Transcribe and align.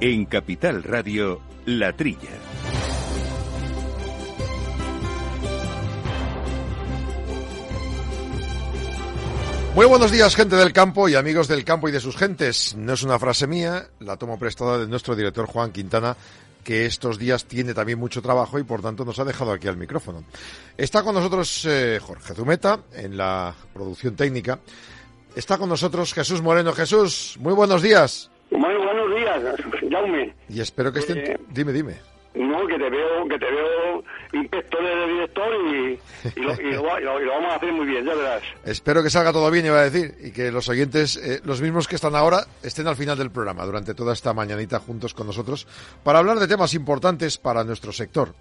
En 0.00 0.26
Capital 0.26 0.84
Radio, 0.84 1.40
La 1.66 1.92
Trilla. 1.92 2.30
Muy 9.74 9.86
buenos 9.86 10.12
días, 10.12 10.36
gente 10.36 10.54
del 10.54 10.72
campo 10.72 11.08
y 11.08 11.16
amigos 11.16 11.48
del 11.48 11.64
campo 11.64 11.88
y 11.88 11.92
de 11.92 11.98
sus 11.98 12.16
gentes. 12.16 12.76
No 12.76 12.92
es 12.92 13.02
una 13.02 13.18
frase 13.18 13.48
mía, 13.48 13.88
la 13.98 14.16
tomo 14.16 14.38
prestada 14.38 14.78
de 14.78 14.86
nuestro 14.86 15.16
director 15.16 15.46
Juan 15.46 15.72
Quintana, 15.72 16.16
que 16.62 16.86
estos 16.86 17.18
días 17.18 17.46
tiene 17.46 17.74
también 17.74 17.98
mucho 17.98 18.22
trabajo 18.22 18.60
y 18.60 18.62
por 18.62 18.80
tanto 18.80 19.04
nos 19.04 19.18
ha 19.18 19.24
dejado 19.24 19.50
aquí 19.50 19.66
al 19.66 19.76
micrófono. 19.76 20.22
Está 20.76 21.02
con 21.02 21.16
nosotros 21.16 21.64
eh, 21.64 21.98
Jorge 22.00 22.34
Zumeta 22.34 22.78
en 22.92 23.16
la 23.16 23.52
producción 23.74 24.14
técnica. 24.14 24.60
Está 25.34 25.58
con 25.58 25.68
nosotros 25.68 26.14
Jesús 26.14 26.40
Moreno. 26.40 26.72
Jesús, 26.72 27.36
muy 27.40 27.52
buenos 27.52 27.82
días. 27.82 28.30
Muy 28.50 28.74
buenos 28.74 29.14
días, 29.14 29.42
Jaume. 29.90 30.34
Y 30.48 30.60
espero 30.60 30.92
que 30.92 31.00
estén... 31.00 31.18
Eh, 31.18 31.38
dime, 31.50 31.72
dime. 31.72 31.96
No, 32.34 32.66
que 32.66 32.78
te 32.78 32.88
veo, 32.88 33.26
que 33.28 33.38
te 33.38 33.50
veo 33.50 34.04
inspector 34.32 34.80
de 34.84 35.06
director 35.12 35.48
y, 35.66 35.98
y, 36.36 36.40
lo, 36.40 36.52
y, 36.54 36.72
lo, 36.72 37.00
y, 37.00 37.02
lo, 37.02 37.20
y, 37.20 37.24
lo, 37.24 37.32
vamos 37.32 37.52
a 37.52 37.56
hacer 37.56 37.72
muy 37.72 37.86
bien, 37.86 38.04
ya 38.04 38.14
verás. 38.14 38.42
Espero 38.64 39.02
que 39.02 39.10
salga 39.10 39.32
todo 39.32 39.50
bien, 39.50 39.66
iba 39.66 39.80
a 39.80 39.90
decir, 39.90 40.14
y 40.22 40.30
que 40.30 40.52
los 40.52 40.68
oyentes, 40.68 41.16
eh, 41.16 41.40
los 41.44 41.60
mismos 41.60 41.88
que 41.88 41.96
están 41.96 42.14
ahora, 42.14 42.46
estén 42.62 42.86
al 42.86 42.96
final 42.96 43.18
del 43.18 43.30
programa, 43.30 43.64
durante 43.64 43.94
toda 43.94 44.12
esta 44.12 44.34
mañanita 44.34 44.78
juntos 44.78 45.14
con 45.14 45.26
nosotros, 45.26 45.66
para 46.04 46.20
hablar 46.20 46.38
de 46.38 46.46
temas 46.46 46.74
importantes 46.74 47.38
para 47.38 47.64
nuestro 47.64 47.92
sector. 47.92 48.34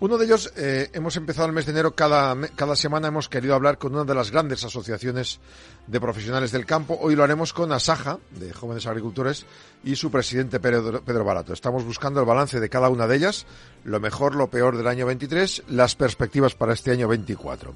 Uno 0.00 0.16
de 0.16 0.24
ellos, 0.24 0.50
eh, 0.56 0.88
hemos 0.94 1.14
empezado 1.18 1.46
el 1.46 1.52
mes 1.52 1.66
de 1.66 1.72
enero, 1.72 1.94
cada, 1.94 2.34
cada 2.56 2.74
semana 2.74 3.08
hemos 3.08 3.28
querido 3.28 3.54
hablar 3.54 3.76
con 3.76 3.94
una 3.94 4.04
de 4.04 4.14
las 4.14 4.30
grandes 4.30 4.64
asociaciones 4.64 5.40
de 5.86 6.00
profesionales 6.00 6.52
del 6.52 6.64
campo. 6.64 6.98
Hoy 7.02 7.14
lo 7.14 7.22
haremos 7.22 7.52
con 7.52 7.70
Asaja, 7.70 8.18
de 8.30 8.50
Jóvenes 8.54 8.86
Agricultores, 8.86 9.44
y 9.84 9.96
su 9.96 10.10
presidente 10.10 10.58
Pedro, 10.58 11.02
Pedro 11.02 11.22
Barato. 11.22 11.52
Estamos 11.52 11.84
buscando 11.84 12.18
el 12.18 12.26
balance 12.26 12.60
de 12.60 12.70
cada 12.70 12.88
una 12.88 13.06
de 13.06 13.16
ellas, 13.16 13.44
lo 13.84 14.00
mejor, 14.00 14.36
lo 14.36 14.48
peor 14.48 14.78
del 14.78 14.86
año 14.86 15.04
23, 15.04 15.64
las 15.68 15.96
perspectivas 15.96 16.54
para 16.54 16.72
este 16.72 16.92
año 16.92 17.06
24. 17.06 17.74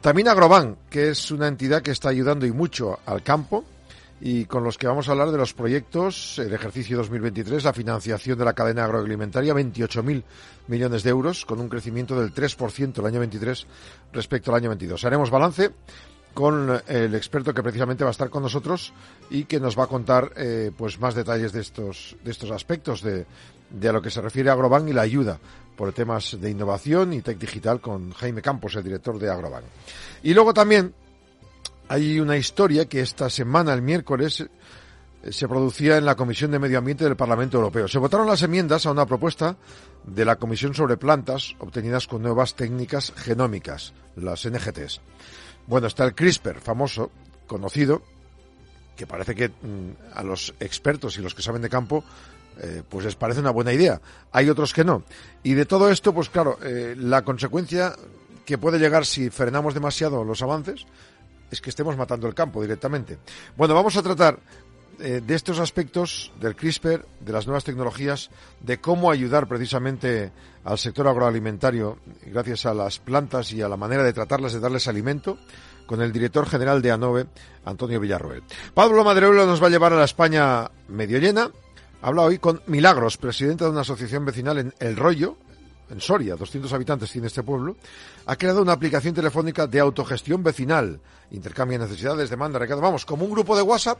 También 0.00 0.26
Agroban, 0.26 0.76
que 0.90 1.10
es 1.10 1.30
una 1.30 1.46
entidad 1.46 1.80
que 1.80 1.92
está 1.92 2.08
ayudando 2.08 2.44
y 2.44 2.50
mucho 2.50 2.98
al 3.06 3.22
campo, 3.22 3.64
y 4.24 4.44
con 4.44 4.62
los 4.62 4.78
que 4.78 4.86
vamos 4.86 5.08
a 5.08 5.12
hablar 5.12 5.32
de 5.32 5.36
los 5.36 5.52
proyectos, 5.52 6.38
el 6.38 6.52
ejercicio 6.54 6.96
2023, 6.98 7.64
la 7.64 7.72
financiación 7.72 8.38
de 8.38 8.44
la 8.44 8.52
cadena 8.52 8.84
agroalimentaria, 8.84 9.52
28.000 9.52 10.22
millones 10.68 11.02
de 11.02 11.10
euros, 11.10 11.44
con 11.44 11.58
un 11.58 11.68
crecimiento 11.68 12.20
del 12.20 12.32
3% 12.32 13.00
el 13.00 13.06
año 13.06 13.18
23 13.18 13.66
respecto 14.12 14.52
al 14.52 14.58
año 14.58 14.68
22. 14.68 15.04
Haremos 15.04 15.28
balance 15.28 15.72
con 16.34 16.80
el 16.86 17.16
experto 17.16 17.52
que 17.52 17.64
precisamente 17.64 18.04
va 18.04 18.10
a 18.10 18.12
estar 18.12 18.30
con 18.30 18.44
nosotros 18.44 18.92
y 19.28 19.44
que 19.44 19.58
nos 19.58 19.76
va 19.76 19.84
a 19.84 19.88
contar 19.88 20.30
eh, 20.36 20.70
pues 20.76 21.00
más 21.00 21.16
detalles 21.16 21.52
de 21.52 21.60
estos 21.60 22.16
de 22.24 22.30
estos 22.30 22.52
aspectos 22.52 23.02
de, 23.02 23.26
de 23.70 23.88
a 23.88 23.92
lo 23.92 24.00
que 24.00 24.10
se 24.10 24.22
refiere 24.22 24.50
a 24.50 24.52
Agrobank 24.52 24.88
y 24.88 24.92
la 24.92 25.02
ayuda 25.02 25.40
por 25.76 25.92
temas 25.92 26.40
de 26.40 26.48
innovación 26.48 27.12
y 27.12 27.22
tech 27.22 27.38
digital 27.38 27.80
con 27.80 28.12
Jaime 28.12 28.40
Campos, 28.40 28.76
el 28.76 28.84
director 28.84 29.18
de 29.18 29.30
Agrobank. 29.30 29.64
Y 30.22 30.32
luego 30.32 30.54
también 30.54 30.94
hay 31.92 32.18
una 32.20 32.38
historia 32.38 32.86
que 32.86 33.02
esta 33.02 33.28
semana, 33.28 33.74
el 33.74 33.82
miércoles, 33.82 34.46
se 35.28 35.46
producía 35.46 35.98
en 35.98 36.06
la 36.06 36.14
Comisión 36.14 36.50
de 36.50 36.58
Medio 36.58 36.78
Ambiente 36.78 37.04
del 37.04 37.16
Parlamento 37.16 37.58
Europeo. 37.58 37.86
Se 37.86 37.98
votaron 37.98 38.26
las 38.26 38.42
enmiendas 38.42 38.86
a 38.86 38.92
una 38.92 39.04
propuesta 39.04 39.58
de 40.02 40.24
la 40.24 40.36
Comisión 40.36 40.72
sobre 40.72 40.96
Plantas 40.96 41.54
obtenidas 41.58 42.06
con 42.06 42.22
nuevas 42.22 42.54
técnicas 42.54 43.12
genómicas, 43.14 43.92
las 44.16 44.48
NGTs. 44.48 45.02
Bueno, 45.66 45.86
está 45.86 46.04
el 46.04 46.14
CRISPR, 46.14 46.60
famoso, 46.60 47.10
conocido, 47.46 48.00
que 48.96 49.06
parece 49.06 49.34
que 49.34 49.50
mmm, 49.50 50.14
a 50.14 50.22
los 50.22 50.54
expertos 50.60 51.18
y 51.18 51.20
los 51.20 51.34
que 51.34 51.42
saben 51.42 51.60
de 51.60 51.68
campo 51.68 52.04
eh, 52.62 52.82
pues 52.88 53.04
les 53.04 53.16
parece 53.16 53.40
una 53.40 53.50
buena 53.50 53.74
idea. 53.74 54.00
Hay 54.32 54.48
otros 54.48 54.72
que 54.72 54.82
no. 54.82 55.04
Y 55.42 55.52
de 55.52 55.66
todo 55.66 55.90
esto, 55.90 56.14
pues 56.14 56.30
claro, 56.30 56.58
eh, 56.64 56.94
la 56.96 57.20
consecuencia 57.20 57.94
que 58.46 58.56
puede 58.56 58.78
llegar 58.78 59.04
si 59.04 59.28
frenamos 59.28 59.74
demasiado 59.74 60.24
los 60.24 60.40
avances 60.40 60.86
es 61.52 61.60
que 61.60 61.70
estemos 61.70 61.96
matando 61.96 62.26
el 62.26 62.34
campo 62.34 62.62
directamente. 62.62 63.18
Bueno, 63.56 63.74
vamos 63.74 63.96
a 63.96 64.02
tratar 64.02 64.38
eh, 65.00 65.20
de 65.24 65.34
estos 65.34 65.58
aspectos 65.58 66.32
del 66.40 66.56
CRISPR, 66.56 67.06
de 67.20 67.32
las 67.32 67.46
nuevas 67.46 67.64
tecnologías, 67.64 68.30
de 68.60 68.78
cómo 68.78 69.10
ayudar 69.10 69.46
precisamente 69.46 70.32
al 70.64 70.78
sector 70.78 71.08
agroalimentario 71.08 71.98
gracias 72.26 72.66
a 72.66 72.74
las 72.74 72.98
plantas 72.98 73.52
y 73.52 73.62
a 73.62 73.68
la 73.68 73.76
manera 73.76 74.02
de 74.02 74.12
tratarlas, 74.12 74.52
de 74.52 74.60
darles 74.60 74.88
alimento, 74.88 75.38
con 75.86 76.00
el 76.00 76.12
director 76.12 76.46
general 76.46 76.80
de 76.80 76.92
ANOVE, 76.92 77.26
Antonio 77.64 78.00
Villarroel. 78.00 78.42
Pablo 78.74 79.04
Madreulo 79.04 79.44
nos 79.44 79.62
va 79.62 79.66
a 79.66 79.70
llevar 79.70 79.92
a 79.92 79.96
la 79.96 80.04
España 80.04 80.70
medio 80.88 81.18
llena. 81.18 81.50
Habla 82.00 82.22
hoy 82.22 82.38
con 82.38 82.62
Milagros, 82.66 83.16
presidenta 83.16 83.64
de 83.64 83.72
una 83.72 83.82
asociación 83.82 84.24
vecinal 84.24 84.58
en 84.58 84.74
El 84.78 84.96
Rollo, 84.96 85.36
en 85.90 86.00
Soria, 86.00 86.36
200 86.36 86.72
habitantes 86.72 87.10
tiene 87.10 87.26
este 87.26 87.42
pueblo, 87.42 87.76
ha 88.26 88.36
creado 88.36 88.62
una 88.62 88.72
aplicación 88.72 89.14
telefónica 89.14 89.66
de 89.66 89.80
autogestión 89.80 90.42
vecinal. 90.42 91.00
Intercambia 91.30 91.78
necesidades, 91.78 92.30
demanda, 92.30 92.58
recado. 92.58 92.80
Vamos, 92.80 93.04
como 93.04 93.24
un 93.24 93.32
grupo 93.32 93.56
de 93.56 93.62
WhatsApp, 93.62 93.98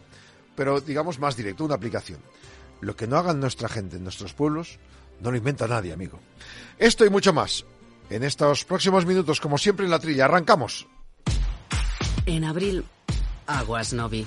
pero 0.54 0.80
digamos 0.80 1.18
más 1.18 1.36
directo, 1.36 1.64
una 1.64 1.74
aplicación. 1.74 2.20
Lo 2.80 2.96
que 2.96 3.06
no 3.06 3.16
hagan 3.16 3.40
nuestra 3.40 3.68
gente 3.68 3.96
en 3.96 4.04
nuestros 4.04 4.32
pueblos, 4.32 4.78
no 5.20 5.30
lo 5.30 5.36
inventa 5.36 5.68
nadie, 5.68 5.92
amigo. 5.92 6.18
Esto 6.78 7.04
y 7.04 7.10
mucho 7.10 7.32
más. 7.32 7.64
En 8.10 8.24
estos 8.24 8.64
próximos 8.64 9.06
minutos, 9.06 9.40
como 9.40 9.56
siempre 9.56 9.84
en 9.84 9.90
la 9.90 9.98
trilla, 9.98 10.24
arrancamos. 10.24 10.86
En 12.26 12.44
abril, 12.44 12.84
aguas 13.46 13.92
Novi. 13.92 14.26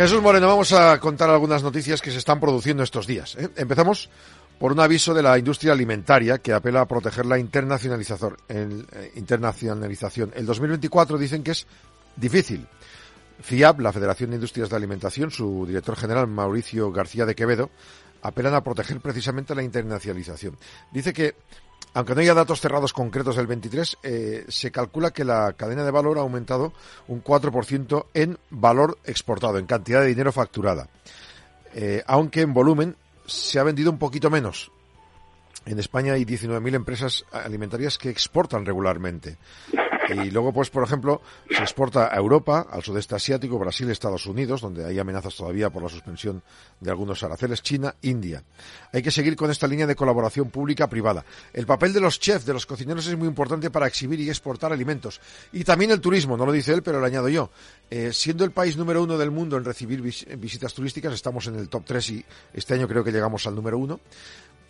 Jesús 0.00 0.22
Moreno, 0.22 0.48
vamos 0.48 0.72
a 0.72 0.98
contar 0.98 1.28
algunas 1.28 1.62
noticias 1.62 2.00
que 2.00 2.10
se 2.10 2.16
están 2.16 2.40
produciendo 2.40 2.82
estos 2.82 3.06
días. 3.06 3.36
¿eh? 3.36 3.50
Empezamos 3.54 4.08
por 4.58 4.72
un 4.72 4.80
aviso 4.80 5.12
de 5.12 5.22
la 5.22 5.36
industria 5.36 5.74
alimentaria 5.74 6.38
que 6.38 6.54
apela 6.54 6.80
a 6.80 6.88
proteger 6.88 7.26
la 7.26 7.38
internacionalización. 7.38 8.34
El, 8.48 8.86
eh, 8.92 9.12
internacionalización. 9.16 10.32
El 10.34 10.46
2024 10.46 11.18
dicen 11.18 11.42
que 11.42 11.50
es 11.50 11.66
difícil. 12.16 12.66
FIAB, 13.42 13.80
la 13.80 13.92
Federación 13.92 14.30
de 14.30 14.36
Industrias 14.36 14.70
de 14.70 14.76
Alimentación, 14.76 15.30
su 15.30 15.66
director 15.66 15.96
general 15.96 16.28
Mauricio 16.28 16.90
García 16.90 17.26
de 17.26 17.34
Quevedo, 17.34 17.68
apelan 18.22 18.54
a 18.54 18.64
proteger 18.64 19.00
precisamente 19.00 19.54
la 19.54 19.62
internacionalización. 19.62 20.56
Dice 20.92 21.12
que 21.12 21.34
aunque 21.94 22.14
no 22.14 22.20
haya 22.20 22.34
datos 22.34 22.60
cerrados 22.60 22.92
concretos 22.92 23.36
del 23.36 23.46
23, 23.46 23.98
eh, 24.02 24.44
se 24.48 24.70
calcula 24.70 25.10
que 25.10 25.24
la 25.24 25.52
cadena 25.54 25.84
de 25.84 25.90
valor 25.90 26.18
ha 26.18 26.22
aumentado 26.22 26.72
un 27.08 27.22
4% 27.22 28.06
en 28.14 28.38
valor 28.50 28.98
exportado, 29.04 29.58
en 29.58 29.66
cantidad 29.66 30.00
de 30.00 30.08
dinero 30.08 30.32
facturada. 30.32 30.88
Eh, 31.74 32.02
aunque 32.06 32.42
en 32.42 32.54
volumen 32.54 32.96
se 33.26 33.58
ha 33.58 33.64
vendido 33.64 33.90
un 33.90 33.98
poquito 33.98 34.30
menos. 34.30 34.70
En 35.66 35.78
España 35.78 36.14
hay 36.14 36.24
19.000 36.24 36.74
empresas 36.74 37.24
alimentarias 37.32 37.98
que 37.98 38.08
exportan 38.08 38.64
regularmente. 38.64 39.36
Y 40.10 40.30
luego, 40.30 40.52
pues, 40.52 40.70
por 40.70 40.82
ejemplo, 40.82 41.22
se 41.48 41.62
exporta 41.62 42.12
a 42.12 42.16
Europa, 42.16 42.66
al 42.70 42.82
sudeste 42.82 43.14
asiático, 43.14 43.58
Brasil, 43.58 43.88
Estados 43.90 44.26
Unidos, 44.26 44.60
donde 44.60 44.84
hay 44.84 44.98
amenazas 44.98 45.36
todavía 45.36 45.70
por 45.70 45.82
la 45.82 45.88
suspensión 45.88 46.42
de 46.80 46.90
algunos 46.90 47.22
aranceles, 47.22 47.62
China, 47.62 47.94
India. 48.02 48.42
Hay 48.92 49.02
que 49.02 49.10
seguir 49.10 49.36
con 49.36 49.50
esta 49.50 49.66
línea 49.66 49.86
de 49.86 49.94
colaboración 49.94 50.50
pública-privada. 50.50 51.24
El 51.52 51.66
papel 51.66 51.92
de 51.92 52.00
los 52.00 52.18
chefs, 52.18 52.44
de 52.44 52.52
los 52.52 52.66
cocineros, 52.66 53.06
es 53.06 53.16
muy 53.16 53.28
importante 53.28 53.70
para 53.70 53.86
exhibir 53.86 54.20
y 54.20 54.28
exportar 54.28 54.72
alimentos. 54.72 55.20
Y 55.52 55.64
también 55.64 55.90
el 55.90 56.00
turismo, 56.00 56.36
no 56.36 56.46
lo 56.46 56.52
dice 56.52 56.72
él, 56.72 56.82
pero 56.82 56.98
lo 56.98 57.06
añado 57.06 57.28
yo. 57.28 57.50
Eh, 57.90 58.12
siendo 58.12 58.44
el 58.44 58.50
país 58.50 58.76
número 58.76 59.02
uno 59.02 59.16
del 59.16 59.30
mundo 59.30 59.56
en 59.56 59.64
recibir 59.64 60.02
vis 60.02 60.26
visitas 60.38 60.74
turísticas, 60.74 61.12
estamos 61.12 61.46
en 61.46 61.56
el 61.56 61.68
top 61.68 61.84
3 61.86 62.10
y 62.10 62.24
este 62.52 62.74
año 62.74 62.88
creo 62.88 63.04
que 63.04 63.12
llegamos 63.12 63.46
al 63.46 63.54
número 63.54 63.78
uno 63.78 64.00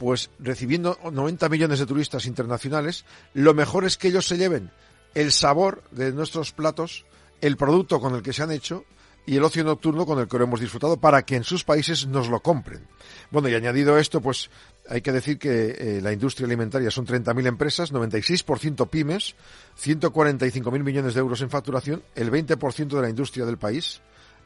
pues 0.00 0.30
recibiendo 0.38 0.98
90 1.12 1.50
millones 1.50 1.78
de 1.78 1.84
turistas 1.84 2.24
internacionales, 2.24 3.04
lo 3.34 3.52
mejor 3.52 3.84
es 3.84 3.98
que 3.98 4.08
ellos 4.08 4.26
se 4.26 4.38
lleven 4.38 4.70
el 5.14 5.32
sabor 5.32 5.82
de 5.90 6.12
nuestros 6.12 6.52
platos, 6.52 7.04
el 7.40 7.56
producto 7.56 8.00
con 8.00 8.14
el 8.14 8.22
que 8.22 8.32
se 8.32 8.42
han 8.42 8.52
hecho 8.52 8.84
y 9.26 9.36
el 9.36 9.44
ocio 9.44 9.62
nocturno 9.64 10.06
con 10.06 10.18
el 10.18 10.28
que 10.28 10.38
lo 10.38 10.44
hemos 10.44 10.60
disfrutado 10.60 10.96
para 10.96 11.22
que 11.22 11.36
en 11.36 11.44
sus 11.44 11.64
países 11.64 12.06
nos 12.06 12.28
lo 12.28 12.40
compren. 12.40 12.86
Bueno, 13.30 13.48
y 13.48 13.54
añadido 13.54 13.98
esto, 13.98 14.20
pues 14.20 14.50
hay 14.88 15.02
que 15.02 15.12
decir 15.12 15.38
que 15.38 15.76
eh, 15.78 16.00
la 16.02 16.12
industria 16.12 16.46
alimentaria 16.46 16.90
son 16.90 17.06
30.000 17.06 17.46
empresas, 17.46 17.92
96% 17.92 18.88
pymes, 18.88 19.36
145.000 19.80 20.82
millones 20.82 21.14
de 21.14 21.20
euros 21.20 21.42
en 21.42 21.50
facturación, 21.50 22.02
el 22.14 22.30
20% 22.30 22.88
de 22.88 23.02
la 23.02 23.10
industria 23.10 23.44
del 23.44 23.58
país 23.58 24.00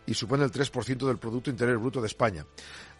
y 0.06 0.14
supone 0.14 0.44
el 0.44 0.52
3% 0.52 1.06
del 1.06 1.18
Producto 1.18 1.50
Interior 1.50 1.78
Bruto 1.78 2.00
de 2.00 2.06
España. 2.06 2.44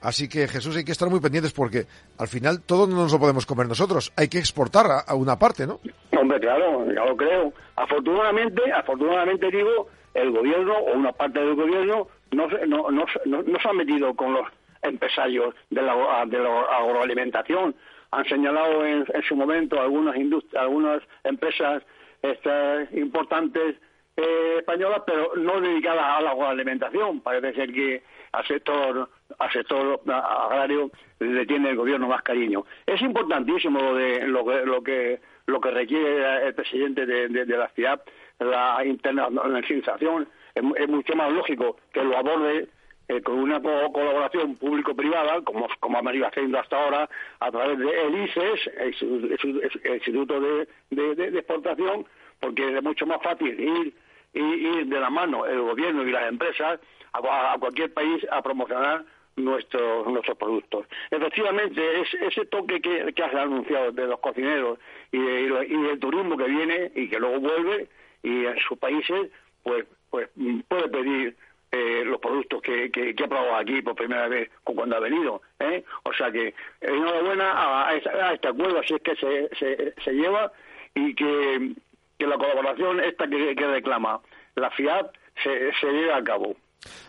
Así 0.01 0.29
que, 0.29 0.49
Jesús, 0.49 0.77
hay 0.77 0.85
que 0.85 0.93
estar 0.93 1.09
muy 1.11 1.21
pendientes 1.21 1.53
porque 1.53 1.87
al 2.19 2.29
final 2.29 2.63
todo 2.63 2.87
no 2.87 2.97
nos 2.97 3.13
lo 3.13 3.19
podemos 3.19 3.47
comer 3.47 3.69
nosotros. 3.69 4.13
Hay 4.17 4.29
que 4.29 4.39
exportar 4.39 5.05
a, 5.07 5.15
una 5.15 5.39
parte, 5.39 5.67
¿no? 5.67 5.81
Hombre, 6.25 6.41
claro, 6.41 6.87
ya 6.91 7.05
lo 7.05 7.15
creo. 7.19 7.53
Afortunadamente, 7.77 8.73
afortunadamente 8.73 9.51
digo, 9.51 9.89
el 10.15 10.31
gobierno 10.31 10.73
o 10.73 10.95
una 10.95 11.13
parte 11.13 11.39
del 11.39 11.55
gobierno 11.55 12.09
no, 12.31 12.49
no, 12.67 12.91
no, 12.91 13.05
no, 13.27 13.61
se 13.61 13.69
ha 13.69 13.73
metido 13.75 14.15
con 14.15 14.33
los 14.33 14.49
empresarios 14.81 15.55
de 15.69 15.83
la, 15.83 16.25
de 16.25 16.39
la 16.39 16.63
agroalimentación. 16.63 17.75
Han 18.11 18.25
señalado 18.25 18.87
en, 18.87 19.05
su 19.29 19.37
momento 19.37 19.79
algunas, 19.79 20.17
algunas 20.57 21.03
empresas 21.25 21.83
estas 22.23 22.91
importantes 22.95 23.77
eh, 24.17 24.55
españolas, 24.61 25.03
pero 25.07 25.33
no 25.37 25.61
dedicadas 25.61 26.05
a 26.07 26.23
la 26.23 26.31
agroalimentación. 26.31 27.21
Parece 27.21 27.53
ser 27.53 27.71
que 27.71 28.03
al 28.33 28.47
sector, 28.47 29.11
al 29.39 29.53
sector 29.53 30.01
agrario 30.07 30.91
le 31.19 31.45
tiene 31.45 31.69
el 31.69 31.77
gobierno 31.77 32.09
más 32.09 32.23
cariño. 32.23 32.65
Es 32.87 33.03
importantísimo 33.03 33.79
lo, 33.79 33.95
de, 33.95 34.27
lo, 34.27 34.65
lo, 34.65 34.83
que, 34.83 35.21
lo 35.47 35.61
que 35.61 35.71
requiere 35.71 36.47
el 36.47 36.55
presidente 36.55 37.07
de, 37.07 37.47
la 37.47 37.69
ciudad, 37.69 38.03
la 38.39 38.85
internacionalización. 38.85 40.29
Es, 40.55 40.89
mucho 40.89 41.15
más 41.17 41.33
lógico 41.33 41.77
que 41.93 42.03
lo 42.03 42.17
aborde 42.17 42.69
eh, 43.09 43.21
con 43.21 43.39
una 43.39 43.61
colaboración 43.61 44.57
público-privada, 44.57 45.43
como, 45.43 45.69
como 45.81 45.99
ha 45.99 46.03
venido 46.03 46.27
haciendo 46.27 46.59
hasta 46.59 46.83
ahora, 46.83 47.09
a 47.41 47.51
través 47.51 47.79
de 47.79 48.07
el 48.07 48.25
ICES, 48.25 48.71
el, 48.79 49.95
Instituto 49.95 50.41
de, 50.41 50.67
de, 50.91 51.39
Exportación, 51.39 52.07
porque 52.41 52.77
es 52.77 52.83
mucho 52.83 53.05
más 53.07 53.21
fácil 53.23 53.61
ir, 53.61 53.95
ir, 54.33 54.87
de 54.87 55.01
la 55.01 55.11
mano 55.11 55.45
el 55.45 55.61
gobierno 55.61 56.03
y 56.03 56.13
las 56.13 56.29
empresas 56.29 56.81
a, 57.13 57.57
cualquier 57.59 57.93
país 57.93 58.27
a 58.31 58.41
promocionar 58.41 59.05
nuestros 59.37 60.07
nuestros 60.07 60.39
productos. 60.39 60.87
Efectivamente, 61.11 62.01
es, 62.01 62.15
ese 62.15 62.47
toque 62.47 62.81
que, 62.81 63.13
que 63.13 63.23
has 63.23 63.35
anunciado 63.35 63.93
de 63.93 64.07
los 64.07 64.21
cocineros 64.21 64.79
y, 65.15 65.75
y, 65.75 65.83
del 65.83 65.99
turismo 66.01 66.37
que 66.37 66.45
viene 66.45 66.91
y 66.95 67.09
que 67.09 67.19
luego 67.19 67.41
vuelve 67.41 67.89
y 68.23 68.47
en 68.47 68.59
sus 68.61 68.79
países, 68.79 69.31
pues, 69.63 69.85
pues 70.11 70.29
puede 70.69 70.89
pedir 70.89 71.37
eh, 71.71 72.03
los 72.05 72.21
productos 72.21 72.63
que, 72.63 72.91
que, 72.91 73.15
que, 73.15 73.25
ha 73.25 73.29
probado 73.29 73.57
aquí 73.57 73.83
por 73.83 73.95
primera 73.95 74.29
vez 74.29 74.51
cuando 74.63 74.97
ha 74.97 75.01
venido. 75.01 75.43
¿eh? 75.61 75.85
O 76.05 76.13
sea 76.13 76.31
que 76.33 76.55
enhorabuena 76.81 77.53
a, 77.53 77.89
a, 77.89 78.33
este 78.33 78.49
acuerdo, 78.49 78.81
así 78.81 78.95
es 78.95 79.03
que 79.03 79.17
se, 79.17 79.49
se, 79.57 79.95
se 80.03 80.13
lleva 80.13 80.53
y 80.95 81.15
que, 81.15 81.75
que, 82.19 82.27
la 82.27 82.39
colaboración 82.39 83.01
esta 83.01 83.27
que, 83.29 83.55
reclama 83.55 84.21
la 84.57 84.71
FIAT 84.71 85.13
se, 85.43 85.73
se 85.75 85.87
lleve 85.93 86.13
a 86.13 86.23
cabo. 86.25 86.57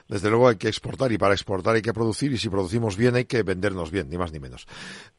Desde 0.08 0.30
luego 0.30 0.48
hay 0.48 0.56
que 0.58 0.68
exportar 0.68 1.12
y 1.12 1.18
para 1.18 1.34
exportar 1.34 1.76
hay 1.76 1.82
que 1.82 1.94
producir 1.94 2.32
y 2.32 2.38
si 2.38 2.50
producimos 2.50 2.96
bien 2.96 3.16
hay 3.16 3.26
que 3.26 3.44
vendernos 3.44 3.92
bien, 3.92 4.10
ni 4.10 4.18
más 4.18 4.32
ni 4.32 4.40
menos. 4.40 4.68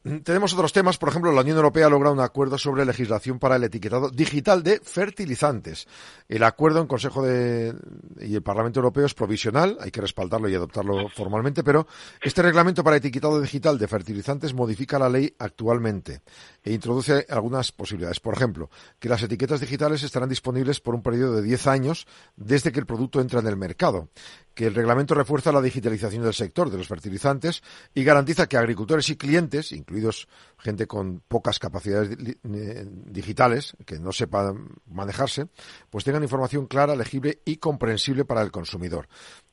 Mm, 0.03 0.19
tenemos 0.19 0.53
otros 0.53 0.73
temas, 0.73 0.97
por 0.97 1.09
ejemplo, 1.09 1.31
la 1.31 1.41
Unión 1.41 1.57
Europea 1.57 1.87
ha 1.87 1.89
logrado 1.89 2.15
un 2.15 2.21
acuerdo 2.21 2.57
sobre 2.57 2.85
legislación 2.85 3.39
para 3.39 3.57
el 3.57 3.63
etiquetado 3.63 4.09
digital 4.09 4.63
de 4.63 4.79
fertilizantes. 4.79 5.87
El 6.27 6.43
acuerdo 6.43 6.81
en 6.81 6.87
Consejo 6.87 7.23
de, 7.23 7.75
y 8.21 8.35
el 8.35 8.43
Parlamento 8.43 8.79
Europeo 8.79 9.05
es 9.05 9.13
provisional, 9.13 9.77
hay 9.81 9.91
que 9.91 10.01
respaldarlo 10.01 10.49
y 10.49 10.55
adoptarlo 10.55 11.09
formalmente, 11.09 11.63
pero 11.63 11.87
este 12.21 12.41
reglamento 12.41 12.83
para 12.83 12.97
etiquetado 12.97 13.41
digital 13.41 13.77
de 13.77 13.87
fertilizantes 13.87 14.53
modifica 14.53 14.99
la 14.99 15.09
ley 15.09 15.33
actualmente 15.39 16.21
e 16.63 16.73
introduce 16.73 17.25
algunas 17.29 17.71
posibilidades. 17.71 18.19
Por 18.19 18.35
ejemplo, 18.35 18.69
que 18.99 19.09
las 19.09 19.23
etiquetas 19.23 19.59
digitales 19.59 20.03
estarán 20.03 20.29
disponibles 20.29 20.79
por 20.79 20.95
un 20.95 21.01
periodo 21.01 21.35
de 21.35 21.41
10 21.41 21.67
años 21.67 22.07
desde 22.35 22.71
que 22.71 22.79
el 22.79 22.85
producto 22.85 23.21
entra 23.21 23.39
en 23.39 23.47
el 23.47 23.57
mercado, 23.57 24.09
que 24.57 24.65
el 24.65 24.73
reglamento 24.73 25.13
refuerza 25.13 25.51
la 25.51 25.61
digitalización 25.61 26.23
del 26.23 26.33
sector 26.33 26.71
de 26.71 26.79
los 26.79 26.87
fertilizantes 26.87 27.61
y 27.93 28.03
garantiza 28.03 28.47
que 28.47 28.57
agricultores 28.57 29.07
y 29.09 29.15
clientes, 29.15 29.71
incluidos 29.71 30.27
gente 30.57 30.87
con 30.87 31.21
pocas 31.27 31.59
capacidades 31.59 32.17
digitales, 32.41 33.77
que 33.85 33.99
no 33.99 34.11
sepan 34.11 34.69
manejarse, 34.89 35.45
pues 35.91 36.03
tengan 36.03 36.23
información 36.23 36.65
clara, 36.65 36.95
legible 36.95 37.39
y 37.45 37.57
comprensible 37.57 38.25
para 38.25 38.41
el 38.41 38.49
consumidor. 38.49 39.07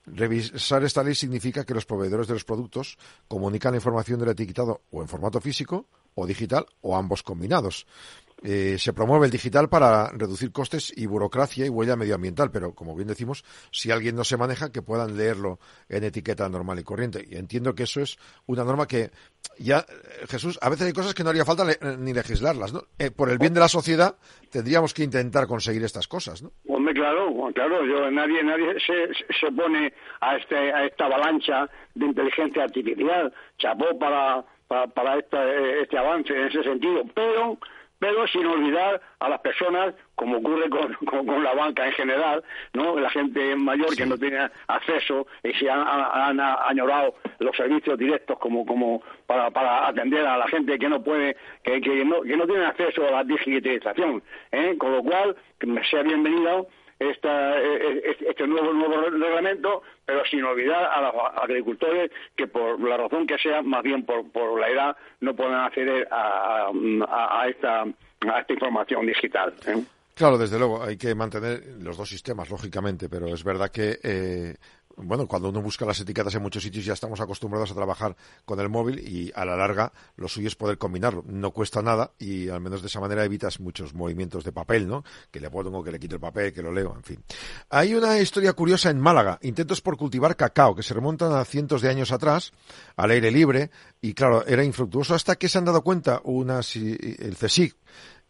Revisar 0.06 0.82
esta 0.84 1.02
ley 1.02 1.14
significa 1.14 1.64
que 1.64 1.74
los 1.74 1.84
proveedores 1.84 2.26
de 2.26 2.32
los 2.32 2.44
productos 2.44 2.96
comunican 3.28 3.72
la 3.72 3.78
información 3.78 4.18
del 4.20 4.30
etiquetado 4.30 4.84
o 4.90 5.02
en 5.02 5.08
formato 5.08 5.38
físico 5.38 5.86
o 6.14 6.26
digital 6.26 6.64
o 6.80 6.96
ambos 6.96 7.22
combinados. 7.22 7.86
Eh, 8.46 8.76
se 8.78 8.92
promueve 8.92 9.24
el 9.24 9.32
digital 9.32 9.70
para 9.70 10.10
reducir 10.10 10.52
costes 10.52 10.92
y 10.94 11.06
burocracia 11.06 11.64
y 11.64 11.70
huella 11.70 11.96
medioambiental, 11.96 12.50
pero 12.50 12.74
como 12.74 12.94
bien 12.94 13.08
decimos, 13.08 13.42
si 13.70 13.90
alguien 13.90 14.14
no 14.16 14.22
se 14.22 14.36
maneja, 14.36 14.70
que 14.70 14.82
puedan 14.82 15.16
leerlo 15.16 15.58
en 15.88 16.04
etiqueta 16.04 16.46
normal 16.50 16.78
y 16.78 16.84
corriente. 16.84 17.24
Y 17.26 17.36
entiendo 17.36 17.74
que 17.74 17.84
eso 17.84 18.02
es 18.02 18.18
una 18.44 18.62
norma 18.62 18.86
que 18.86 19.10
ya, 19.58 19.78
eh, 19.78 20.26
Jesús, 20.28 20.58
a 20.60 20.68
veces 20.68 20.88
hay 20.88 20.92
cosas 20.92 21.14
que 21.14 21.24
no 21.24 21.30
haría 21.30 21.46
falta 21.46 21.64
ni 21.98 22.12
legislarlas, 22.12 22.74
¿no? 22.74 22.82
Eh, 22.98 23.10
por 23.10 23.30
el 23.30 23.38
bien 23.38 23.54
de 23.54 23.60
la 23.60 23.68
sociedad 23.68 24.14
tendríamos 24.50 24.92
que 24.92 25.04
intentar 25.04 25.46
conseguir 25.46 25.82
estas 25.82 26.06
cosas, 26.06 26.42
¿no? 26.42 26.52
Hombre, 26.68 26.92
claro, 26.92 27.50
claro, 27.54 27.86
yo, 27.86 28.10
nadie, 28.10 28.44
nadie 28.44 28.74
se, 28.86 29.08
se 29.40 29.52
pone 29.52 29.90
a, 30.20 30.36
este, 30.36 30.54
a 30.54 30.84
esta 30.84 31.06
avalancha 31.06 31.70
de 31.94 32.04
inteligencia 32.04 32.64
artificial. 32.64 33.32
Chapó 33.56 33.98
para, 33.98 34.44
para, 34.68 34.86
para 34.88 35.18
este 35.18 35.96
avance 35.96 36.30
en 36.34 36.48
ese 36.48 36.62
sentido, 36.62 37.04
pero 37.14 37.58
pero 37.98 38.26
sin 38.28 38.46
olvidar 38.46 39.00
a 39.20 39.28
las 39.28 39.40
personas, 39.40 39.94
como 40.14 40.38
ocurre 40.38 40.68
con, 40.70 41.42
la 41.42 41.54
banca 41.54 41.86
en 41.86 41.92
general, 41.92 42.44
¿no? 42.72 42.98
La 42.98 43.10
gente 43.10 43.56
mayor 43.56 43.96
que 43.96 44.06
no 44.06 44.18
tiene 44.18 44.48
acceso 44.66 45.26
y 45.42 45.52
se 45.54 45.70
han, 45.70 46.40
añorado 46.40 47.14
los 47.38 47.56
servicios 47.56 47.98
directos 47.98 48.38
como, 48.38 48.66
como 48.66 49.02
para, 49.26 49.50
para 49.50 49.88
atender 49.88 50.26
a 50.26 50.38
la 50.38 50.48
gente 50.48 50.78
que 50.78 50.88
no 50.88 51.02
puede, 51.02 51.36
que, 51.62 51.80
que, 51.80 52.04
no, 52.04 52.22
que 52.22 52.36
no 52.36 52.46
tiene 52.46 52.66
acceso 52.66 53.06
a 53.06 53.10
la 53.10 53.24
digitalización, 53.24 54.22
¿eh? 54.52 54.76
Con 54.78 54.92
lo 54.92 55.02
cual, 55.02 55.36
que 55.58 55.66
me 55.66 55.84
sea 55.84 56.02
bienvenido 56.02 56.68
esta, 57.10 57.60
e, 57.60 57.98
e, 57.98 58.16
este 58.28 58.46
nuevo, 58.46 58.72
nuevo 58.72 59.00
reglamento, 59.10 59.82
pero 60.04 60.24
sin 60.26 60.44
olvidar 60.44 60.84
a 60.84 61.00
los 61.00 61.14
agricultores 61.42 62.10
que 62.36 62.46
por 62.46 62.80
la 62.80 62.96
razón 62.96 63.26
que 63.26 63.38
sea, 63.38 63.62
más 63.62 63.82
bien 63.82 64.04
por, 64.04 64.30
por 64.30 64.60
la 64.60 64.68
edad, 64.68 64.96
no 65.20 65.34
pueden 65.34 65.54
acceder 65.54 66.08
a, 66.10 66.70
a, 67.08 67.48
esta, 67.48 67.82
a 67.82 68.40
esta 68.40 68.52
información 68.52 69.06
digital. 69.06 69.54
¿eh? 69.66 69.82
Claro, 70.14 70.38
desde 70.38 70.58
luego, 70.58 70.82
hay 70.82 70.96
que 70.96 71.14
mantener 71.14 71.76
los 71.80 71.96
dos 71.96 72.08
sistemas, 72.08 72.48
lógicamente, 72.48 73.08
pero 73.08 73.26
es 73.28 73.42
verdad 73.42 73.70
que 73.70 73.98
eh, 74.02 74.56
bueno, 74.96 75.26
cuando 75.26 75.48
uno 75.48 75.60
busca 75.60 75.84
las 75.84 76.00
etiquetas 76.00 76.34
en 76.34 76.42
muchos 76.42 76.62
sitios 76.62 76.84
ya 76.84 76.92
estamos 76.92 77.20
acostumbrados 77.20 77.70
a 77.70 77.74
trabajar 77.74 78.16
con 78.44 78.60
el 78.60 78.68
móvil 78.68 79.00
y 79.00 79.32
a 79.34 79.44
la 79.44 79.56
larga 79.56 79.92
lo 80.16 80.28
suyo 80.28 80.48
es 80.48 80.54
poder 80.54 80.78
combinarlo. 80.78 81.24
No 81.26 81.50
cuesta 81.50 81.82
nada 81.82 82.12
y 82.18 82.48
al 82.48 82.60
menos 82.60 82.80
de 82.80 82.88
esa 82.88 83.00
manera 83.00 83.24
evitas 83.24 83.60
muchos 83.60 83.94
movimientos 83.94 84.44
de 84.44 84.52
papel, 84.52 84.86
¿no? 84.86 85.04
Que 85.30 85.40
le 85.40 85.50
pongo, 85.50 85.82
que 85.82 85.90
le 85.90 85.98
quito 85.98 86.14
el 86.14 86.20
papel, 86.20 86.52
que 86.52 86.62
lo 86.62 86.72
leo, 86.72 86.94
en 86.94 87.02
fin. 87.02 87.24
Hay 87.70 87.94
una 87.94 88.18
historia 88.18 88.52
curiosa 88.52 88.90
en 88.90 89.00
Málaga, 89.00 89.38
intentos 89.42 89.80
por 89.80 89.96
cultivar 89.96 90.36
cacao 90.36 90.74
que 90.74 90.82
se 90.82 90.94
remontan 90.94 91.32
a 91.32 91.44
cientos 91.44 91.82
de 91.82 91.88
años 91.88 92.12
atrás, 92.12 92.52
al 92.96 93.10
aire 93.10 93.30
libre 93.30 93.70
y 94.00 94.14
claro, 94.14 94.46
era 94.46 94.64
infructuoso 94.64 95.14
hasta 95.14 95.36
que 95.36 95.48
se 95.48 95.58
han 95.58 95.64
dado 95.64 95.82
cuenta 95.82 96.20
unas, 96.24 96.76
el 96.76 97.36
CSIC 97.36 97.76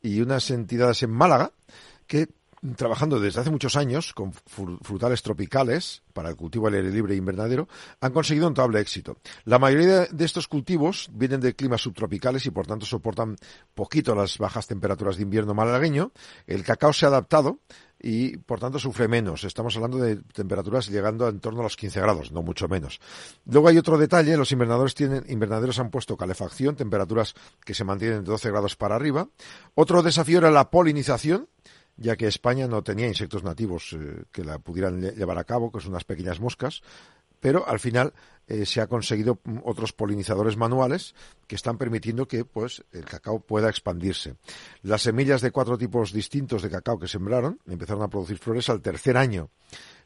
y 0.04 0.20
unas 0.20 0.50
entidades 0.50 1.02
en 1.02 1.11
Málaga 1.11 1.50
que 2.06 2.28
trabajando 2.76 3.21
desde 3.21 3.40
hace 3.40 3.50
muchos 3.50 3.76
años 3.76 4.14
con 4.14 4.33
frutales 4.33 5.23
tropicales 5.23 6.02
para 6.12 6.30
el 6.30 6.37
cultivo 6.37 6.68
al 6.68 6.75
aire 6.75 6.90
libre 6.90 7.14
e 7.14 7.18
invernadero, 7.18 7.68
han 8.00 8.12
conseguido 8.12 8.47
un 8.47 8.52
notable 8.52 8.80
éxito. 8.80 9.18
La 9.44 9.59
mayoría 9.59 10.06
de 10.06 10.25
estos 10.25 10.49
cultivos 10.49 11.09
vienen 11.12 11.40
de 11.40 11.54
climas 11.54 11.83
subtropicales 11.83 12.47
y 12.47 12.50
por 12.50 12.66
tanto 12.66 12.87
soportan 12.87 13.37
poquito 13.75 14.14
las 14.14 14.38
bajas 14.38 14.66
temperaturas 14.66 15.16
de 15.16 15.23
invierno 15.23 15.54
malagueño. 15.54 16.12
El 16.47 16.64
cacao 16.64 16.92
se 16.92 17.04
ha 17.04 17.09
adaptado 17.09 17.59
y 18.00 18.37
por 18.37 18.61
tanto 18.61 18.78
sufre 18.78 19.09
menos. 19.09 19.44
Estamos 19.44 19.75
hablando 19.76 19.99
de 19.99 20.16
temperaturas 20.16 20.88
llegando 20.88 21.28
en 21.28 21.40
torno 21.40 21.61
a 21.61 21.64
los 21.64 21.76
15 21.76 22.00
grados, 22.00 22.33
no 22.33 22.42
mucho 22.42 22.68
menos. 22.68 23.00
Luego 23.47 23.68
hay 23.68 23.78
otro 23.78 23.99
detalle, 23.99 24.37
los 24.37 24.52
invernadores 24.52 24.94
tienen, 24.94 25.25
invernaderos 25.28 25.78
han 25.78 25.90
puesto 25.90 26.16
calefacción, 26.16 26.76
temperaturas 26.76 27.35
que 27.64 27.75
se 27.75 27.85
mantienen 27.85 28.25
de 28.25 28.30
12 28.30 28.50
grados 28.50 28.76
para 28.76 28.94
arriba. 28.94 29.28
Otro 29.75 30.02
desafío 30.02 30.38
era 30.38 30.50
la 30.50 30.71
polinización 30.71 31.49
ya 31.96 32.16
que 32.16 32.26
España 32.26 32.66
no 32.66 32.82
tenía 32.82 33.06
insectos 33.06 33.42
nativos 33.42 33.92
eh, 33.92 34.24
que 34.32 34.44
la 34.44 34.58
pudieran 34.58 35.00
llevar 35.00 35.38
a 35.38 35.44
cabo, 35.44 35.70
que 35.70 35.80
son 35.80 35.90
unas 35.90 36.04
pequeñas 36.04 36.40
moscas, 36.40 36.82
pero 37.40 37.68
al 37.68 37.78
final 37.78 38.14
eh, 38.46 38.66
se 38.66 38.80
ha 38.80 38.86
conseguido 38.86 39.38
mm, 39.44 39.58
otros 39.64 39.92
polinizadores 39.92 40.56
manuales 40.56 41.14
que 41.46 41.56
están 41.56 41.78
permitiendo 41.78 42.26
que 42.26 42.44
pues 42.44 42.84
el 42.92 43.04
cacao 43.04 43.40
pueda 43.40 43.68
expandirse. 43.68 44.36
Las 44.82 45.02
semillas 45.02 45.40
de 45.40 45.50
cuatro 45.50 45.78
tipos 45.78 46.12
distintos 46.12 46.62
de 46.62 46.70
cacao 46.70 46.98
que 46.98 47.08
sembraron 47.08 47.60
empezaron 47.66 48.02
a 48.02 48.08
producir 48.08 48.38
flores 48.38 48.68
al 48.68 48.80
tercer 48.82 49.16
año. 49.16 49.50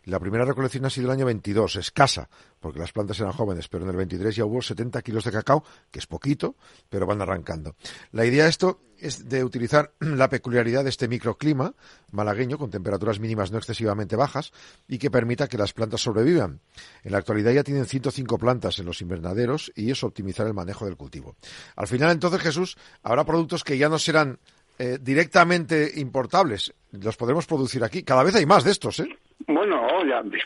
La 0.05 0.19
primera 0.19 0.45
recolección 0.45 0.85
ha 0.87 0.91
sido 0.91 1.07
el 1.07 1.13
año 1.13 1.27
22, 1.27 1.77
escasa, 1.77 2.29
porque 2.61 2.79
las 2.79 2.93
plantas 2.93 3.21
eran 3.21 3.33
jóvenes, 3.33 3.69
pero 3.69 3.85
en 3.85 3.91
el 3.91 3.97
23 3.97 4.35
ya 4.35 4.45
hubo 4.45 4.63
70 4.63 5.03
kilos 5.03 5.25
de 5.25 5.33
cacao, 5.33 5.65
que 5.91 5.99
es 5.99 6.07
poquito, 6.07 6.57
pero 6.89 7.07
van 7.07 7.21
arrancando. 7.21 7.77
La 8.13 8.25
idea 8.25 8.45
de 8.45 8.51
esto 8.51 8.81
es 8.99 9.29
de 9.29 9.45
utilizar 9.45 9.93
la 10.01 10.29
peculiaridad 10.29 10.85
de 10.85 10.91
este 10.91 11.09
microclima 11.09 11.75
malagueño, 12.11 12.59
con 12.59 12.71
temperaturas 12.71 13.21
mínimas 13.21 13.51
no 13.51 13.59
excesivamente 13.59 14.17
bajas, 14.17 14.53
y 14.87 14.99
que 14.99 15.11
permita 15.11 15.49
que 15.49 15.59
las 15.59 15.73
plantas 15.73 16.01
sobrevivan. 16.01 16.61
En 17.03 17.13
la 17.13 17.19
actualidad 17.19 17.53
ya 17.53 17.65
tienen 17.65 17.87
105 17.87 18.39
plantas 18.39 18.79
en 18.79 18.87
los 18.87 19.01
invernaderos 19.01 19.73
y 19.75 19.91
es 19.91 20.03
optimizar 20.03 20.47
el 20.47 20.55
manejo 20.55 20.85
del 20.85 20.97
cultivo. 20.97 21.37
Al 21.77 21.87
final, 21.87 22.11
entonces, 22.11 22.41
Jesús, 22.41 22.77
habrá 23.03 23.25
productos 23.25 23.65
que 23.65 23.79
ya 23.79 23.89
no 23.89 23.99
serán 23.99 24.39
eh, 24.79 24.99
directamente 25.01 25.93
importables. 25.97 26.73
Los 26.93 27.17
podremos 27.17 27.47
producir 27.47 27.83
aquí. 27.85 28.05
Cada 28.05 28.23
vez 28.23 28.35
hay 28.35 28.47
más 28.47 28.65
de 28.65 28.71
estos, 28.71 29.01
¿eh? 29.01 29.09
Bueno, 29.47 29.87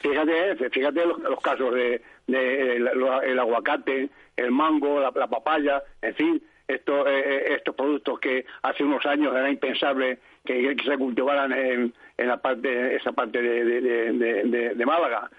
fíjate, 0.00 0.70
fíjate 0.70 1.06
los, 1.06 1.40
casos 1.40 1.74
de, 1.74 2.02
el, 2.28 3.38
aguacate, 3.38 4.10
el 4.36 4.50
mango, 4.50 5.00
la, 5.00 5.10
papaya, 5.12 5.82
en 6.00 6.14
fin, 6.14 6.42
estos, 6.68 7.06
eh, 7.08 7.22
eh, 7.24 7.54
estos 7.56 7.74
productos 7.74 8.20
que 8.20 8.44
hace 8.62 8.84
unos 8.84 9.04
años 9.06 9.34
era 9.34 9.50
impensable 9.50 10.18
que, 10.44 10.76
se 10.84 10.98
cultivaran 10.98 11.52
en, 11.52 11.94
en, 12.16 12.28
la 12.28 12.40
parte, 12.40 12.94
esa 12.96 13.12
parte 13.12 13.42
de, 13.42 14.74
de 14.74 14.86
Málaga 14.86 15.30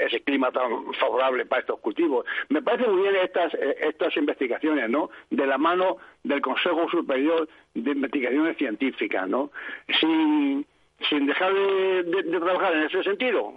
ese 0.00 0.20
clima 0.20 0.50
tan 0.50 0.92
favorable 0.94 1.46
para 1.46 1.60
estos 1.60 1.80
cultivos. 1.80 2.24
Me 2.48 2.62
parece 2.62 2.88
muy 2.88 3.02
bien 3.02 3.16
estas, 3.16 3.52
eh, 3.54 3.76
estas 3.80 4.16
investigaciones, 4.16 4.88
¿no? 4.88 5.10
De 5.30 5.46
la 5.46 5.58
mano 5.58 5.98
del 6.22 6.40
Consejo 6.40 6.88
Superior 6.90 7.48
de 7.74 7.90
Investigaciones 7.90 8.56
Científicas, 8.56 9.28
¿no? 9.28 9.50
Sin, 10.00 10.66
sin 11.08 11.26
dejar 11.26 11.52
de, 11.54 12.22
trabajar 12.40 12.74
en 12.74 12.82
ese 12.84 13.02
sentido. 13.02 13.52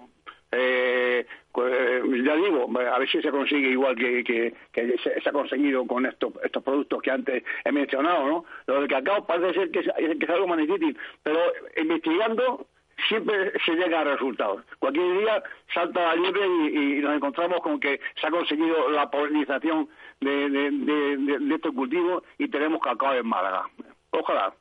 Eh, 0.52 1.26
pues, 1.54 2.04
ya 2.24 2.36
digo, 2.36 2.70
a 2.78 3.00
ver 3.00 3.10
si 3.10 3.22
se 3.22 3.32
consigue 3.32 3.70
igual 3.70 3.96
que, 3.96 4.24
que, 4.24 4.54
se, 5.02 5.30
ha 5.30 5.32
conseguido 5.32 5.86
con 5.88 6.06
estos, 6.06 6.34
estos 6.44 6.64
productos 6.64 7.02
que 7.02 7.12
antes 7.12 7.44
he 7.64 7.72
mencionado, 7.72 8.28
¿no? 8.28 8.46
Lo 8.68 8.82
del 8.82 8.90
cacao 8.90 9.26
parece 9.26 9.54
ser 9.54 9.72
que 9.72 9.80
es, 9.80 9.88
que 10.20 10.32
algo 10.32 10.48
más 10.48 10.60
pero 11.24 11.40
investigando 11.78 12.68
siempre 13.08 13.54
se 13.66 13.76
llega 13.76 14.02
a 14.02 14.04
resultados. 14.04 14.64
Cualquier 14.80 15.20
día 15.20 15.44
salta 15.74 16.08
la 16.08 16.16
liebre 16.16 16.46
y, 16.46 17.02
nos 17.02 17.16
encontramos 17.16 17.62
con 17.62 17.80
que 17.80 18.00
se 18.20 18.28
ha 18.28 18.32
conseguido 18.32 18.90
la 18.90 19.10
polinización 19.10 19.90
de 20.20 21.56
estos 21.56 21.74
cultivos 21.74 22.24
y 22.38 22.48
tenemos 22.50 22.82
cacao 22.82 23.14
en 23.14 23.28
Málaga. 23.28 23.70
Ojalá. 24.12 24.54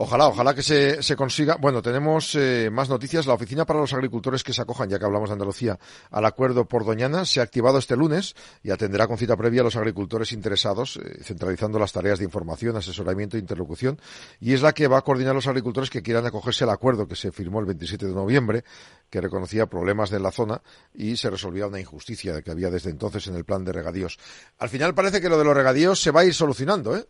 Ojalá, 0.00 0.28
ojalá 0.28 0.54
que 0.54 0.62
se, 0.62 1.02
se 1.02 1.16
consiga. 1.16 1.56
Bueno, 1.56 1.82
tenemos 1.82 2.32
eh, 2.36 2.70
más 2.70 2.88
noticias. 2.88 3.26
La 3.26 3.34
Oficina 3.34 3.66
para 3.66 3.80
los 3.80 3.92
Agricultores 3.92 4.44
que 4.44 4.52
se 4.52 4.62
acojan, 4.62 4.88
ya 4.88 4.96
que 4.96 5.04
hablamos 5.04 5.28
de 5.28 5.32
Andalucía, 5.32 5.76
al 6.12 6.24
acuerdo 6.24 6.66
por 6.66 6.84
Doñana 6.84 7.24
se 7.24 7.40
ha 7.40 7.42
activado 7.42 7.78
este 7.78 7.96
lunes 7.96 8.36
y 8.62 8.70
atenderá 8.70 9.08
con 9.08 9.18
cita 9.18 9.36
previa 9.36 9.62
a 9.62 9.64
los 9.64 9.74
agricultores 9.74 10.30
interesados, 10.30 10.98
eh, 10.98 11.18
centralizando 11.24 11.80
las 11.80 11.92
tareas 11.92 12.20
de 12.20 12.26
información, 12.26 12.76
asesoramiento 12.76 13.36
e 13.36 13.40
interlocución. 13.40 14.00
Y 14.40 14.52
es 14.52 14.62
la 14.62 14.72
que 14.72 14.86
va 14.86 14.98
a 14.98 15.02
coordinar 15.02 15.32
a 15.32 15.34
los 15.34 15.48
agricultores 15.48 15.90
que 15.90 16.00
quieran 16.00 16.24
acogerse 16.24 16.62
al 16.62 16.70
acuerdo 16.70 17.08
que 17.08 17.16
se 17.16 17.32
firmó 17.32 17.58
el 17.58 17.66
27 17.66 18.06
de 18.06 18.14
noviembre, 18.14 18.62
que 19.10 19.20
reconocía 19.20 19.66
problemas 19.66 20.10
de 20.10 20.20
la 20.20 20.30
zona 20.30 20.62
y 20.94 21.16
se 21.16 21.28
resolvía 21.28 21.66
una 21.66 21.80
injusticia 21.80 22.40
que 22.40 22.52
había 22.52 22.70
desde 22.70 22.90
entonces 22.90 23.26
en 23.26 23.34
el 23.34 23.44
plan 23.44 23.64
de 23.64 23.72
regadíos. 23.72 24.16
Al 24.58 24.68
final 24.68 24.94
parece 24.94 25.20
que 25.20 25.28
lo 25.28 25.38
de 25.38 25.44
los 25.44 25.56
regadíos 25.56 26.00
se 26.00 26.12
va 26.12 26.20
a 26.20 26.24
ir 26.24 26.34
solucionando, 26.34 26.96
¿eh? 26.96 27.04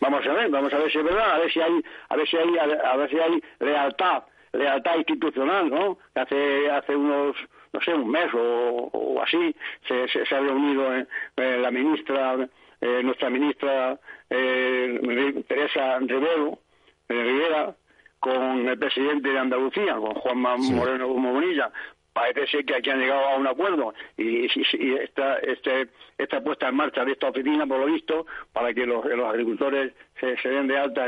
Vamos 0.00 0.26
a 0.26 0.32
ver, 0.32 0.50
vamos 0.50 0.72
a 0.72 0.78
ver 0.78 0.90
si 0.90 0.98
es 0.98 1.04
verdad, 1.04 1.32
a 1.32 1.38
ver 1.38 1.52
si 1.52 1.60
hay, 1.60 1.82
a 2.08 2.16
ver 2.16 2.28
si 2.28 2.36
hay, 2.36 2.58
a 2.58 2.96
ver 2.96 3.10
si 3.10 3.18
hay 3.18 3.42
lealtad, 3.60 4.22
lealtad 4.52 4.96
institucional, 4.96 5.70
¿no? 5.70 5.98
Hace, 6.14 6.70
hace 6.70 6.96
unos, 6.96 7.36
no 7.72 7.80
sé, 7.80 7.94
un 7.94 8.10
mes 8.10 8.28
o, 8.34 9.20
así, 9.22 9.54
se, 9.88 10.08
se, 10.08 10.34
ha 10.34 10.40
reunido 10.40 10.90
la 11.36 11.70
ministra, 11.70 12.48
eh, 12.80 13.00
nuestra 13.02 13.30
ministra 13.30 13.98
eh, 14.28 15.44
Teresa 15.46 15.98
Rivero, 16.00 16.58
eh, 17.08 17.22
Rivera, 17.22 17.74
con 18.18 18.68
el 18.68 18.78
presidente 18.78 19.30
de 19.30 19.38
Andalucía, 19.38 19.94
con 19.96 20.14
Juan 20.14 20.38
Moreno 20.38 21.08
Bonilla, 21.08 21.72
parece 22.12 22.46
ser 22.46 22.64
que 22.64 22.74
aquí 22.74 22.90
han 22.90 23.00
llegado 23.00 23.26
a 23.26 23.36
un 23.36 23.46
acuerdo 23.46 23.94
y, 24.16 24.46
esta, 25.00 25.38
este, 25.38 25.88
esta 26.18 26.42
puesta 26.42 26.68
en 26.68 26.76
marcha 26.76 27.04
de 27.04 27.12
esta 27.12 27.28
oficina, 27.28 27.66
por 27.66 27.80
lo 27.80 27.86
visto, 27.86 28.26
para 28.52 28.72
que 28.74 28.86
los, 28.86 29.04
agricultores 29.04 29.92
se, 30.20 30.36
se, 30.38 30.48
den 30.48 30.68
de 30.68 30.78
alta 30.78 31.06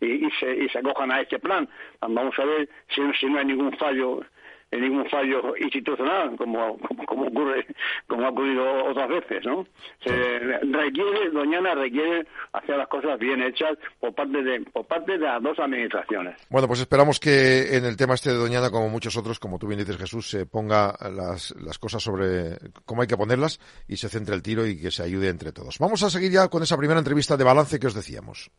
y, 0.00 0.30
se, 0.40 0.56
y 0.56 0.68
se 0.68 0.78
acojan 0.78 1.12
a 1.12 1.20
este 1.20 1.38
plan. 1.38 1.68
Vamos 2.00 2.38
a 2.38 2.44
ver 2.44 2.68
si, 2.88 3.02
si 3.20 3.26
no 3.26 3.38
hay 3.38 3.44
ningún 3.44 3.76
fallo 3.76 4.22
en 4.70 4.80
ningún 4.80 5.08
fallo 5.08 5.56
institucional, 5.56 6.36
como, 6.36 6.78
como, 7.06 7.26
ocurre, 7.26 7.66
como 8.06 8.26
ha 8.26 8.30
ocurrido 8.30 8.84
otras 8.86 9.08
veces, 9.08 9.44
¿no? 9.44 9.66
Se 10.04 10.12
requiere, 10.38 11.30
Doñana 11.30 11.74
requiere 11.74 12.26
hacer 12.52 12.76
las 12.76 12.88
cosas 12.88 13.18
bien 13.18 13.42
hechas 13.42 13.78
por 14.00 14.14
parte 14.14 14.42
de, 14.42 14.60
por 14.72 14.86
parte 14.86 15.12
de 15.12 15.18
las 15.18 15.42
dos 15.42 15.58
administraciones. 15.58 16.36
Bueno, 16.50 16.66
pues 16.66 16.80
esperamos 16.80 17.20
que 17.20 17.76
en 17.76 17.84
el 17.84 17.96
tema 17.96 18.14
este 18.14 18.30
de 18.30 18.36
Doñana, 18.36 18.70
como 18.70 18.88
muchos 18.88 19.16
otros, 19.16 19.38
como 19.38 19.58
tú 19.58 19.68
bien 19.68 19.78
dices, 19.78 19.96
Jesús, 19.96 20.28
se 20.28 20.46
ponga 20.46 20.94
las, 21.12 21.54
las 21.60 21.78
cosas 21.78 22.02
sobre 22.02 22.56
cómo 22.84 23.02
hay 23.02 23.08
que 23.08 23.16
ponerlas 23.16 23.60
y 23.88 23.96
se 23.96 24.08
centre 24.08 24.34
el 24.34 24.42
tiro 24.42 24.66
y 24.66 24.80
que 24.80 24.90
se 24.90 25.02
ayude 25.02 25.28
entre 25.28 25.52
todos. 25.52 25.78
Vamos 25.78 26.02
a 26.02 26.10
seguir 26.10 26.32
ya 26.32 26.48
con 26.48 26.62
esa 26.62 26.76
primera 26.76 26.98
entrevista 26.98 27.36
de 27.36 27.44
balance 27.44 27.78
que 27.78 27.86
os 27.86 27.94
decíamos. 27.94 28.50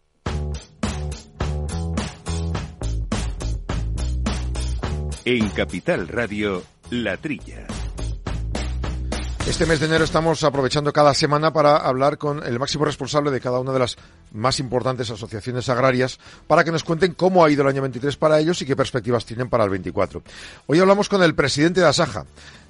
En 5.30 5.50
Capital 5.50 6.08
Radio, 6.08 6.64
La 6.90 7.18
Trilla. 7.18 7.68
Este 9.46 9.66
mes 9.66 9.82
de 9.82 9.88
enero 9.88 10.06
estamos 10.06 10.42
aprovechando 10.46 10.94
cada 10.94 11.14
semana 11.14 11.52
para 11.52 11.76
hablar 11.76 12.18
con 12.18 12.42
el 12.44 12.58
máximo 12.58 12.86
responsable 12.86 13.30
de 13.30 13.42
cada 13.42 13.60
una 13.60 13.74
de 13.74 13.80
las 13.80 13.98
más 14.32 14.62
importantes 14.62 15.12
asociaciones 15.12 15.68
agrarias 15.68 16.18
para 16.48 16.64
que 16.64 16.72
nos 16.72 16.86
cuenten 16.86 17.14
cómo 17.14 17.44
ha 17.44 17.52
ido 17.52 17.64
el 17.64 17.68
año 17.68 17.82
23 17.82 18.16
para 18.16 18.40
ellos 18.40 18.62
y 18.62 18.66
qué 18.66 18.78
perspectivas 18.78 19.26
tienen 19.26 19.50
para 19.50 19.66
el 19.66 19.70
24. 19.70 20.24
Hoy 20.68 20.80
hablamos 20.80 21.10
con 21.10 21.22
el 21.22 21.36
presidente 21.36 21.82
de 21.82 21.88
Asaja, 21.88 22.24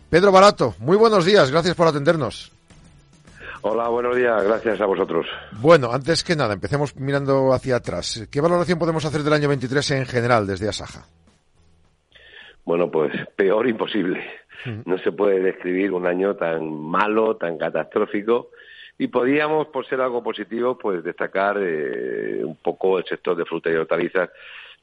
Pedro 0.10 0.32
Barato. 0.32 0.74
Muy 0.80 0.98
buenos 0.98 1.26
días, 1.26 1.52
gracias 1.52 1.76
por 1.76 1.86
atendernos. 1.86 2.52
Hola, 3.62 3.88
buenos 3.90 4.16
días, 4.16 4.44
gracias 4.44 4.82
a 4.82 4.88
vosotros. 4.88 5.28
Bueno, 5.62 5.92
antes 5.94 6.24
que 6.24 6.36
nada, 6.36 6.56
empecemos 6.56 6.96
mirando 6.96 7.54
hacia 7.54 7.76
atrás. 7.76 8.28
¿Qué 8.32 8.42
valoración 8.42 8.80
podemos 8.80 9.06
hacer 9.06 9.22
del 9.22 9.34
año 9.34 9.48
23 9.48 9.92
en 9.92 10.06
general 10.08 10.48
desde 10.48 10.70
Asaja? 10.70 11.06
Bueno, 12.68 12.92
pues 12.92 13.14
peor 13.38 13.66
imposible. 13.70 14.22
Mm. 14.66 14.82
No 14.84 14.98
se 14.98 15.14
puede 15.14 15.40
describir 15.40 15.94
un 15.94 16.06
año 16.06 16.36
tan 16.36 16.70
malo, 16.70 17.38
tan 17.38 17.58
catastrófico. 17.58 18.50
Y 18.98 19.08
podíamos, 19.08 19.68
por 19.68 19.88
ser 19.88 20.02
algo 20.02 20.22
positivo, 20.22 20.78
pues 20.78 21.02
destacar 21.02 21.58
eh, 21.62 22.44
un 22.44 22.58
poco 22.58 22.98
el 22.98 23.06
sector 23.06 23.38
de 23.38 23.46
frutas 23.46 23.72
y 23.72 23.78
hortalizas 23.78 24.30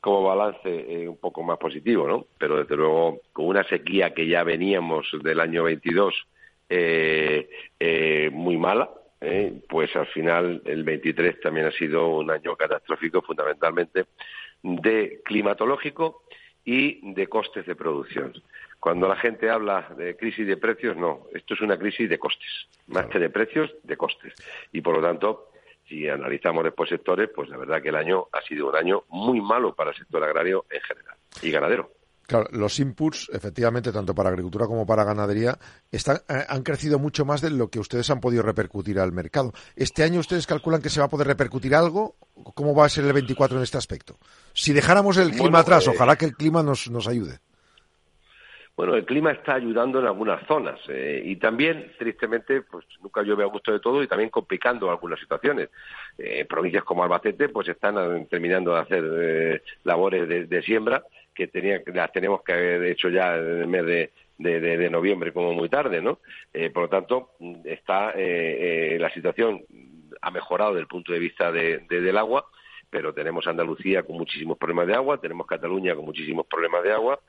como 0.00 0.22
balance 0.22 0.62
eh, 0.64 1.06
un 1.06 1.18
poco 1.18 1.42
más 1.42 1.58
positivo, 1.58 2.08
¿no? 2.08 2.24
Pero 2.38 2.56
desde 2.56 2.74
luego, 2.74 3.20
con 3.34 3.48
una 3.48 3.64
sequía 3.64 4.14
que 4.14 4.26
ya 4.26 4.44
veníamos 4.44 5.06
del 5.22 5.40
año 5.40 5.64
22 5.64 6.14
eh, 6.70 7.50
eh, 7.78 8.30
muy 8.32 8.56
mala, 8.56 8.88
pues 9.68 9.94
al 9.96 10.06
final 10.06 10.62
el 10.64 10.84
23 10.84 11.40
también 11.40 11.66
ha 11.66 11.72
sido 11.72 12.08
un 12.08 12.30
año 12.30 12.56
catastrófico, 12.56 13.20
fundamentalmente 13.22 14.06
de 14.62 15.20
climatológico 15.24 16.24
y 16.64 17.12
de 17.12 17.26
costes 17.26 17.66
de 17.66 17.76
producción. 17.76 18.32
Cuando 18.80 19.08
la 19.08 19.16
gente 19.16 19.50
habla 19.50 19.88
de 19.96 20.16
crisis 20.16 20.46
de 20.46 20.56
precios, 20.56 20.96
no, 20.96 21.26
esto 21.32 21.54
es 21.54 21.60
una 21.60 21.78
crisis 21.78 22.08
de 22.08 22.18
costes, 22.18 22.68
más 22.86 23.06
que 23.06 23.18
de 23.18 23.30
precios, 23.30 23.74
de 23.82 23.96
costes. 23.96 24.34
Y 24.72 24.80
por 24.80 24.96
lo 24.96 25.02
tanto, 25.02 25.48
si 25.88 26.08
analizamos 26.08 26.64
después 26.64 26.90
sectores, 26.90 27.30
pues 27.34 27.48
la 27.48 27.56
verdad 27.56 27.82
que 27.82 27.88
el 27.88 27.96
año 27.96 28.26
ha 28.32 28.42
sido 28.42 28.68
un 28.68 28.76
año 28.76 29.04
muy 29.08 29.40
malo 29.40 29.74
para 29.74 29.90
el 29.90 29.96
sector 29.96 30.22
agrario 30.22 30.64
en 30.70 30.80
general 30.82 31.16
y 31.42 31.50
ganadero. 31.50 31.90
Claro, 32.26 32.46
los 32.52 32.78
inputs, 32.80 33.28
efectivamente, 33.32 33.92
tanto 33.92 34.14
para 34.14 34.30
agricultura 34.30 34.66
como 34.66 34.86
para 34.86 35.04
ganadería, 35.04 35.58
están, 35.92 36.16
eh, 36.28 36.44
han 36.48 36.62
crecido 36.62 36.98
mucho 36.98 37.24
más 37.26 37.42
de 37.42 37.50
lo 37.50 37.68
que 37.68 37.78
ustedes 37.78 38.08
han 38.08 38.20
podido 38.20 38.42
repercutir 38.42 38.98
al 38.98 39.12
mercado. 39.12 39.52
¿Este 39.76 40.04
año 40.04 40.20
ustedes 40.20 40.46
calculan 40.46 40.80
que 40.80 40.88
se 40.88 41.00
va 41.00 41.06
a 41.06 41.10
poder 41.10 41.26
repercutir 41.26 41.74
algo? 41.74 42.16
¿Cómo 42.54 42.74
va 42.74 42.86
a 42.86 42.88
ser 42.88 43.04
el 43.04 43.12
24 43.12 43.58
en 43.58 43.62
este 43.62 43.76
aspecto? 43.76 44.16
Si 44.54 44.72
dejáramos 44.72 45.18
el 45.18 45.32
clima 45.32 45.58
atrás, 45.58 45.86
eh, 45.86 45.90
ojalá 45.94 46.16
que 46.16 46.24
el 46.24 46.34
clima 46.34 46.62
nos, 46.62 46.90
nos 46.90 47.06
ayude. 47.06 47.40
Bueno, 48.74 48.96
el 48.96 49.04
clima 49.04 49.30
está 49.30 49.54
ayudando 49.54 50.00
en 50.00 50.06
algunas 50.06 50.44
zonas 50.48 50.80
eh, 50.88 51.22
y 51.24 51.36
también, 51.36 51.92
tristemente, 51.98 52.62
pues 52.62 52.86
nunca 53.02 53.22
llueve 53.22 53.44
a 53.44 53.48
gusto 53.48 53.70
de 53.70 53.80
todo 53.80 54.02
y 54.02 54.08
también 54.08 54.30
complicando 54.30 54.90
algunas 54.90 55.20
situaciones. 55.20 55.68
provincias 56.48 56.84
como 56.84 57.04
Albacete, 57.04 57.50
pues 57.50 57.68
están 57.68 58.26
terminando 58.26 58.72
de 58.72 58.80
hacer 58.80 59.62
labores 59.84 60.48
de 60.48 60.62
siembra 60.62 61.04
que 61.34 61.48
tenía, 61.48 61.82
las 61.86 62.12
tenemos 62.12 62.42
que 62.42 62.52
haber 62.52 62.84
hecho 62.84 63.08
ya 63.08 63.36
en 63.36 63.62
el 63.62 63.66
mes 63.66 63.84
de, 63.84 64.10
de, 64.38 64.90
noviembre 64.90 65.32
como 65.32 65.52
muy 65.52 65.68
tarde, 65.68 66.00
¿no? 66.00 66.20
Eh, 66.52 66.70
por 66.70 66.84
lo 66.84 66.88
tanto, 66.88 67.30
está 67.64 68.12
eh, 68.12 68.94
eh, 68.94 68.98
la 68.98 69.10
situación 69.10 69.64
ha 70.20 70.30
mejorado 70.30 70.70
desde 70.72 70.82
el 70.82 70.88
punto 70.88 71.12
de 71.12 71.18
vista 71.18 71.52
de, 71.52 71.80
del 71.88 72.16
agua, 72.16 72.46
pero 72.88 73.12
tenemos 73.12 73.46
Andalucía 73.46 74.04
con 74.04 74.16
muchísimos 74.16 74.56
problemas 74.56 74.86
de 74.86 74.94
agua, 74.94 75.20
tenemos 75.20 75.46
Cataluña 75.46 75.94
con 75.94 76.04
muchísimos 76.04 76.46
problemas 76.46 76.82
de 76.84 76.92
agua 76.92 77.20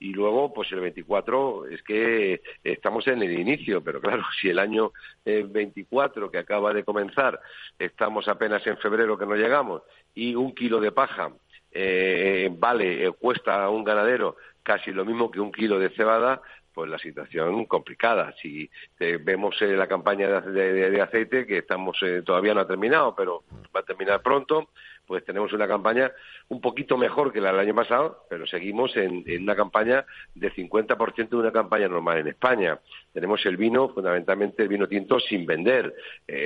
y 0.00 0.12
luego, 0.12 0.52
pues 0.52 0.70
el 0.72 0.80
24 0.80 1.66
es 1.66 1.82
que 1.82 2.42
estamos 2.64 3.06
en 3.06 3.22
el 3.22 3.38
inicio, 3.38 3.82
pero 3.82 4.00
claro, 4.00 4.24
si 4.40 4.48
el 4.48 4.58
año 4.58 4.92
24 5.24 6.30
que 6.30 6.38
acaba 6.38 6.74
de 6.74 6.84
comenzar 6.84 7.40
estamos 7.78 8.26
apenas 8.28 8.66
en 8.66 8.76
febrero 8.78 9.16
que 9.16 9.26
no 9.26 9.36
llegamos 9.36 9.82
y 10.14 10.34
un 10.34 10.54
kilo 10.54 10.80
de 10.80 10.92
paja 10.92 11.32
eh, 11.74 12.50
vale, 12.52 13.06
eh, 13.06 13.12
cuesta 13.12 13.64
a 13.64 13.70
un 13.70 13.84
ganadero 13.84 14.36
casi 14.62 14.92
lo 14.92 15.04
mismo 15.04 15.30
que 15.30 15.40
un 15.40 15.50
kilo 15.50 15.78
de 15.78 15.90
cebada, 15.90 16.40
pues 16.72 16.88
la 16.88 16.98
situación 16.98 17.66
complicada. 17.66 18.34
Si 18.40 18.70
eh, 18.98 19.18
vemos 19.20 19.60
eh, 19.60 19.76
la 19.76 19.86
campaña 19.86 20.40
de, 20.40 21.00
aceite, 21.00 21.46
que 21.46 21.58
estamos 21.58 21.98
todavía 22.24 22.54
no 22.54 22.60
ha 22.60 22.66
terminado, 22.66 23.14
pero 23.14 23.44
va 23.74 23.80
a 23.80 23.84
terminar 23.84 24.22
pronto, 24.22 24.68
pues 25.06 25.24
tenemos 25.24 25.52
una 25.52 25.68
campaña 25.68 26.12
un 26.48 26.60
poquito 26.60 26.96
mejor 26.96 27.32
que 27.32 27.40
la 27.40 27.50
del 27.50 27.60
año 27.60 27.74
pasado, 27.74 28.24
pero 28.30 28.46
seguimos 28.46 28.96
en, 28.96 29.24
una 29.42 29.56
campaña 29.56 30.06
del 30.34 30.54
50% 30.54 31.28
de 31.28 31.36
una 31.36 31.52
campaña 31.52 31.88
normal 31.88 32.18
en 32.18 32.28
España. 32.28 32.78
Tenemos 33.12 33.44
el 33.44 33.56
vino, 33.56 33.88
fundamentalmente 33.90 34.62
el 34.62 34.68
vino 34.68 34.86
tinto, 34.86 35.18
sin 35.20 35.44
vender. 35.44 35.94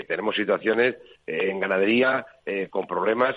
tenemos 0.08 0.34
situaciones 0.34 0.96
en 1.26 1.60
ganadería 1.60 2.26
con 2.70 2.86
problemas 2.86 3.36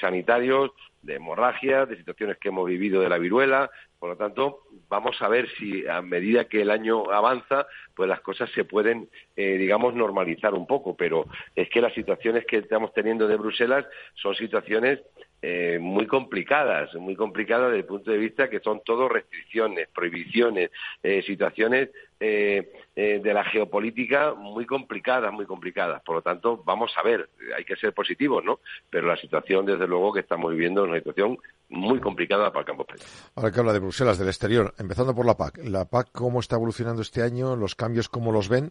sanitarios, 0.00 0.70
de 1.02 1.16
hemorragia, 1.16 1.84
de 1.86 1.96
situaciones 1.96 2.38
que 2.38 2.48
hemos 2.48 2.66
vivido 2.66 3.00
de 3.00 3.08
la 3.08 3.18
viruela. 3.18 3.70
Por 3.98 4.10
lo 4.10 4.16
tanto, 4.16 4.60
vamos 4.88 5.20
a 5.20 5.28
ver 5.28 5.48
si 5.58 5.86
a 5.86 6.00
medida 6.00 6.44
que 6.44 6.62
el 6.62 6.70
año 6.70 7.10
avanza, 7.10 7.66
pues 7.94 8.08
las 8.08 8.20
cosas 8.20 8.50
se 8.54 8.64
pueden, 8.64 9.08
eh, 9.36 9.58
digamos, 9.58 9.94
normalizar 9.94 10.54
un 10.54 10.66
poco. 10.66 10.96
Pero 10.96 11.26
es 11.54 11.68
que 11.70 11.80
las 11.80 11.92
situaciones 11.94 12.46
que 12.46 12.58
estamos 12.58 12.92
teniendo 12.94 13.28
de 13.28 13.36
Bruselas 13.36 13.84
son 14.14 14.34
situaciones 14.34 15.00
eh, 15.44 15.80
muy 15.80 16.06
complicadas, 16.06 16.94
muy 16.94 17.16
complicadas 17.16 17.66
desde 17.66 17.80
el 17.80 17.84
punto 17.84 18.12
de 18.12 18.16
vista 18.16 18.48
que 18.48 18.60
son 18.60 18.80
todo 18.84 19.08
restricciones, 19.08 19.88
prohibiciones, 19.92 20.70
eh, 21.02 21.20
situaciones 21.26 21.88
eh, 22.20 22.70
de 22.94 23.34
la 23.34 23.42
geopolítica 23.42 24.34
muy 24.34 24.66
complicadas, 24.66 25.32
muy 25.32 25.44
complicadas. 25.44 26.00
Por 26.04 26.14
lo 26.14 26.22
tanto, 26.22 26.62
vamos 26.64 26.92
a 26.96 27.02
ver, 27.02 27.28
hay 27.56 27.64
que 27.64 27.74
ser 27.74 27.92
positivos, 27.92 28.44
¿no? 28.44 28.60
Pero 28.88 29.08
la 29.08 29.16
situación, 29.16 29.66
desde 29.66 29.88
luego, 29.88 30.12
que 30.12 30.20
estamos 30.20 30.52
viviendo 30.52 30.84
es 30.84 30.90
una 30.90 30.98
situación 30.98 31.36
muy 31.70 31.98
complicada 31.98 32.52
para 32.52 32.60
el 32.60 32.66
campo 32.66 32.82
español. 32.82 33.06
Ahora 33.34 33.50
que 33.50 33.58
habla 33.58 33.72
de 33.72 33.80
Bruselas, 33.80 34.18
del 34.20 34.28
exterior, 34.28 34.72
empezando 34.78 35.12
por 35.12 35.26
la 35.26 35.36
PAC. 35.36 35.58
¿La 35.64 35.86
PAC 35.86 36.12
cómo 36.12 36.38
está 36.38 36.54
evolucionando 36.54 37.02
este 37.02 37.20
año? 37.20 37.56
¿Los 37.56 37.74
cambios 37.74 38.08
cómo 38.08 38.30
los 38.30 38.48
ven? 38.48 38.70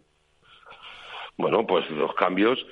Bueno, 1.36 1.66
pues 1.66 1.90
los 1.90 2.14
cambios 2.14 2.64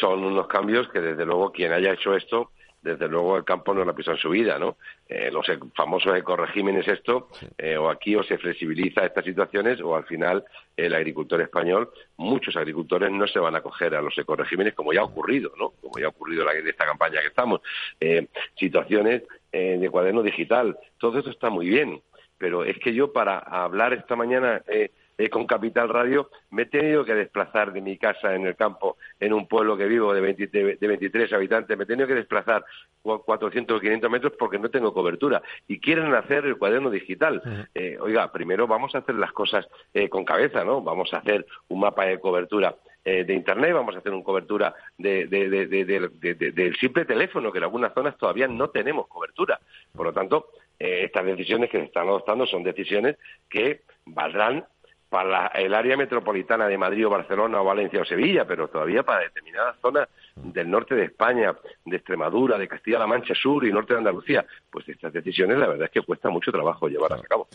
son 0.00 0.24
unos 0.24 0.48
cambios 0.48 0.88
que, 0.88 1.00
desde 1.00 1.24
luego, 1.24 1.52
quien 1.52 1.70
haya 1.72 1.92
hecho 1.92 2.16
esto 2.16 2.50
desde 2.82 3.08
luego 3.08 3.36
el 3.36 3.44
campo 3.44 3.74
no 3.74 3.84
lo 3.84 3.90
ha 3.90 3.94
pisado 3.94 4.16
en 4.16 4.22
su 4.22 4.30
vida, 4.30 4.58
¿no? 4.58 4.76
Eh, 5.08 5.30
los 5.30 5.48
e, 5.48 5.58
famosos 5.74 6.16
ecoregímenes 6.16 6.88
esto, 6.88 7.28
eh, 7.58 7.76
o 7.76 7.90
aquí 7.90 8.16
o 8.16 8.22
se 8.22 8.38
flexibiliza 8.38 9.04
estas 9.04 9.24
situaciones 9.24 9.80
o 9.80 9.94
al 9.94 10.04
final 10.04 10.44
el 10.76 10.94
agricultor 10.94 11.40
español, 11.42 11.90
muchos 12.16 12.56
agricultores 12.56 13.10
no 13.10 13.26
se 13.26 13.38
van 13.38 13.54
a 13.54 13.58
acoger 13.58 13.94
a 13.94 14.02
los 14.02 14.16
ecoregímenes 14.16 14.74
como 14.74 14.92
ya 14.92 15.00
ha 15.00 15.04
ocurrido, 15.04 15.52
¿no? 15.58 15.70
Como 15.80 15.98
ya 15.98 16.06
ha 16.06 16.10
ocurrido 16.10 16.50
en 16.50 16.66
esta 16.66 16.86
campaña 16.86 17.20
que 17.20 17.28
estamos. 17.28 17.60
Eh, 18.00 18.26
situaciones 18.56 19.22
de 19.52 19.90
cuaderno 19.90 20.22
digital, 20.22 20.78
todo 20.96 21.18
esto 21.18 21.30
está 21.30 21.50
muy 21.50 21.68
bien, 21.68 22.00
pero 22.40 22.64
es 22.64 22.78
que 22.78 22.94
yo 22.94 23.12
para 23.12 23.38
hablar 23.38 23.92
esta 23.92 24.16
mañana 24.16 24.62
eh, 24.66 24.90
con 25.28 25.46
Capital 25.46 25.88
Radio, 25.88 26.30
me 26.50 26.62
he 26.62 26.66
tenido 26.66 27.04
que 27.04 27.14
desplazar 27.14 27.72
de 27.72 27.80
mi 27.80 27.98
casa 27.98 28.34
en 28.34 28.46
el 28.46 28.56
campo, 28.56 28.96
en 29.18 29.32
un 29.32 29.46
pueblo 29.46 29.76
que 29.76 29.86
vivo 29.86 30.14
de, 30.14 30.20
23 30.20 31.32
habitantes, 31.32 31.76
me 31.76 31.84
he 31.84 31.86
tenido 31.86 32.06
que 32.06 32.14
desplazar 32.14 32.64
400 33.02 33.76
o 33.76 33.80
500 33.80 34.10
metros 34.10 34.32
porque 34.38 34.58
no 34.58 34.70
tengo 34.70 34.94
cobertura. 34.94 35.42
Y 35.68 35.80
quieren 35.80 36.14
hacer 36.14 36.46
el 36.46 36.56
cuaderno 36.56 36.90
digital. 36.90 37.68
Eh, 37.74 37.98
oiga, 38.00 38.30
primero 38.32 38.66
vamos 38.66 38.94
a 38.94 38.98
hacer 38.98 39.16
las 39.16 39.32
cosas 39.32 39.68
eh, 39.92 40.08
con 40.08 40.24
cabeza, 40.24 40.64
¿no? 40.64 40.80
Vamos 40.80 41.12
a 41.12 41.18
hacer 41.18 41.44
un 41.68 41.80
mapa 41.80 42.06
de 42.06 42.18
cobertura 42.18 42.74
de 43.02 43.32
Internet, 43.32 43.72
vamos 43.72 43.94
a 43.94 43.98
hacer 43.98 44.12
una 44.12 44.22
cobertura 44.22 44.74
de, 44.98 45.26
del 45.26 46.76
simple 46.76 47.06
teléfono, 47.06 47.50
que 47.50 47.56
en 47.56 47.64
algunas 47.64 47.94
zonas 47.94 48.16
todavía 48.18 48.46
no 48.46 48.68
tenemos 48.68 49.08
cobertura. 49.08 49.58
Por 49.96 50.04
lo 50.04 50.12
tanto, 50.12 50.50
estas 50.78 51.24
decisiones 51.24 51.70
que 51.70 51.78
se 51.78 51.84
están 51.84 52.08
adoptando 52.08 52.46
son 52.46 52.62
decisiones 52.62 53.16
que 53.48 53.80
valdrán 54.04 54.66
para 55.10 55.48
el 55.48 55.74
área 55.74 55.96
metropolitana 55.96 56.68
de 56.68 56.78
Madrid 56.78 57.04
o 57.08 57.10
Barcelona 57.10 57.60
o 57.60 57.64
Valencia 57.64 58.00
o 58.00 58.04
Sevilla, 58.04 58.46
pero 58.46 58.68
todavía 58.68 59.02
para 59.02 59.24
determinadas 59.24 59.76
zonas 59.82 60.08
del 60.36 60.70
norte 60.70 60.94
de 60.94 61.06
España, 61.06 61.52
de 61.84 61.96
Extremadura, 61.96 62.56
de 62.56 62.68
Castilla-La 62.68 63.08
Mancha 63.08 63.34
Sur 63.34 63.66
y 63.66 63.72
norte 63.72 63.92
de 63.92 63.98
Andalucía, 63.98 64.46
pues 64.70 64.88
estas 64.88 65.12
decisiones 65.12 65.58
la 65.58 65.66
verdad 65.66 65.86
es 65.86 65.90
que 65.90 66.06
cuesta 66.06 66.30
mucho 66.30 66.52
trabajo 66.52 66.86
llevarlas 66.86 67.24
a 67.24 67.26
cabo. 67.26 67.48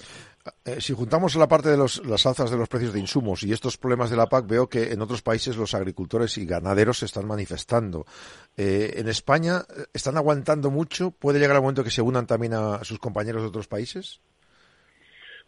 Eh, 0.66 0.82
si 0.82 0.94
juntamos 0.94 1.34
la 1.38 1.48
parte 1.48 1.70
de 1.70 1.78
las 1.78 2.26
alzas 2.26 2.52
de 2.52 2.58
los 2.58 2.68
precios 2.68 2.92
de 2.92 3.00
insumos 3.00 3.44
y 3.44 3.54
estos 3.54 3.78
problemas 3.78 4.10
de 4.10 4.18
la 4.18 4.28
PAC, 4.28 4.48
veo 4.48 4.68
que 4.68 4.92
en 4.92 5.02
otros 5.02 5.22
países 5.22 5.56
los 5.56 5.74
agricultores 5.74 6.38
y 6.38 6.46
ganaderos 6.46 7.00
se 7.00 7.06
están 7.06 7.26
manifestando. 7.26 8.06
Eh, 8.58 8.96
en 8.98 9.08
España, 9.08 9.62
¿están 9.94 10.18
aguantando 10.18 10.72
mucho? 10.72 11.12
¿Puede 11.12 11.40
llegar 11.40 11.56
el 11.56 11.62
momento 11.62 11.86
que 11.86 11.90
se 11.90 12.02
unan 12.02 12.28
también 12.28 12.54
a 12.54 12.84
sus 12.84 13.00
compañeros 13.00 13.44
de 13.44 13.48
otros 13.48 13.70
países? 13.70 14.20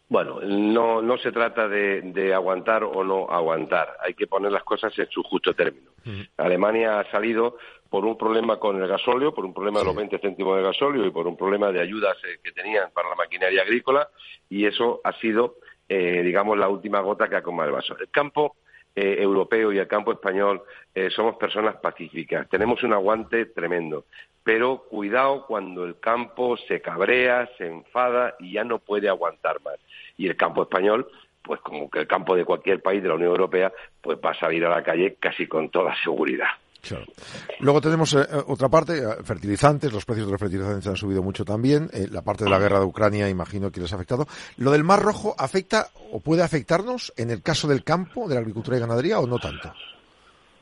Bueno, 0.08 0.40
no, 0.40 1.02
no 1.02 1.18
se 1.18 1.32
trata 1.32 1.68
de, 1.68 2.32
aguantar 2.34 2.82
o 2.82 3.04
no 3.04 3.28
aguantar, 3.28 3.94
hay 4.00 4.14
que 4.14 4.26
poner 4.26 4.50
las 4.50 4.64
cosas 4.64 4.98
en 4.98 5.08
su 5.10 5.22
justo 5.22 5.52
término. 5.54 5.90
Alemania 6.38 7.00
ha 7.00 7.10
salido 7.10 7.58
por 7.90 8.06
un 8.06 8.16
problema 8.16 8.58
con 8.58 8.80
el 8.80 8.88
gasóleo, 8.88 9.34
por 9.34 9.44
un 9.44 9.52
problema 9.52 9.80
de 9.80 9.86
los 9.86 9.96
20 9.96 10.18
céntimos 10.18 10.56
de 10.56 10.62
gasóleo 10.62 11.04
y 11.04 11.10
por 11.10 11.26
un 11.26 11.36
problema 11.36 11.70
de 11.70 11.80
ayudas 11.80 12.16
eh, 12.24 12.38
que 12.42 12.52
tenían 12.52 12.90
para 12.92 13.10
la 13.10 13.14
maquinaria 13.16 13.62
agrícola 13.62 14.08
y 14.48 14.64
eso 14.64 15.02
ha 15.04 15.12
sido, 15.12 15.56
eh, 15.88 16.22
digamos, 16.22 16.56
la 16.56 16.68
última 16.68 17.00
gota 17.00 17.28
que 17.28 17.36
ha 17.36 17.42
colmado 17.42 17.68
el 17.68 17.74
vaso. 17.74 17.94
El 17.98 18.08
campo 18.08 18.56
eh, 18.96 19.16
europeo 19.18 19.72
y 19.72 19.78
el 19.78 19.86
campo 19.86 20.12
español 20.12 20.62
somos 21.10 21.36
personas 21.36 21.76
pacíficas, 21.76 22.48
tenemos 22.48 22.82
un 22.82 22.92
aguante 22.92 23.46
tremendo 23.46 24.06
pero 24.42 24.84
cuidado 24.88 25.46
cuando 25.46 25.84
el 25.84 25.98
campo 26.00 26.56
se 26.56 26.80
cabrea, 26.80 27.48
se 27.58 27.66
enfada 27.66 28.34
y 28.38 28.52
ya 28.52 28.64
no 28.64 28.78
puede 28.78 29.08
aguantar 29.08 29.60
más. 29.62 29.76
Y 30.16 30.26
el 30.26 30.36
campo 30.36 30.62
español, 30.62 31.08
pues 31.42 31.60
como 31.60 31.90
que 31.90 32.00
el 32.00 32.06
campo 32.06 32.34
de 32.34 32.44
cualquier 32.44 32.82
país 32.82 33.02
de 33.02 33.08
la 33.08 33.14
Unión 33.14 33.30
Europea, 33.30 33.72
pues 34.00 34.18
va 34.24 34.30
a 34.30 34.38
salir 34.38 34.64
a 34.64 34.70
la 34.70 34.82
calle 34.82 35.16
casi 35.20 35.46
con 35.46 35.70
toda 35.70 35.94
seguridad. 36.02 36.48
Luego 37.60 37.80
tenemos 37.80 38.14
eh, 38.14 38.26
otra 38.46 38.68
parte, 38.68 38.98
eh, 38.98 39.22
fertilizantes, 39.24 39.92
los 39.92 40.04
precios 40.04 40.26
de 40.26 40.32
los 40.32 40.40
fertilizantes 40.40 40.86
han 40.86 40.96
subido 40.96 41.22
mucho 41.22 41.44
también, 41.44 41.90
eh, 41.92 42.06
la 42.10 42.22
parte 42.22 42.44
de 42.44 42.50
la 42.50 42.58
guerra 42.58 42.78
de 42.78 42.86
Ucrania 42.86 43.28
imagino 43.28 43.70
que 43.70 43.80
les 43.80 43.92
ha 43.92 43.96
afectado. 43.96 44.26
¿Lo 44.56 44.70
del 44.70 44.84
Mar 44.84 45.02
Rojo 45.02 45.34
afecta 45.36 45.88
o 46.12 46.20
puede 46.20 46.42
afectarnos 46.42 47.12
en 47.16 47.30
el 47.30 47.42
caso 47.42 47.68
del 47.68 47.84
campo, 47.84 48.28
de 48.28 48.34
la 48.34 48.40
agricultura 48.40 48.76
y 48.76 48.80
ganadería 48.80 49.18
o 49.18 49.26
no 49.26 49.38
tanto? 49.38 49.72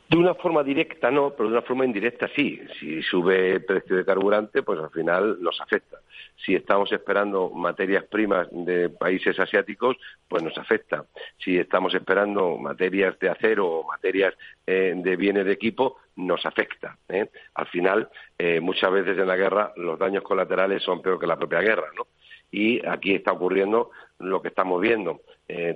De 0.09 0.17
una 0.17 0.35
forma 0.35 0.63
directa 0.63 1.11
no, 1.11 1.31
pero 1.31 1.49
de 1.49 1.57
una 1.57 1.63
forma 1.63 1.85
indirecta 1.85 2.29
sí. 2.37 2.61
Si 2.79 3.03
sube 3.03 3.55
el 3.55 3.65
precio 3.65 3.97
de 3.97 4.05
carburante, 4.05 4.63
pues 4.63 4.79
al 4.79 4.91
final 4.91 5.39
nos 5.41 5.61
afecta. 5.61 5.99
Si 6.45 6.55
estamos 6.55 6.93
esperando 6.93 7.51
materias 7.51 8.05
primas 8.05 8.47
de 8.53 8.89
países 8.89 9.37
asiáticos, 9.41 9.97
pues 10.29 10.45
nos 10.45 10.57
afecta. 10.59 11.07
Si 11.39 11.59
estamos 11.59 11.93
esperando 11.93 12.57
materias 12.57 13.19
de 13.19 13.31
acero 13.31 13.67
o 13.67 13.85
materias 13.85 14.35
eh, 14.65 14.95
de 14.97 15.17
bienes 15.17 15.45
de 15.45 15.53
equipo, 15.53 15.97
nos 16.15 16.47
afecta. 16.47 16.97
¿eh? 17.09 17.29
Al 17.55 17.67
final, 17.67 18.09
eh, 18.39 18.61
muchas 18.61 18.93
veces 18.93 19.19
en 19.19 19.27
la 19.27 19.37
guerra 19.37 19.73
los 19.75 19.99
daños 19.99 20.23
colaterales 20.23 20.85
son 20.85 21.03
peor 21.03 21.19
que 21.19 21.27
la 21.27 21.37
propia 21.37 21.61
guerra, 21.61 21.89
¿no? 21.97 22.07
Y 22.53 22.87
aquí 22.87 23.13
está 23.13 23.33
ocurriendo 23.33 23.91
lo 24.21 24.41
que 24.41 24.49
estamos 24.49 24.81
viendo. 24.81 25.21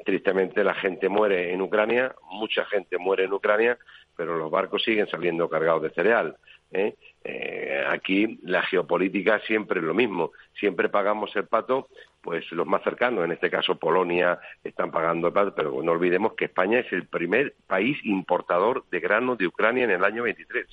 tristemente 0.05 0.65
la 0.65 0.75
gente 0.75 1.09
muere 1.09 1.53
en 1.53 1.61
Ucrania, 1.61 2.15
mucha 2.31 2.65
gente 2.67 2.97
muere 2.97 3.25
en 3.25 3.33
Ucrania 3.33 3.77
pero 4.17 4.37
los 4.37 4.51
barcos 4.51 4.83
siguen 4.83 5.09
saliendo 5.09 5.49
cargados 5.49 5.83
de 5.83 5.91
cereal. 5.91 6.37
¿eh? 6.73 6.95
Eh, 7.25 7.85
aquí 7.89 8.39
la 8.43 8.63
geopolítica 8.63 9.41
siempre 9.41 9.81
es 9.81 9.85
lo 9.85 9.95
mismo. 9.95 10.33
Siempre 10.59 10.89
pagamos 10.89 11.35
el 11.37 11.47
pato, 11.47 11.89
pues 12.21 12.51
los 12.53 12.67
más 12.67 12.83
cercanos, 12.83 13.25
en 13.25 13.33
este 13.33 13.51
caso 13.51 13.77
Polonia, 13.77 14.39
están 14.63 14.91
pagando 14.91 15.29
el 15.29 15.33
pato, 15.33 15.55
pero 15.55 15.83
no 15.83 15.93
olvidemos 15.93 16.35
que 16.35 16.47
España 16.47 16.81
es 16.81 16.93
el 16.93 17.07
primer 17.07 17.55
país 17.67 17.99
importador 18.05 18.85
de 18.91 19.01
granos 19.01 19.39
de 19.39 19.47
Ucrania 19.47 19.85
en 19.85 19.91
el 19.91 20.05
año 20.05 20.23
23. 20.23 20.67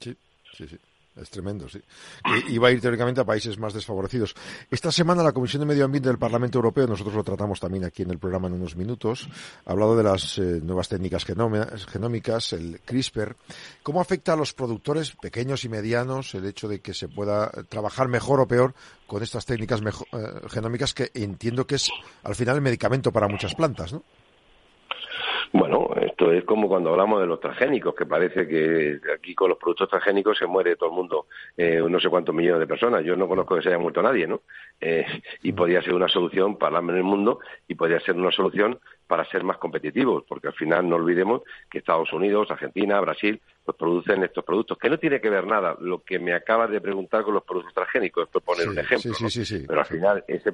sí, 0.00 0.16
sí, 0.52 0.68
sí. 0.68 0.78
Es 1.20 1.30
tremendo, 1.30 1.68
sí. 1.68 1.80
Y, 2.48 2.58
va 2.58 2.68
a 2.68 2.70
ir 2.70 2.80
teóricamente 2.80 3.20
a 3.20 3.24
países 3.24 3.58
más 3.58 3.74
desfavorecidos. 3.74 4.34
Esta 4.70 4.90
semana 4.90 5.22
la 5.22 5.32
Comisión 5.32 5.60
de 5.60 5.66
Medio 5.66 5.84
Ambiente 5.84 6.08
del 6.08 6.18
Parlamento 6.18 6.58
Europeo, 6.58 6.86
nosotros 6.86 7.14
lo 7.14 7.22
tratamos 7.22 7.60
también 7.60 7.84
aquí 7.84 8.02
en 8.02 8.10
el 8.10 8.18
programa 8.18 8.48
en 8.48 8.54
unos 8.54 8.74
minutos, 8.76 9.28
ha 9.66 9.72
hablado 9.72 9.96
de 9.96 10.02
las 10.02 10.38
eh, 10.38 10.60
nuevas 10.62 10.88
técnicas 10.88 11.24
genómicas, 11.24 12.52
el 12.54 12.80
CRISPR. 12.84 13.36
¿Cómo 13.82 14.00
afecta 14.00 14.32
a 14.32 14.36
los 14.36 14.54
productores 14.54 15.14
pequeños 15.16 15.64
y 15.64 15.68
medianos 15.68 16.34
el 16.34 16.46
hecho 16.46 16.68
de 16.68 16.80
que 16.80 16.94
se 16.94 17.08
pueda 17.08 17.50
trabajar 17.68 18.08
mejor 18.08 18.40
o 18.40 18.48
peor 18.48 18.74
con 19.06 19.22
estas 19.22 19.44
técnicas 19.44 19.80
eh, 19.82 20.26
genómicas 20.48 20.94
que 20.94 21.10
entiendo 21.14 21.66
que 21.66 21.74
es 21.74 21.90
al 22.22 22.34
final 22.34 22.56
el 22.56 22.62
medicamento 22.62 23.12
para 23.12 23.28
muchas 23.28 23.54
plantas, 23.54 23.92
¿no? 23.92 24.02
Bueno, 25.52 25.88
Esto 26.20 26.32
es 26.32 26.44
como 26.44 26.68
cuando 26.68 26.90
hablamos 26.90 27.18
de 27.22 27.26
los 27.26 27.40
transgénicos, 27.40 27.94
que 27.94 28.04
parece 28.04 28.46
que 28.46 29.00
aquí 29.16 29.34
con 29.34 29.48
los 29.48 29.56
productos 29.56 29.88
transgénicos 29.88 30.36
se 30.36 30.44
muere 30.44 30.76
todo 30.76 30.90
el 30.90 30.94
mundo, 30.94 31.28
eh, 31.56 31.80
no 31.88 31.98
sé 31.98 32.10
cuántos 32.10 32.34
millones 32.34 32.60
de 32.60 32.66
personas. 32.66 33.02
Yo 33.02 33.16
no 33.16 33.26
conozco 33.26 33.56
que 33.56 33.62
se 33.62 33.70
haya 33.70 33.78
muerto 33.78 34.02
nadie, 34.02 34.26
¿no? 34.26 34.42
Eh, 34.82 35.06
y 35.42 35.52
podría 35.52 35.80
ser 35.80 35.94
una 35.94 36.08
solución 36.08 36.58
para 36.58 36.80
en 36.80 36.90
el 36.90 37.04
mundo 37.04 37.40
y 37.66 37.74
podría 37.74 38.00
ser 38.00 38.16
una 38.16 38.30
solución 38.32 38.78
para 39.06 39.24
ser 39.30 39.44
más 39.44 39.56
competitivos, 39.56 40.24
porque 40.28 40.48
al 40.48 40.52
final 40.52 40.86
no 40.86 40.96
olvidemos 40.96 41.40
que 41.70 41.78
Estados 41.78 42.12
Unidos, 42.12 42.50
Argentina, 42.50 43.00
Brasil, 43.00 43.40
pues 43.64 43.76
producen 43.76 44.24
estos 44.24 44.44
productos, 44.44 44.78
que 44.78 44.88
no 44.88 44.98
tiene 44.98 45.20
que 45.20 45.30
ver 45.30 45.46
nada. 45.46 45.76
Lo 45.80 46.02
que 46.02 46.18
me 46.18 46.32
acabas 46.32 46.70
de 46.70 46.80
preguntar 46.80 47.22
con 47.22 47.34
los 47.34 47.44
productos 47.44 47.74
transgénicos, 47.74 48.28
es 48.34 48.42
poner 48.42 48.68
un 48.68 48.78
ejemplo, 48.78 49.12
pero 49.66 49.80
al 49.80 49.86
final 49.86 50.24
ese, 50.26 50.52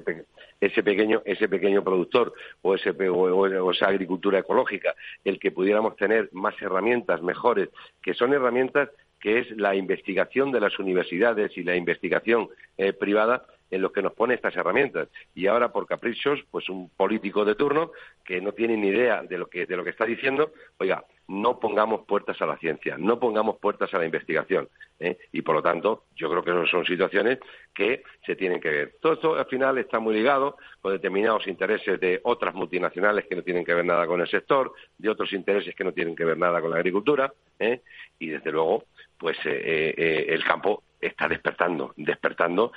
ese 0.59 0.83
pequeño 0.83 1.21
ese 1.25 1.47
pequeño 1.47 1.83
productor 1.83 2.33
o 2.61 2.75
ese 2.75 2.91
o, 3.09 3.71
esa 3.71 3.87
agricultura 3.87 4.39
ecológica, 4.39 4.95
el 5.23 5.39
que 5.39 5.51
pudiéramos 5.51 5.95
tener 5.95 6.29
más 6.33 6.59
herramientas 6.61 7.21
mejores, 7.21 7.69
que 8.01 8.13
son 8.13 8.33
herramientas 8.33 8.89
que 9.19 9.39
es 9.39 9.51
la 9.57 9.75
investigación 9.75 10.51
de 10.51 10.59
las 10.59 10.77
universidades 10.77 11.57
y 11.57 11.63
la 11.63 11.75
investigación 11.75 12.49
eh, 12.77 12.93
privada 12.93 13.45
en 13.69 13.81
lo 13.81 13.91
que 13.91 14.01
nos 14.01 14.13
pone 14.13 14.33
estas 14.33 14.55
herramientas. 14.55 15.09
Y 15.35 15.47
ahora, 15.47 15.71
por 15.71 15.87
caprichos, 15.87 16.39
pues 16.51 16.69
un 16.69 16.89
político 16.89 17.45
de 17.45 17.55
turno 17.55 17.91
que 18.23 18.41
no 18.41 18.51
tiene 18.51 18.77
ni 18.77 18.87
idea 18.87 19.23
de 19.23 19.37
lo 19.37 19.47
que, 19.47 19.65
de 19.65 19.75
lo 19.75 19.83
que 19.83 19.91
está 19.91 20.05
diciendo, 20.05 20.51
oiga, 20.77 21.03
no 21.27 21.59
pongamos 21.59 22.05
puertas 22.05 22.41
a 22.41 22.45
la 22.45 22.57
ciencia, 22.57 22.97
no 22.97 23.19
pongamos 23.19 23.57
puertas 23.57 23.93
a 23.93 23.97
la 23.97 24.05
investigación. 24.05 24.69
¿eh? 24.99 25.17
Y 25.31 25.41
por 25.41 25.55
lo 25.55 25.61
tanto, 25.61 26.05
yo 26.15 26.29
creo 26.29 26.43
que 26.43 26.69
son 26.69 26.85
situaciones 26.85 27.39
que 27.73 28.03
se 28.25 28.35
tienen 28.35 28.61
que 28.61 28.69
ver. 28.69 28.95
Todo 29.01 29.13
esto 29.13 29.35
al 29.35 29.45
final 29.45 29.77
está 29.77 29.99
muy 29.99 30.15
ligado 30.15 30.57
con 30.81 30.93
determinados 30.93 31.47
intereses 31.47 31.99
de 31.99 32.21
otras 32.23 32.55
multinacionales 32.55 33.25
que 33.25 33.35
no 33.35 33.43
tienen 33.43 33.65
que 33.65 33.73
ver 33.73 33.85
nada 33.85 34.07
con 34.07 34.21
el 34.21 34.27
sector, 34.27 34.73
de 34.97 35.09
otros 35.09 35.33
intereses 35.33 35.75
que 35.75 35.83
no 35.83 35.91
tienen 35.91 36.15
que 36.15 36.25
ver 36.25 36.37
nada 36.37 36.61
con 36.61 36.71
la 36.71 36.77
agricultura, 36.77 37.33
¿eh? 37.59 37.81
y 38.19 38.29
desde 38.29 38.51
luego, 38.51 38.85
pues 39.17 39.37
eh, 39.45 40.25
el 40.29 40.43
campo 40.43 40.83
está 40.99 41.27
despertando, 41.27 41.93
despertando. 41.97 42.71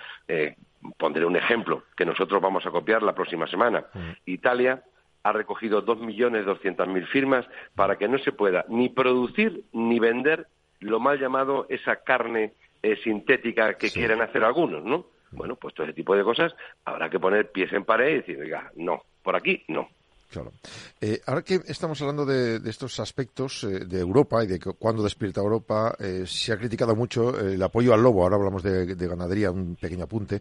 Pondré 0.96 1.24
un 1.24 1.36
ejemplo 1.36 1.84
que 1.96 2.04
nosotros 2.04 2.40
vamos 2.40 2.66
a 2.66 2.70
copiar 2.70 3.02
la 3.02 3.14
próxima 3.14 3.46
semana. 3.46 3.84
Italia 4.26 4.82
ha 5.22 5.32
recogido 5.32 5.84
2.200.000 5.84 7.06
firmas 7.08 7.46
para 7.74 7.96
que 7.96 8.08
no 8.08 8.18
se 8.18 8.32
pueda 8.32 8.64
ni 8.68 8.88
producir 8.88 9.64
ni 9.72 9.98
vender 9.98 10.46
lo 10.80 10.98
mal 10.98 11.18
llamado 11.18 11.66
esa 11.68 11.96
carne 11.96 12.54
eh, 12.82 12.96
sintética 13.04 13.74
que 13.74 13.90
quieren 13.90 14.22
hacer 14.22 14.44
algunos, 14.44 14.82
¿no? 14.82 15.06
Bueno, 15.32 15.56
pues 15.56 15.74
todo 15.74 15.84
ese 15.84 15.94
tipo 15.94 16.16
de 16.16 16.24
cosas 16.24 16.54
habrá 16.84 17.08
que 17.08 17.20
poner 17.20 17.52
pies 17.52 17.72
en 17.72 17.84
pared 17.84 18.10
y 18.10 18.14
decir, 18.16 18.40
oiga, 18.40 18.72
no, 18.76 19.02
por 19.22 19.36
aquí 19.36 19.62
no. 19.68 19.88
Claro. 20.30 20.52
Eh, 21.00 21.20
ahora 21.26 21.42
que 21.42 21.60
estamos 21.66 22.00
hablando 22.00 22.24
de, 22.24 22.60
estos 22.70 23.00
aspectos 23.00 23.64
eh, 23.64 23.84
de 23.84 23.98
Europa 23.98 24.44
y 24.44 24.46
de 24.46 24.60
cuándo 24.60 25.02
despierta 25.02 25.40
Europa, 25.40 25.96
eh, 25.98 26.24
se 26.24 26.52
ha 26.52 26.56
criticado 26.56 26.94
mucho 26.94 27.36
el 27.36 27.60
apoyo 27.60 27.92
al 27.92 28.00
lobo, 28.00 28.22
ahora 28.22 28.36
hablamos 28.36 28.62
de, 28.62 28.94
ganadería, 28.94 29.50
un 29.50 29.74
pequeño 29.74 30.04
apunte, 30.04 30.40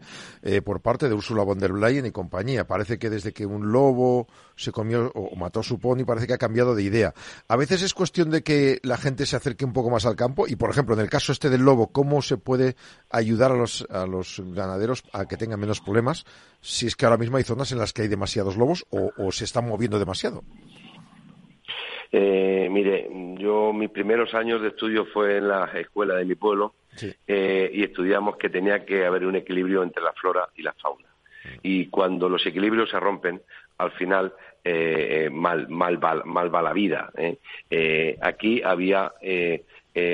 por 0.64 0.82
parte 0.82 1.10
de 1.10 1.16
Ursula 1.16 1.44
von 1.44 1.58
der 1.58 1.72
Leyen 1.72 2.06
y 2.06 2.12
compañía. 2.12 2.68
Parece 2.68 3.00
que 3.00 3.10
desde 3.10 3.34
que 3.34 3.48
un 3.48 3.72
lobo 3.72 4.28
se 4.56 4.72
comió 4.72 5.12
o 5.16 5.36
mató 5.36 5.64
su 5.64 5.80
pony, 5.80 6.04
parece 6.06 6.28
que 6.28 6.34
ha 6.34 6.38
cambiado 6.38 6.76
de 6.76 6.84
idea. 6.84 7.14
A 7.48 7.56
veces 7.56 7.82
es 7.82 7.96
cuestión 7.96 8.30
de 8.30 8.44
que 8.44 8.80
la 8.84 8.98
gente 8.98 9.26
se 9.26 9.38
acerque 9.38 9.66
un 9.66 9.74
poco 9.74 9.90
más 9.90 10.06
al 10.06 10.16
campo 10.16 10.48
y, 10.48 10.56
por 10.56 10.70
ejemplo, 10.70 10.94
en 10.94 11.02
el 11.02 11.10
caso 11.10 11.32
este 11.32 11.50
del 11.50 11.62
lobo, 11.62 11.88
¿cómo 11.88 12.22
se 12.22 12.38
puede 12.38 12.76
ayudar 13.10 13.52
a 13.52 13.56
los, 13.56 13.88
a 13.90 14.06
los 14.06 14.42
ganaderos 14.54 15.04
a 15.14 15.26
que 15.26 15.38
tengan 15.38 15.60
menos 15.60 15.82
problemas 15.82 16.26
si 16.62 16.88
es 16.88 16.96
que 16.96 17.06
ahora 17.06 17.18
mismo 17.18 17.38
hay 17.38 17.44
zonas 17.44 17.72
en 17.72 17.78
las 17.78 17.94
que 17.94 18.02
hay 18.02 18.08
demasiados 18.08 18.58
lobos 18.58 18.86
o, 18.90 19.32
se 19.32 19.46
están 19.46 19.68
moviendo 19.68 19.79
demasiado. 19.88 20.44
Eh, 22.12 22.68
mire, 22.72 23.08
yo 23.38 23.72
mis 23.72 23.90
primeros 23.90 24.34
años 24.34 24.62
de 24.62 24.70
estudio 24.70 25.06
fue 25.06 25.38
en 25.38 25.48
la 25.48 25.66
escuela 25.76 26.16
de 26.16 26.26
mi 26.26 26.36
pueblo 26.36 26.74
eh, 27.28 27.70
y 27.72 27.84
estudiamos 27.84 28.38
que 28.38 28.50
tenía 28.50 28.84
que 28.84 29.06
haber 29.06 29.26
un 29.26 29.36
equilibrio 29.36 29.84
entre 29.84 30.04
la 30.04 30.14
flora 30.14 30.50
y 30.56 30.64
la 30.64 30.74
fauna. 30.74 31.08
Y 31.62 31.88
cuando 31.88 32.28
los 32.28 32.46
equilibrios 32.46 32.90
se 32.90 33.00
rompen, 33.00 33.42
al 33.78 33.92
final 33.92 34.34
eh, 34.64 35.30
mal, 35.32 35.70
mal, 35.70 36.04
va, 36.04 36.24
mal 36.26 36.54
va 36.54 36.62
la 36.62 36.74
vida. 36.74 37.12
aquí 38.22 38.62
había 38.64 39.14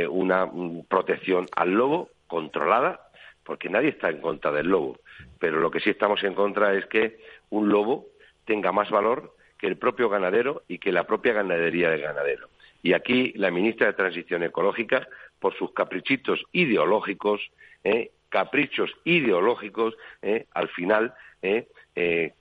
una 0.09 0.49
protección 0.87 1.47
al 1.55 1.71
lobo 1.71 2.09
controlada, 2.27 3.09
porque 3.43 3.69
nadie 3.69 3.89
está 3.89 4.09
en 4.09 4.19
contra 4.19 4.51
del 4.51 4.67
lobo 4.67 4.97
pero 5.39 5.59
lo 5.59 5.71
que 5.71 5.79
sí 5.79 5.89
estamos 5.89 6.23
en 6.23 6.33
contra 6.33 6.73
es 6.73 6.85
que 6.87 7.19
un 7.49 7.69
lobo 7.69 8.07
tenga 8.45 8.71
más 8.71 8.89
valor 8.89 9.34
que 9.57 9.67
el 9.67 9.77
propio 9.77 10.09
ganadero 10.09 10.63
y 10.67 10.77
que 10.79 10.91
la 10.91 11.05
propia 11.05 11.33
ganadería 11.33 11.89
del 11.89 12.01
ganadero. 12.01 12.49
Y 12.83 12.93
aquí 12.93 13.33
la 13.35 13.49
ministra 13.49 13.87
de 13.87 13.93
Transición 13.93 14.43
Ecológica, 14.43 15.07
por 15.39 15.55
sus 15.57 15.73
caprichitos 15.73 16.43
ideológicos, 16.51 17.41
¿eh? 17.83 18.11
caprichos 18.29 18.91
ideológicos, 19.05 19.95
¿eh? 20.21 20.45
al 20.53 20.69
final, 20.69 21.13
¿eh? 21.41 21.67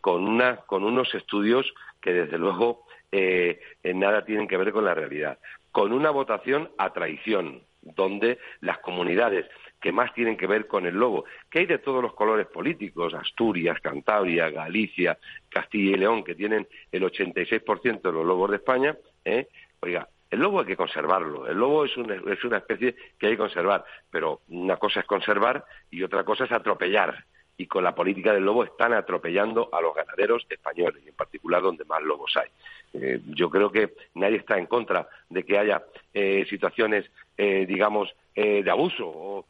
con, 0.00 0.26
una, 0.28 0.56
con 0.56 0.84
unos 0.84 1.14
estudios 1.14 1.72
que 2.00 2.12
desde 2.12 2.38
luego 2.38 2.86
en 3.12 4.00
nada 4.00 4.24
tienen 4.24 4.48
que 4.48 4.56
ver 4.56 4.72
con 4.72 4.84
la 4.84 4.92
realidad, 4.92 5.38
con 5.70 5.92
una 5.92 6.10
votación 6.10 6.70
a 6.78 6.92
traición, 6.92 7.62
donde 7.84 8.38
las 8.60 8.78
comunidades 8.78 9.46
que 9.80 9.92
más 9.92 10.12
tienen 10.14 10.36
que 10.36 10.46
ver 10.46 10.66
con 10.66 10.86
el 10.86 10.94
lobo, 10.94 11.24
que 11.50 11.60
hay 11.60 11.66
de 11.66 11.78
todos 11.78 12.02
los 12.02 12.14
colores 12.14 12.46
políticos, 12.46 13.12
Asturias, 13.14 13.78
Cantabria, 13.80 14.48
Galicia, 14.48 15.18
Castilla 15.48 15.96
y 15.96 15.98
León, 15.98 16.24
que 16.24 16.34
tienen 16.34 16.66
el 16.90 17.02
86% 17.02 18.00
de 18.00 18.12
los 18.12 18.24
lobos 18.24 18.50
de 18.50 18.56
España, 18.56 18.96
¿eh? 19.24 19.48
oiga, 19.80 20.08
el 20.30 20.40
lobo 20.40 20.60
hay 20.60 20.66
que 20.66 20.76
conservarlo, 20.76 21.46
el 21.46 21.56
lobo 21.56 21.84
es 21.84 21.96
una, 21.96 22.14
es 22.14 22.42
una 22.44 22.56
especie 22.58 22.96
que 23.18 23.26
hay 23.26 23.32
que 23.32 23.38
conservar, 23.38 23.84
pero 24.10 24.40
una 24.48 24.78
cosa 24.78 25.00
es 25.00 25.06
conservar 25.06 25.64
y 25.90 26.02
otra 26.02 26.24
cosa 26.24 26.44
es 26.44 26.52
atropellar 26.52 27.24
y 27.56 27.66
con 27.66 27.84
la 27.84 27.94
política 27.94 28.32
del 28.32 28.44
lobo 28.44 28.64
están 28.64 28.92
atropellando 28.92 29.68
a 29.72 29.80
los 29.80 29.94
ganaderos 29.94 30.46
españoles, 30.48 31.02
y 31.04 31.08
en 31.08 31.14
particular 31.14 31.62
donde 31.62 31.84
más 31.84 32.02
lobos 32.02 32.36
hay. 32.36 32.48
Eh, 32.94 33.20
yo 33.26 33.50
creo 33.50 33.70
que 33.70 33.94
nadie 34.14 34.38
está 34.38 34.58
en 34.58 34.66
contra 34.66 35.08
de 35.28 35.44
que 35.44 35.58
haya 35.58 35.84
eh, 36.12 36.44
situaciones, 36.48 37.10
eh, 37.36 37.64
digamos, 37.66 38.14
de 38.36 38.68
abuso. 38.68 39.46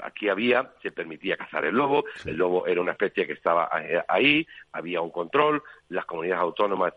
aquí 0.00 0.28
había, 0.28 0.70
se 0.80 0.92
permitía 0.92 1.36
cazar 1.36 1.64
el 1.64 1.74
lobo, 1.74 2.04
el 2.24 2.36
lobo 2.36 2.68
era 2.68 2.80
una 2.80 2.92
especie 2.92 3.26
que 3.26 3.32
estaba 3.32 3.68
ahí, 4.06 4.46
había 4.70 5.00
un 5.00 5.10
control, 5.10 5.60
las 5.88 6.04
comunidades 6.04 6.42
autónomas 6.42 6.94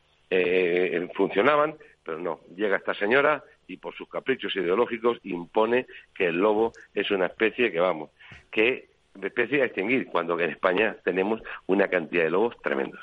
funcionaban, 1.15 1.75
pero 2.03 2.19
no, 2.19 2.41
llega 2.55 2.77
esta 2.77 2.93
señora 2.93 3.43
y 3.65 3.77
por 3.77 3.95
sus 3.95 4.07
caprichos 4.07 4.55
ideológicos 4.55 5.17
impone 5.23 5.87
que 6.13 6.27
el 6.27 6.37
lobo 6.37 6.73
es 6.93 7.09
una 7.09 7.25
especie 7.25 7.71
que, 7.71 7.79
vamos, 7.79 8.11
que 8.51 8.90
especie 9.21 9.61
a 9.61 9.65
extinguir, 9.65 10.07
cuando 10.07 10.39
en 10.39 10.51
España 10.51 10.95
tenemos 11.03 11.41
una 11.67 11.87
cantidad 11.87 12.23
de 12.23 12.29
lobos 12.29 12.55
tremendos. 12.63 13.01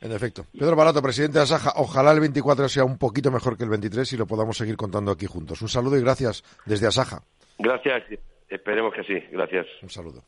En 0.00 0.12
efecto. 0.12 0.44
Pedro 0.58 0.76
Barato, 0.76 1.02
presidente 1.02 1.38
de 1.38 1.44
Asaja, 1.44 1.72
ojalá 1.76 2.12
el 2.12 2.20
24 2.20 2.68
sea 2.68 2.84
un 2.84 2.98
poquito 2.98 3.30
mejor 3.30 3.56
que 3.56 3.64
el 3.64 3.70
23 3.70 4.12
y 4.12 4.16
lo 4.16 4.26
podamos 4.26 4.56
seguir 4.56 4.76
contando 4.76 5.10
aquí 5.10 5.26
juntos. 5.26 5.62
Un 5.62 5.68
saludo 5.68 5.96
y 5.96 6.02
gracias 6.02 6.44
desde 6.66 6.86
Asaja. 6.86 7.22
Gracias, 7.58 8.02
esperemos 8.48 8.94
que 8.94 9.02
sí, 9.04 9.24
gracias. 9.32 9.66
Un 9.82 9.90
saludo. 9.90 10.22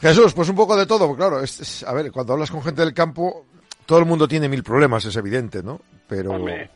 Jesús, 0.00 0.34
pues 0.34 0.48
un 0.48 0.56
poco 0.56 0.76
de 0.76 0.86
todo, 0.86 1.16
claro. 1.16 1.38
a 1.38 1.92
ver, 1.92 2.12
cuando 2.12 2.32
hablas 2.34 2.50
con 2.50 2.62
gente 2.62 2.82
del 2.82 2.94
campo, 2.94 3.46
todo 3.86 3.98
el 3.98 4.04
mundo 4.04 4.28
tiene 4.28 4.48
mil 4.48 4.62
problemas, 4.62 5.04
es 5.04 5.16
evidente, 5.16 5.62
¿no? 5.62 5.80
Pero 6.06 6.32
hombre, 6.32 6.70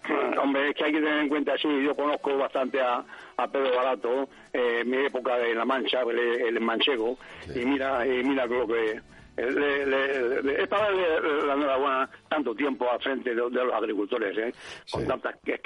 es 0.68 0.74
que 0.74 0.84
hay 0.84 0.92
que 0.92 1.00
tener 1.00 1.18
en 1.18 1.28
cuenta, 1.28 1.56
sí, 1.58 1.68
yo 1.84 1.94
conozco 1.94 2.36
bastante 2.36 2.80
a, 2.80 3.04
a 3.36 3.48
Pedro 3.48 3.76
Barato, 3.76 4.28
eh, 4.52 4.82
mi 4.84 4.98
época 4.98 5.36
de 5.38 5.54
La 5.54 5.64
Mancha, 5.64 6.00
el, 6.02 6.60
manchego, 6.60 7.18
y 7.54 7.64
mira, 7.64 8.06
y 8.06 8.22
mira 8.24 8.46
lo 8.46 8.66
que... 8.66 9.00
Le, 9.36 9.86
le, 9.86 10.62
es 10.62 10.68
para 10.68 10.84
darle 10.86 11.46
la 11.46 11.54
enhorabuena 11.54 12.10
tanto 12.28 12.54
tiempo 12.54 12.90
al 12.90 13.00
frente 13.00 13.30
de, 13.30 13.36
los 13.36 13.72
agricultores, 13.72 14.36
¿eh? 14.36 14.52
con 14.90 15.06
tantas, 15.06 15.36
que, 15.42 15.56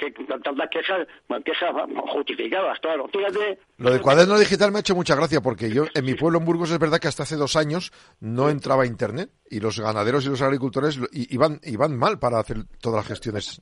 tantas 0.41 0.69
quejas, 0.69 1.05
quejas 1.43 1.71
justificadas, 2.13 2.79
claro. 2.79 3.09
Fíjate. 3.09 3.59
Lo 3.77 3.91
del 3.91 3.99
cuaderno 3.99 4.39
digital 4.39 4.71
me 4.71 4.77
ha 4.77 4.79
hecho 4.79 4.95
mucha 4.95 5.15
gracia 5.15 5.41
porque 5.41 5.69
yo, 5.71 5.87
en 5.93 6.05
mi 6.05 6.13
pueblo, 6.13 6.39
en 6.39 6.45
Burgos, 6.45 6.71
es 6.71 6.79
verdad 6.79 6.99
que 6.99 7.09
hasta 7.09 7.23
hace 7.23 7.35
dos 7.35 7.57
años 7.57 7.91
no 8.21 8.49
entraba 8.49 8.85
internet 8.85 9.31
y 9.49 9.59
los 9.59 9.77
ganaderos 9.77 10.25
y 10.25 10.29
los 10.29 10.41
agricultores 10.41 10.97
iban, 11.11 11.59
iban 11.63 11.97
mal 11.97 12.17
para 12.17 12.39
hacer 12.39 12.63
todas 12.79 12.99
las 12.99 13.07
gestiones 13.07 13.61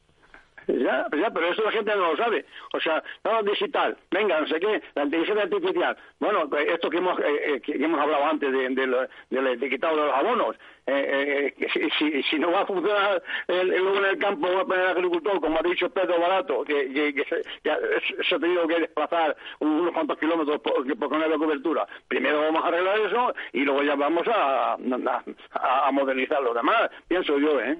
Ya, 0.67 1.05
ya, 1.11 1.29
pero 1.31 1.47
eso 1.49 1.63
la 1.63 1.71
gente 1.71 1.95
no 1.95 2.11
lo 2.11 2.17
sabe. 2.17 2.45
O 2.73 2.79
sea, 2.79 3.03
todo 3.21 3.43
digital, 3.43 3.97
venga, 4.11 4.39
no 4.39 4.47
sé 4.47 4.59
qué, 4.59 4.81
la 4.95 5.03
inteligencia 5.03 5.43
artificial. 5.43 5.97
Bueno, 6.19 6.49
pues 6.49 6.67
esto 6.67 6.89
que 6.89 6.97
hemos, 6.97 7.19
eh, 7.19 7.55
eh, 7.55 7.61
que 7.61 7.73
hemos 7.73 7.99
hablado 7.99 8.25
antes 8.25 8.51
de, 8.51 8.69
de 8.69 8.87
de 9.29 9.95
los 9.95 10.13
abonos, 10.13 10.55
eh, 10.85 11.53
eh 11.57 11.89
si, 11.97 12.23
si, 12.23 12.39
no 12.39 12.51
va 12.51 12.61
a 12.61 12.65
funcionar 12.65 13.21
el, 13.47 13.67
luego 13.69 13.97
en 13.99 14.05
el 14.05 14.17
campo 14.17 14.47
el 14.47 14.87
agricultor, 14.87 15.39
como 15.39 15.59
ha 15.59 15.61
dicho 15.63 15.89
Pedro 15.89 16.19
Barato, 16.19 16.63
que, 16.63 16.93
que, 16.93 17.25
se, 17.25 18.35
ha 18.35 18.39
tenido 18.39 18.67
que 18.67 18.79
desplazar 18.79 19.35
unos 19.59 19.93
cuantos 19.93 20.17
kilómetros 20.17 20.59
por, 20.61 20.85
por 20.97 21.09
poner 21.09 21.29
la 21.29 21.37
cobertura, 21.37 21.87
primero 22.07 22.41
vamos 22.41 22.63
a 22.63 22.67
arreglar 22.67 22.99
eso 22.99 23.33
y 23.53 23.61
luego 23.61 23.83
ya 23.83 23.95
vamos 23.95 24.27
a, 24.27 24.73
a, 24.73 25.87
a 25.87 25.91
modernizar 25.91 26.41
lo 26.41 26.53
demás, 26.53 26.89
pienso 27.07 27.37
yo, 27.37 27.59
¿eh? 27.59 27.77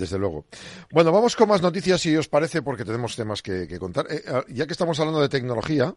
Desde 0.00 0.18
luego. 0.18 0.46
Bueno, 0.90 1.12
vamos 1.12 1.36
con 1.36 1.46
más 1.46 1.60
noticias, 1.60 2.00
si 2.00 2.16
os 2.16 2.26
parece, 2.26 2.62
porque 2.62 2.86
tenemos 2.86 3.14
temas 3.16 3.42
que, 3.42 3.68
contar. 3.78 4.06
Eh, 4.08 4.22
ah, 4.28 4.42
ya 4.48 4.66
que 4.66 4.72
estamos 4.72 4.98
hablando 4.98 5.20
de 5.20 5.28
tecnología, 5.28 5.94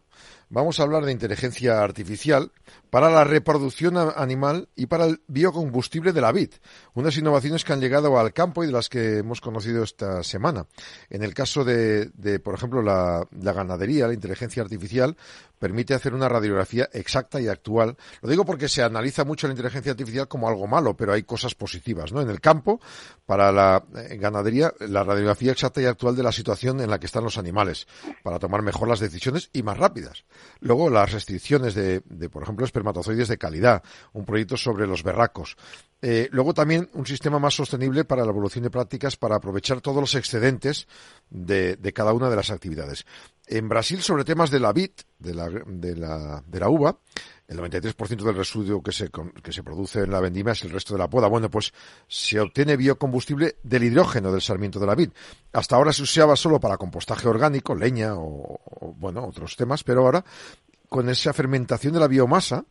vamos 0.50 0.78
a 0.78 0.82
hablar 0.82 1.06
de 1.06 1.12
inteligencia 1.12 1.82
artificial 1.82 2.52
para 2.90 3.08
la 3.08 3.24
reproducción 3.24 3.96
animal 3.96 4.68
y 4.76 4.86
para 4.86 5.06
el 5.06 5.22
biocombustible 5.26 6.12
de 6.12 6.20
la 6.20 6.32
vid. 6.32 6.50
Unas 6.92 7.16
innovaciones 7.16 7.64
que 7.64 7.72
han 7.72 7.80
llegado 7.80 8.18
al 8.18 8.34
campo 8.34 8.62
y 8.62 8.66
de 8.66 8.74
las 8.74 8.90
que 8.90 9.18
hemos 9.18 9.40
conocido 9.40 9.82
esta 9.82 10.22
semana. 10.22 10.66
En 11.08 11.22
el 11.22 11.32
caso 11.32 11.64
de, 11.64 12.10
por 12.44 12.54
ejemplo, 12.54 12.82
la, 12.82 13.26
ganadería, 13.32 14.06
la 14.06 14.12
inteligencia 14.12 14.62
artificial 14.62 15.16
permite 15.64 15.94
hacer 15.94 16.12
una 16.12 16.28
radiografía 16.28 16.90
exacta 16.92 17.40
y 17.40 17.48
actual. 17.48 17.96
Lo 18.20 18.28
digo 18.28 18.44
porque 18.44 18.68
se 18.68 18.82
analiza 18.82 19.24
mucho 19.24 19.46
la 19.46 19.54
inteligencia 19.54 19.92
artificial 19.92 20.28
como 20.28 20.46
algo 20.46 20.66
malo, 20.66 20.94
pero 20.94 21.14
hay 21.14 21.22
cosas 21.22 21.54
positivas, 21.54 22.12
¿no? 22.12 22.20
En 22.20 22.28
el 22.28 22.38
campo, 22.38 22.82
para 23.24 23.50
la 23.50 23.82
eh, 23.96 24.18
ganadería, 24.18 24.74
la 24.80 25.04
radiografía 25.04 25.52
exacta 25.52 25.80
y 25.80 25.86
actual 25.86 26.16
de 26.16 26.22
la 26.22 26.32
situación 26.32 26.82
en 26.82 26.90
la 26.90 27.00
que 27.00 27.06
están 27.06 27.24
los 27.24 27.38
animales, 27.38 27.86
para 28.22 28.38
tomar 28.38 28.60
mejor 28.60 28.88
las 28.88 29.00
decisiones 29.00 29.48
y 29.54 29.62
más 29.62 29.78
rápidas. 29.78 30.26
Luego, 30.60 30.90
las 30.90 31.12
restricciones 31.12 31.74
de, 31.74 32.02
por 32.28 32.42
ejemplo, 32.42 32.66
espermatozoides 32.66 33.28
de 33.28 33.38
calidad, 33.38 33.82
un 34.12 34.26
proyecto 34.26 34.58
sobre 34.58 34.86
los 34.86 35.02
berracos. 35.02 35.56
Eh, 36.02 36.28
luego 36.30 36.52
también 36.52 36.90
un 36.92 37.06
sistema 37.06 37.38
más 37.38 37.54
sostenible 37.54 38.04
para 38.04 38.24
la 38.24 38.30
evolución 38.32 38.64
de 38.64 38.70
prácticas 38.70 39.16
para 39.16 39.36
aprovechar 39.36 39.80
todos 39.80 40.02
los 40.02 40.14
excedentes 40.14 40.86
de, 41.30 41.76
de 41.76 41.92
cada 41.94 42.12
una 42.12 42.28
de 42.28 42.36
las 42.36 42.50
actividades. 42.50 43.06
En 43.46 43.68
Brasil, 43.68 44.00
sobre 44.02 44.24
temas 44.24 44.50
de 44.50 44.60
la 44.60 44.72
vid, 44.72 44.90
de 45.18 45.34
la, 45.34 45.48
de 45.48 45.96
la, 45.96 46.42
de 46.46 46.60
la 46.60 46.68
uva, 46.68 46.98
el 47.46 47.58
93% 47.58 48.22
del 48.22 48.36
residuo 48.36 48.82
que 48.82 48.92
se, 48.92 49.10
que 49.42 49.52
se 49.52 49.62
produce 49.62 50.00
en 50.00 50.10
la 50.10 50.20
vendimia 50.20 50.52
es 50.52 50.64
el 50.64 50.70
resto 50.70 50.94
de 50.94 50.98
la 50.98 51.10
poda. 51.10 51.28
Bueno, 51.28 51.50
pues 51.50 51.72
se 52.08 52.40
obtiene 52.40 52.76
biocombustible 52.76 53.56
del 53.62 53.84
hidrógeno 53.84 54.32
del 54.32 54.40
sarmiento 54.40 54.80
de 54.80 54.86
la 54.86 54.94
vid. 54.94 55.10
Hasta 55.52 55.76
ahora 55.76 55.92
se 55.92 56.02
usaba 56.02 56.36
solo 56.36 56.58
para 56.58 56.78
compostaje 56.78 57.28
orgánico, 57.28 57.74
leña 57.74 58.14
o, 58.14 58.60
o 58.64 58.94
bueno, 58.94 59.26
otros 59.26 59.56
temas, 59.56 59.84
pero 59.84 60.00
ahora 60.00 60.24
con 60.88 61.08
esa 61.08 61.32
fermentación 61.32 61.92
de 61.92 62.00
la 62.00 62.08
biomasa 62.08 62.64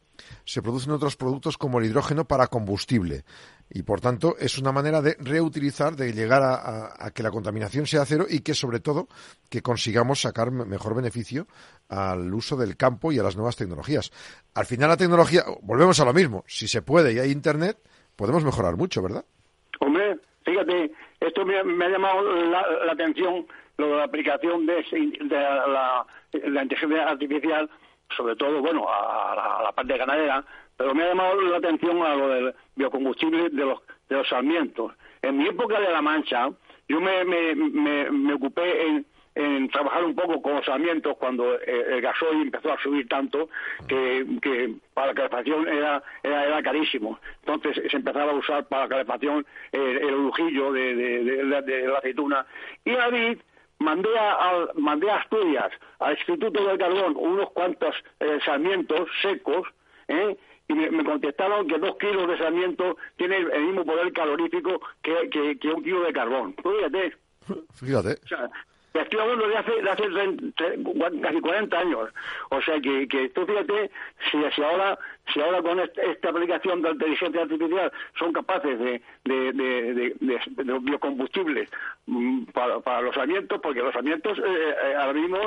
se 0.45 0.61
producen 0.61 0.93
otros 0.93 1.15
productos 1.15 1.57
como 1.57 1.79
el 1.79 1.85
hidrógeno 1.85 2.25
para 2.25 2.47
combustible 2.47 3.25
y 3.69 3.83
por 3.83 4.01
tanto 4.01 4.35
es 4.37 4.57
una 4.57 4.71
manera 4.71 5.01
de 5.01 5.15
reutilizar, 5.19 5.95
de 5.95 6.13
llegar 6.13 6.41
a, 6.43 7.11
que 7.11 7.23
la 7.23 7.31
contaminación 7.31 7.85
sea 7.85 8.05
cero 8.05 8.25
y 8.29 8.41
que 8.41 8.53
sobre 8.53 8.79
todo 8.79 9.07
que 9.49 9.61
consigamos 9.61 10.21
sacar 10.21 10.51
mejor 10.51 10.95
beneficio 10.95 11.47
al 11.89 12.33
uso 12.33 12.55
del 12.55 12.77
campo 12.77 13.11
y 13.11 13.19
a 13.19 13.23
las 13.23 13.35
nuevas 13.35 13.55
tecnologías. 13.55 14.11
Al 14.53 14.65
final 14.65 14.89
la 14.89 14.97
tecnología, 14.97 15.43
volvemos 15.61 15.99
a 15.99 16.05
lo 16.05 16.13
mismo, 16.13 16.43
si 16.47 16.67
se 16.67 16.81
puede 16.81 17.13
y 17.13 17.19
hay 17.19 17.31
internet, 17.31 17.77
podemos 18.15 18.43
mejorar 18.43 18.75
mucho, 18.75 19.01
¿verdad? 19.01 19.25
Hombre, 19.79 20.17
fíjate, 20.43 20.91
esto 21.19 21.45
me, 21.45 21.57
ha 21.57 21.89
llamado 21.89 22.21
la, 22.45 22.91
atención 22.91 23.45
lo 23.77 23.87
de 23.87 23.95
la 23.95 24.03
aplicación 24.03 24.65
de, 24.65 24.83
la, 25.29 26.05
la 26.31 26.63
inteligencia 26.63 27.09
artificial 27.09 27.69
sobre 28.15 28.35
todo, 28.35 28.61
bueno, 28.61 28.85
a, 28.89 29.61
la 29.63 29.71
parte 29.71 29.97
ganadera, 29.97 30.43
pero 30.77 30.93
me 30.93 31.03
ha 31.03 31.09
llamado 31.09 31.41
la 31.41 31.57
atención 31.57 32.01
a 32.03 32.15
lo 32.15 32.29
del 32.29 32.55
biocombustible 32.75 33.49
de 33.49 33.65
los, 33.65 33.81
de 34.09 34.17
los 34.17 34.27
sarmientos. 34.27 34.93
En 35.21 35.37
mi 35.37 35.47
época 35.47 35.79
de 35.79 35.91
La 35.91 36.01
Mancha, 36.01 36.49
yo 36.87 36.99
me, 36.99 37.23
me, 37.23 37.55
me, 37.55 38.33
ocupé 38.33 38.87
en, 38.87 39.05
en 39.35 39.69
trabajar 39.69 40.03
un 40.03 40.15
poco 40.15 40.41
con 40.41 40.55
los 40.55 40.65
sarmientos 40.65 41.15
cuando 41.17 41.59
el 41.59 42.01
gasoil 42.01 42.41
empezó 42.41 42.73
a 42.73 42.81
subir 42.81 43.07
tanto 43.07 43.49
que, 43.87 44.25
que 44.41 44.75
para 44.93 45.07
la 45.07 45.13
calefacción 45.13 45.67
era, 45.67 46.03
era, 46.21 46.45
era, 46.45 46.61
carísimo. 46.61 47.19
Entonces 47.45 47.89
se 47.89 47.97
empezaba 47.97 48.31
a 48.31 48.35
usar 48.35 48.65
para 48.65 48.83
la 48.83 48.89
calefacción 48.89 49.45
el, 49.71 49.97
el 49.97 50.11
lujillo 50.11 50.73
de, 50.73 50.95
de, 50.95 51.87
la 51.87 51.97
aceituna. 51.97 52.45
Y 52.83 52.91
la 52.91 53.09
vid 53.09 53.37
mandé 53.83 54.09
a, 54.17 54.67
mandé 54.75 55.11
a 55.11 55.17
Asturias, 55.17 55.71
al 55.99 56.13
Instituto 56.13 56.65
del 56.65 56.77
Carbón, 56.77 57.15
unos 57.17 57.51
cuantos 57.51 57.95
eh, 58.19 58.39
sarmientos 58.45 59.09
secos, 59.21 59.67
¿eh? 60.07 60.37
y 60.67 60.73
me, 60.73 61.03
contestaron 61.03 61.67
que 61.67 61.77
dos 61.77 61.97
kilos 61.97 62.27
de 62.27 62.37
sarmiento 62.37 62.97
tienen 63.17 63.49
el 63.51 63.63
mismo 63.65 63.85
poder 63.85 64.11
calorífico 64.13 64.81
que, 65.01 65.29
que, 65.59 65.67
un 65.67 65.83
kilo 65.83 66.01
de 66.03 66.13
carbón. 66.13 66.55
Fíjate. 66.55 67.17
Fíjate. 67.73 68.15
Estoy 68.93 69.19
hablando 69.19 69.47
de 69.47 69.57
hace, 69.57 69.81
de 69.81 69.89
hace 69.89 70.03
casi 71.21 71.41
40 71.41 71.79
años. 71.79 72.09
O 72.49 72.61
sea 72.61 72.79
que, 72.79 73.07
que 73.07 73.29
tú 73.29 73.45
fíjate, 73.45 73.89
si, 74.29 74.37
ahora 74.63 74.99
si 75.33 75.41
ahora 75.41 75.61
con 75.63 75.79
esta 75.79 76.29
aplicación 76.29 76.81
de 76.81 76.91
inteligencia 76.91 77.41
artificial 77.41 77.91
son 78.19 78.33
capaces 78.33 78.77
de, 78.77 79.01
de, 79.23 79.53
de, 79.53 80.15
de 80.19 80.79
biocombustibles 80.79 81.69
mm, 82.05 82.43
para, 82.53 82.79
para, 82.81 83.01
los 83.01 83.17
alimentos, 83.17 83.59
porque 83.61 83.81
los 83.81 83.95
alimentos 83.95 84.37
eh, 84.37 84.41
eh, 84.45 84.95
ahora 84.95 85.13
mismo 85.13 85.39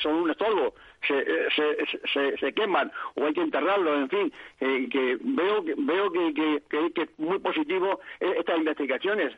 son 0.00 0.14
un 0.14 0.30
estorbo, 0.30 0.74
se, 1.06 1.24
se, 1.50 1.98
se, 2.12 2.36
se, 2.38 2.52
queman 2.52 2.92
o 3.16 3.24
hay 3.24 3.34
que 3.34 3.42
enterrarlos, 3.42 3.98
en 3.98 4.08
fin, 4.08 4.32
eh, 4.60 4.88
que 4.90 5.18
veo, 5.20 5.64
veo 5.64 6.12
que, 6.12 6.34
que, 6.34 6.62
que, 6.70 6.92
que 6.92 7.02
es 7.02 7.18
muy 7.18 7.38
positivo 7.40 8.00
estas 8.20 8.58
investigaciones. 8.58 9.34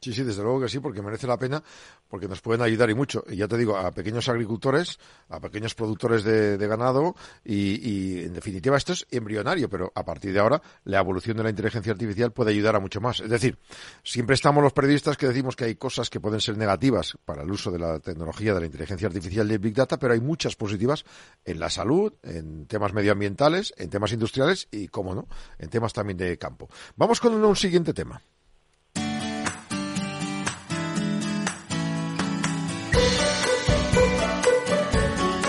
Sí, 0.00 0.12
sí, 0.12 0.22
desde 0.22 0.42
luego 0.42 0.60
que 0.60 0.68
sí, 0.68 0.78
porque 0.78 1.02
merece 1.02 1.26
la 1.26 1.38
pena, 1.38 1.62
porque 2.08 2.28
nos 2.28 2.40
pueden 2.40 2.62
ayudar 2.62 2.90
y 2.90 2.94
mucho. 2.94 3.24
Y 3.28 3.36
ya 3.36 3.48
te 3.48 3.56
digo, 3.56 3.76
a 3.76 3.90
pequeños 3.90 4.28
agricultores, 4.28 4.98
a 5.28 5.40
pequeños 5.40 5.74
productores 5.74 6.24
de, 6.24 6.56
ganado 6.68 7.14
y, 7.44 8.24
en 8.24 8.34
definitiva, 8.34 8.76
esto 8.76 8.92
es 8.92 9.06
embrionario, 9.10 9.68
pero 9.68 9.90
a 9.94 10.04
partir 10.04 10.32
de 10.32 10.40
ahora 10.40 10.62
la 10.84 10.98
evolución 10.98 11.36
de 11.36 11.42
la 11.42 11.50
inteligencia 11.50 11.92
artificial 11.92 12.32
puede 12.32 12.50
ayudar 12.50 12.76
a 12.76 12.80
mucho 12.80 13.00
más. 13.00 13.20
Es 13.20 13.30
decir, 13.30 13.58
siempre 14.04 14.34
estamos 14.34 14.62
los 14.62 14.72
periodistas 14.72 15.16
que 15.16 15.26
decimos 15.26 15.56
que 15.56 15.64
hay 15.64 15.74
cosas 15.76 16.10
que 16.10 16.20
pueden 16.20 16.40
ser 16.40 16.56
negativas 16.56 17.16
para 17.24 17.42
el 17.42 17.50
uso 17.50 17.70
de 17.70 17.78
la 17.78 17.98
tecnología 18.00 18.54
de 18.54 18.60
la 18.60 18.66
inteligencia 18.66 19.08
artificial 19.08 19.50
y 19.50 19.58
Big 19.58 19.74
Data, 19.74 19.98
pero 19.98 20.12
hay 20.12 20.20
muchas 20.20 20.56
positivas 20.56 21.04
en 21.44 21.58
la 21.58 21.70
salud, 21.70 22.12
en 22.22 22.66
temas 22.66 22.92
medioambientales, 22.92 23.72
en 23.76 23.90
temas 23.90 24.12
industriales 24.12 24.68
y, 24.70 24.88
cómo 24.88 25.14
no, 25.14 25.26
en 25.58 25.70
temas 25.70 25.92
también 25.92 26.18
de 26.18 26.38
campo. 26.38 26.68
Vamos 26.96 27.20
con 27.20 27.32
un 27.32 27.56
siguiente 27.56 27.92
tema. 27.94 28.22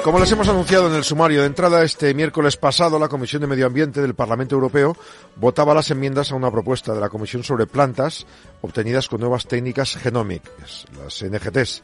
Como 0.03 0.17
les 0.17 0.31
hemos 0.31 0.47
anunciado 0.47 0.88
en 0.88 0.95
el 0.95 1.03
sumario 1.03 1.41
de 1.41 1.47
entrada, 1.47 1.83
este 1.83 2.13
miércoles 2.13 2.55
pasado 2.55 2.97
la 2.97 3.09
Comisión 3.09 3.41
de 3.41 3.47
Medio 3.47 3.65
Ambiente 3.65 4.01
del 4.01 4.15
Parlamento 4.15 4.55
Europeo 4.55 4.95
votaba 5.35 5.73
las 5.73 5.91
enmiendas 5.91 6.31
a 6.31 6.35
una 6.35 6.49
propuesta 6.49 6.93
de 6.93 7.01
la 7.01 7.09
Comisión 7.09 7.43
sobre 7.43 7.67
plantas 7.67 8.25
obtenidas 8.62 9.09
con 9.09 9.19
nuevas 9.19 9.45
técnicas 9.45 9.97
genómicas, 9.97 10.85
las 10.97 11.21
NGTs, 11.21 11.83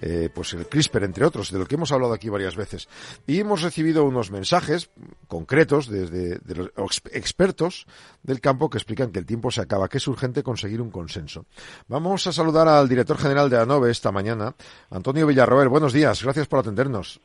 eh, 0.00 0.28
pues 0.32 0.52
el 0.54 0.66
CRISPR, 0.66 1.04
entre 1.04 1.24
otros, 1.24 1.50
de 1.50 1.58
lo 1.58 1.66
que 1.66 1.74
hemos 1.74 1.90
hablado 1.90 2.12
aquí 2.14 2.28
varias 2.28 2.54
veces. 2.54 2.88
Y 3.26 3.40
hemos 3.40 3.62
recibido 3.62 4.04
unos 4.04 4.30
mensajes 4.30 4.88
concretos 5.26 5.88
desde 5.88 6.38
de 6.38 6.70
los 6.76 7.02
expertos 7.10 7.86
del 8.22 8.40
campo 8.40 8.70
que 8.70 8.78
explican 8.78 9.10
que 9.10 9.18
el 9.18 9.26
tiempo 9.26 9.50
se 9.50 9.60
acaba, 9.60 9.88
que 9.88 9.98
es 9.98 10.06
urgente 10.06 10.44
conseguir 10.44 10.80
un 10.80 10.90
consenso. 10.90 11.46
Vamos 11.88 12.26
a 12.28 12.32
saludar 12.32 12.68
al 12.68 12.88
director 12.88 13.18
general 13.18 13.50
de 13.50 13.58
ANOVE 13.58 13.90
esta 13.90 14.12
mañana, 14.12 14.54
Antonio 14.90 15.26
Villarroel. 15.26 15.68
Buenos 15.68 15.92
días, 15.92 16.22
gracias 16.22 16.46
por 16.46 16.60
atendernos. 16.60 17.20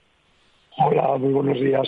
Hola, 0.77 1.17
muy 1.17 1.33
buenos 1.33 1.59
días. 1.59 1.87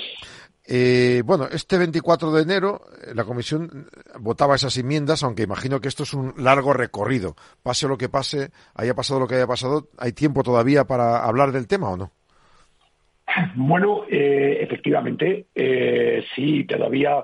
Eh, 0.66 1.22
bueno, 1.26 1.46
este 1.52 1.78
24 1.78 2.32
de 2.32 2.42
enero 2.42 2.82
eh, 3.02 3.14
la 3.14 3.26
Comisión 3.26 3.88
votaba 4.20 4.56
esas 4.56 4.78
enmiendas, 4.78 5.24
aunque 5.24 5.44
imagino 5.44 5.82
que 5.82 5.90
esto 5.90 6.04
es 6.04 6.14
un 6.14 6.34
largo 6.38 6.74
recorrido. 6.74 7.36
Pase 7.62 7.88
lo 7.88 7.98
que 7.98 8.10
pase, 8.10 8.50
haya 8.76 8.94
pasado 8.94 9.20
lo 9.20 9.28
que 9.28 9.36
haya 9.36 9.48
pasado, 9.48 9.90
¿hay 9.98 10.14
tiempo 10.14 10.44
todavía 10.44 10.86
para 10.86 11.26
hablar 11.26 11.52
del 11.52 11.68
tema 11.68 11.90
o 11.90 11.98
no? 11.98 12.12
Bueno, 13.56 14.04
eh, 14.10 14.60
efectivamente, 14.62 15.48
sí, 16.36 16.66
todavía. 16.66 17.24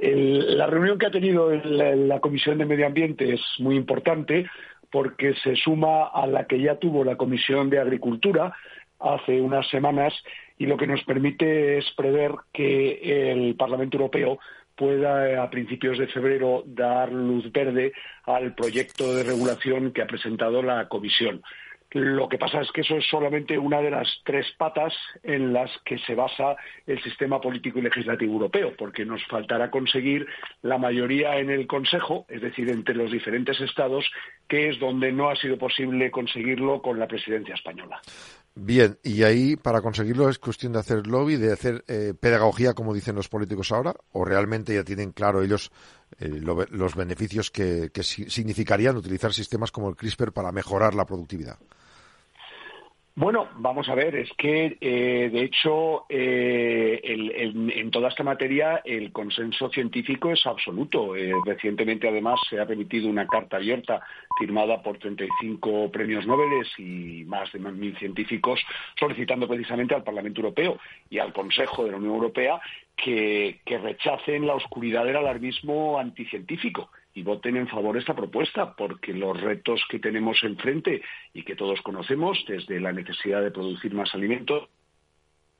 la 0.00 0.66
reunión 0.66 0.98
que 0.98 1.06
ha 1.06 1.10
tenido 1.10 1.50
la 1.50 2.20
Comisión 2.20 2.58
de 2.58 2.66
Medio 2.66 2.86
Ambiente 2.86 3.34
es 3.34 3.40
muy 3.58 3.76
importante 3.76 4.46
porque 4.90 5.34
se 5.42 5.56
suma 5.56 6.08
a 6.08 6.26
la 6.26 6.46
que 6.46 6.60
ya 6.60 6.76
tuvo 6.76 7.04
la 7.04 7.16
Comisión 7.16 7.70
de 7.70 7.80
Agricultura 7.80 8.54
hace 9.00 9.40
unas 9.40 9.68
semanas 9.68 10.12
y 10.58 10.66
lo 10.66 10.76
que 10.76 10.86
nos 10.86 11.02
permite 11.04 11.78
es 11.78 11.84
prever 11.96 12.32
que 12.52 13.32
el 13.32 13.56
Parlamento 13.56 13.96
Europeo 13.96 14.38
pueda 14.76 15.28
eh, 15.28 15.36
a 15.36 15.50
principios 15.50 15.98
de 15.98 16.06
febrero 16.06 16.62
dar 16.66 17.10
luz 17.10 17.50
verde 17.50 17.92
al 18.24 18.54
proyecto 18.54 19.14
de 19.14 19.24
regulación 19.24 19.92
que 19.92 20.02
ha 20.02 20.06
presentado 20.06 20.62
la 20.62 20.86
Comisión. 20.88 21.42
Lo 21.92 22.28
que 22.28 22.36
pasa 22.36 22.60
es 22.60 22.70
que 22.72 22.80
eso 22.80 22.96
es 22.96 23.06
solamente 23.08 23.56
una 23.56 23.80
de 23.80 23.90
las 23.90 24.08
tres 24.24 24.46
patas 24.58 24.92
en 25.22 25.52
las 25.52 25.70
que 25.84 25.98
se 25.98 26.14
basa 26.14 26.56
el 26.86 27.00
sistema 27.02 27.40
político 27.40 27.78
y 27.78 27.82
legislativo 27.82 28.32
europeo, 28.34 28.74
porque 28.76 29.04
nos 29.04 29.24
faltará 29.26 29.70
conseguir 29.70 30.26
la 30.62 30.78
mayoría 30.78 31.38
en 31.38 31.48
el 31.48 31.66
Consejo, 31.66 32.26
es 32.28 32.42
decir, 32.42 32.68
entre 32.70 32.96
los 32.96 33.10
diferentes 33.10 33.60
Estados, 33.60 34.04
que 34.48 34.68
es 34.68 34.80
donde 34.80 35.12
no 35.12 35.30
ha 35.30 35.36
sido 35.36 35.56
posible 35.56 36.10
conseguirlo 36.10 36.82
con 36.82 36.98
la 36.98 37.06
presidencia 37.06 37.54
española. 37.54 38.00
Bien, 38.58 38.98
y 39.02 39.22
ahí 39.22 39.54
para 39.54 39.82
conseguirlo 39.82 40.30
es 40.30 40.38
cuestión 40.38 40.72
de 40.72 40.78
hacer 40.78 41.06
lobby, 41.06 41.36
de 41.36 41.52
hacer 41.52 41.84
eh, 41.88 42.14
pedagogía, 42.18 42.72
como 42.72 42.94
dicen 42.94 43.14
los 43.14 43.28
políticos 43.28 43.70
ahora, 43.70 43.94
o 44.12 44.24
realmente 44.24 44.74
ya 44.74 44.82
tienen 44.82 45.12
claro 45.12 45.42
ellos 45.42 45.70
eh, 46.18 46.40
los 46.70 46.94
beneficios 46.94 47.50
que 47.50 47.90
significarían 48.02 48.96
utilizar 48.96 49.34
sistemas 49.34 49.70
como 49.70 49.90
el 49.90 49.96
CRISPR 49.96 50.32
para 50.32 50.52
mejorar 50.52 50.94
la 50.94 51.04
productividad. 51.04 51.58
Bueno, 53.18 53.48
vamos 53.56 53.88
a 53.88 53.94
ver, 53.94 54.14
es 54.14 54.28
que 54.36 54.76
eh, 54.78 55.30
de 55.32 55.42
hecho 55.42 56.04
eh, 56.06 57.00
en 57.02 57.90
toda 57.90 58.10
esta 58.10 58.22
materia 58.22 58.82
el 58.84 59.10
consenso 59.10 59.70
científico 59.70 60.30
es 60.30 60.44
absoluto. 60.44 61.16
Eh, 61.16 61.32
recientemente 61.46 62.06
además 62.06 62.38
se 62.50 62.60
ha 62.60 62.66
remitido 62.66 63.08
una 63.08 63.26
carta 63.26 63.56
abierta 63.56 64.02
firmada 64.38 64.82
por 64.82 64.98
35 64.98 65.90
premios 65.90 66.26
Nobel 66.26 66.62
y 66.76 67.24
más 67.24 67.50
de 67.52 67.58
mil 67.58 67.96
científicos 67.96 68.60
solicitando 69.00 69.48
precisamente 69.48 69.94
al 69.94 70.04
Parlamento 70.04 70.42
Europeo 70.42 70.78
y 71.08 71.18
al 71.18 71.32
Consejo 71.32 71.86
de 71.86 71.92
la 71.92 71.96
Unión 71.96 72.16
Europea 72.16 72.60
que 72.94 73.62
rechacen 73.66 74.46
la 74.46 74.56
oscuridad 74.56 75.06
del 75.06 75.16
alarmismo 75.16 75.98
anticientífico 75.98 76.90
y 77.16 77.22
voten 77.22 77.56
en 77.56 77.66
favor 77.66 77.94
de 77.94 78.00
esta 78.00 78.14
propuesta, 78.14 78.76
porque 78.76 79.14
los 79.14 79.40
retos 79.40 79.80
que 79.88 79.98
tenemos 79.98 80.36
enfrente 80.42 81.00
y 81.32 81.44
que 81.44 81.56
todos 81.56 81.80
conocemos, 81.80 82.44
desde 82.46 82.78
la 82.78 82.92
necesidad 82.92 83.42
de 83.42 83.50
producir 83.50 83.94
más 83.94 84.14
alimentos, 84.14 84.68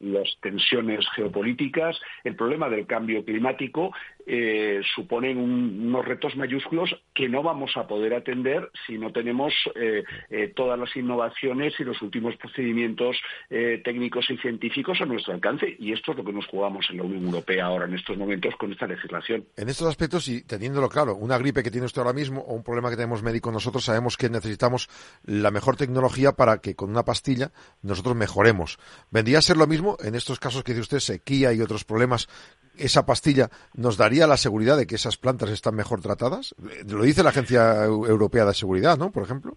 las 0.00 0.28
tensiones 0.40 1.06
geopolíticas, 1.14 1.98
el 2.24 2.36
problema 2.36 2.68
del 2.68 2.86
cambio 2.86 3.24
climático, 3.24 3.92
eh, 4.26 4.80
suponen 4.94 5.38
unos 5.38 6.04
retos 6.04 6.36
mayúsculos 6.36 6.90
que 7.14 7.28
no 7.28 7.42
vamos 7.42 7.76
a 7.76 7.86
poder 7.86 8.12
atender 8.14 8.70
si 8.86 8.98
no 8.98 9.12
tenemos 9.12 9.54
eh, 9.76 10.02
eh, 10.30 10.52
todas 10.54 10.78
las 10.78 10.94
innovaciones 10.96 11.74
y 11.78 11.84
los 11.84 12.02
últimos 12.02 12.36
procedimientos 12.36 13.16
técnicos 13.48 14.28
y 14.30 14.36
científicos 14.38 15.00
a 15.00 15.06
nuestro 15.06 15.32
alcance. 15.32 15.76
Y 15.78 15.92
esto 15.92 16.12
es 16.12 16.18
lo 16.18 16.24
que 16.24 16.32
nos 16.32 16.46
jugamos 16.46 16.86
en 16.90 16.98
la 16.98 17.04
Unión 17.04 17.24
Europea 17.26 17.66
ahora 17.66 17.86
en 17.86 17.94
estos 17.94 18.16
momentos 18.16 18.54
con 18.56 18.72
esta 18.72 18.86
legislación. 18.86 19.44
En 19.56 19.68
estos 19.68 19.86
aspectos, 19.86 20.28
y 20.28 20.42
teniéndolo 20.42 20.88
claro, 20.88 21.14
una 21.14 21.38
gripe 21.38 21.62
que 21.62 21.70
tiene 21.70 21.86
usted 21.86 22.02
ahora 22.02 22.12
mismo 22.12 22.40
o 22.40 22.54
un 22.54 22.64
problema 22.64 22.90
que 22.90 22.96
tenemos 22.96 23.22
médico 23.22 23.52
nosotros, 23.52 23.84
sabemos 23.84 24.16
que 24.16 24.28
necesitamos 24.28 24.88
la 25.24 25.50
mejor 25.50 25.76
tecnología 25.76 26.32
para 26.32 26.58
que 26.58 26.74
con 26.74 26.90
una 26.90 27.04
pastilla 27.04 27.52
nosotros 27.82 28.16
mejoremos. 28.16 28.78
¿Vendría 29.10 29.38
a 29.38 29.42
ser 29.42 29.56
lo 29.56 29.66
mismo 29.66 29.85
en 30.00 30.14
estos 30.14 30.40
casos 30.40 30.64
que 30.64 30.72
dice 30.72 30.82
usted, 30.82 31.00
sequía 31.00 31.52
y 31.52 31.60
otros 31.60 31.84
problemas 31.84 32.28
esa 32.76 33.06
pastilla 33.06 33.50
nos 33.74 33.96
daría 33.96 34.26
la 34.26 34.36
seguridad 34.36 34.76
de 34.76 34.86
que 34.86 34.96
esas 34.96 35.16
plantas 35.16 35.50
están 35.50 35.74
mejor 35.74 36.00
tratadas? 36.00 36.54
Lo 36.86 37.02
dice 37.04 37.22
la 37.22 37.30
Agencia 37.30 37.84
Europea 37.84 38.44
de 38.44 38.54
Seguridad, 38.54 38.98
¿no? 38.98 39.10
Por 39.10 39.22
ejemplo. 39.22 39.56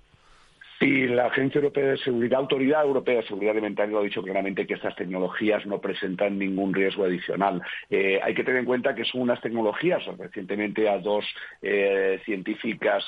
Sí, 0.79 1.07
la 1.07 1.25
Agencia 1.25 1.59
Europea 1.59 1.87
de 1.87 1.97
Seguridad, 1.97 2.39
Autoridad 2.39 2.85
Europea 2.85 3.17
de 3.17 3.27
Seguridad 3.27 3.51
Alimentaria, 3.51 3.91
lo 3.91 3.99
ha 3.99 4.03
dicho 4.03 4.23
claramente 4.23 4.65
que 4.65 4.75
estas 4.75 4.95
tecnologías 4.95 5.65
no 5.65 5.81
presentan 5.81 6.39
ningún 6.39 6.73
riesgo 6.73 7.03
adicional. 7.03 7.61
Eh, 7.89 8.17
hay 8.23 8.33
que 8.33 8.45
tener 8.45 8.61
en 8.61 8.65
cuenta 8.65 8.95
que 8.95 9.03
son 9.03 9.19
unas 9.19 9.41
tecnologías, 9.41 10.01
recientemente 10.17 10.87
a 10.87 10.97
dos 10.99 11.25
eh, 11.61 12.21
científicas, 12.23 13.03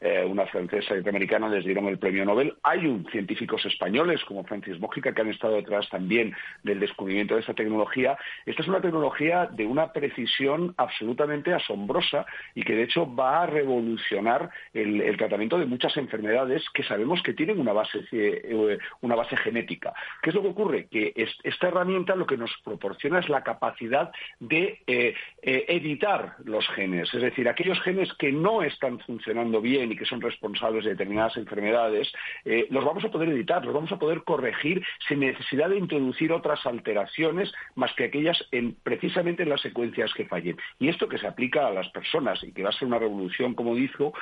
eh, 0.00 0.24
una 0.24 0.46
francesa 0.46 0.94
y 0.94 1.00
otra 1.00 1.10
americana, 1.10 1.48
les 1.48 1.64
dieron 1.64 1.88
el 1.88 1.98
premio 1.98 2.24
Nobel. 2.24 2.54
Hay 2.62 2.86
un, 2.86 3.04
científicos 3.10 3.66
españoles 3.66 4.24
como 4.24 4.44
Francis 4.44 4.78
Mójica 4.78 5.12
que 5.12 5.22
han 5.22 5.30
estado 5.30 5.56
detrás 5.56 5.88
también 5.88 6.32
del 6.62 6.78
descubrimiento 6.78 7.34
de 7.34 7.40
esta 7.40 7.54
tecnología. 7.54 8.16
Esta 8.46 8.62
es 8.62 8.68
una 8.68 8.80
tecnología 8.80 9.48
de 9.50 9.66
una 9.66 9.92
precisión 9.92 10.74
absolutamente 10.76 11.52
asombrosa 11.52 12.24
y 12.54 12.62
que 12.62 12.76
de 12.76 12.84
hecho 12.84 13.12
va 13.12 13.42
a 13.42 13.46
revolucionar 13.46 14.48
el, 14.72 15.00
el 15.00 15.16
tratamiento 15.16 15.58
de 15.58 15.66
muchas 15.66 15.96
enfermedades 15.96 16.62
que 16.72 16.84
sabemos 16.84 16.99
sabemos 17.00 17.22
que 17.22 17.32
tienen 17.32 17.58
una 17.58 17.72
base, 17.72 18.00
eh, 18.12 18.78
una 19.00 19.14
base 19.14 19.34
genética. 19.38 19.94
¿Qué 20.20 20.28
es 20.28 20.36
lo 20.36 20.42
que 20.42 20.48
ocurre? 20.48 20.86
Que 20.88 21.14
esta 21.42 21.68
herramienta 21.68 22.14
lo 22.14 22.26
que 22.26 22.36
nos 22.36 22.50
proporciona 22.62 23.20
es 23.20 23.28
la 23.30 23.42
capacidad 23.42 24.12
de 24.38 24.82
eh, 24.86 25.14
eh, 25.40 25.64
editar 25.68 26.36
los 26.44 26.68
genes, 26.68 27.12
es 27.14 27.22
decir, 27.22 27.48
aquellos 27.48 27.80
genes 27.80 28.12
que 28.18 28.32
no 28.32 28.62
están 28.62 28.98
funcionando 29.00 29.62
bien 29.62 29.92
y 29.92 29.96
que 29.96 30.04
son 30.04 30.20
responsables 30.20 30.84
de 30.84 30.90
determinadas 30.90 31.38
enfermedades, 31.38 32.12
los 32.68 32.84
vamos 32.84 33.04
a 33.04 33.10
poder 33.10 33.30
editar, 33.30 33.64
los 33.64 33.72
vamos 33.72 33.92
a 33.92 33.98
poder 33.98 34.22
corregir 34.24 34.84
sin 35.08 35.20
necesidad 35.20 35.70
de 35.70 35.78
introducir 35.78 36.32
otras 36.32 36.64
alteraciones 36.66 37.50
más 37.76 37.94
que 37.94 38.04
aquellas 38.04 38.44
en, 38.50 38.74
precisamente 38.82 39.44
en 39.44 39.48
las 39.48 39.62
secuencias 39.62 40.12
que 40.12 40.26
fallen. 40.26 40.56
Y 40.78 40.88
esto 40.88 41.08
que 41.08 41.18
se 41.18 41.26
aplica 41.26 41.66
a 41.66 41.72
las 41.72 41.88
personas 41.90 42.42
y 42.42 42.52
que 42.52 42.62
va 42.62 42.70
a 42.70 42.72
ser 42.72 42.88
una 42.88 42.98
revolución, 42.98 43.54
como 43.54 43.74
dijo, 43.74 44.12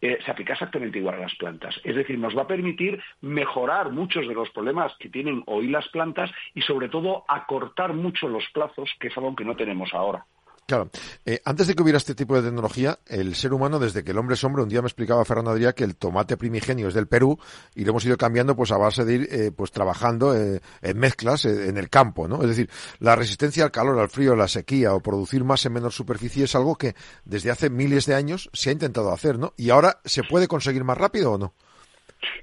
se 0.00 0.30
aplica 0.30 0.54
exactamente 0.54 0.98
igual 0.98 1.16
a 1.16 1.20
las 1.20 1.34
plantas. 1.36 1.80
Es 1.84 1.94
decir, 1.94 2.18
nos 2.24 2.36
va 2.36 2.42
a 2.42 2.46
permitir 2.46 3.02
mejorar 3.20 3.92
muchos 3.92 4.26
de 4.26 4.34
los 4.34 4.48
problemas 4.50 4.92
que 4.98 5.10
tienen 5.10 5.42
hoy 5.46 5.68
las 5.68 5.86
plantas 5.88 6.30
y 6.54 6.62
sobre 6.62 6.88
todo 6.88 7.24
acortar 7.28 7.92
mucho 7.92 8.28
los 8.28 8.44
plazos, 8.54 8.90
que 8.98 9.08
es 9.08 9.16
algo 9.18 9.36
que 9.36 9.44
no 9.44 9.54
tenemos 9.54 9.92
ahora. 9.92 10.24
Claro. 10.66 10.88
Eh, 11.26 11.42
antes 11.44 11.66
de 11.66 11.74
que 11.74 11.82
hubiera 11.82 11.98
este 11.98 12.14
tipo 12.14 12.34
de 12.34 12.42
tecnología, 12.42 12.98
el 13.06 13.34
ser 13.34 13.52
humano, 13.52 13.78
desde 13.78 14.02
que 14.02 14.12
el 14.12 14.18
hombre 14.18 14.34
es 14.34 14.44
hombre, 14.44 14.62
un 14.62 14.70
día 14.70 14.80
me 14.80 14.88
explicaba 14.88 15.22
Fernando 15.26 15.50
Adrià 15.50 15.74
que 15.74 15.84
el 15.84 15.96
tomate 15.96 16.38
primigenio 16.38 16.88
es 16.88 16.94
del 16.94 17.06
Perú 17.06 17.38
y 17.74 17.84
lo 17.84 17.90
hemos 17.90 18.06
ido 18.06 18.16
cambiando 18.16 18.56
pues 18.56 18.72
a 18.72 18.78
base 18.78 19.04
de 19.04 19.14
ir 19.14 19.28
eh, 19.30 19.50
pues 19.54 19.72
trabajando 19.72 20.34
eh, 20.34 20.62
en 20.80 20.98
mezclas 20.98 21.44
en 21.44 21.76
el 21.76 21.90
campo, 21.90 22.28
¿no? 22.28 22.40
Es 22.40 22.48
decir, 22.48 22.70
la 22.98 23.14
resistencia 23.14 23.64
al 23.64 23.72
calor, 23.72 23.98
al 23.98 24.08
frío, 24.08 24.32
a 24.32 24.36
la 24.36 24.48
sequía 24.48 24.94
o 24.94 25.00
producir 25.00 25.44
más 25.44 25.66
en 25.66 25.74
menor 25.74 25.92
superficie 25.92 26.44
es 26.44 26.54
algo 26.54 26.76
que 26.76 26.94
desde 27.26 27.50
hace 27.50 27.68
miles 27.68 28.06
de 28.06 28.14
años 28.14 28.48
se 28.54 28.70
ha 28.70 28.72
intentado 28.72 29.12
hacer, 29.12 29.38
¿no? 29.38 29.52
Y 29.58 29.68
ahora 29.68 30.00
se 30.06 30.22
puede 30.22 30.48
conseguir 30.48 30.82
más 30.82 30.96
rápido 30.96 31.32
o 31.32 31.38
no? 31.38 31.52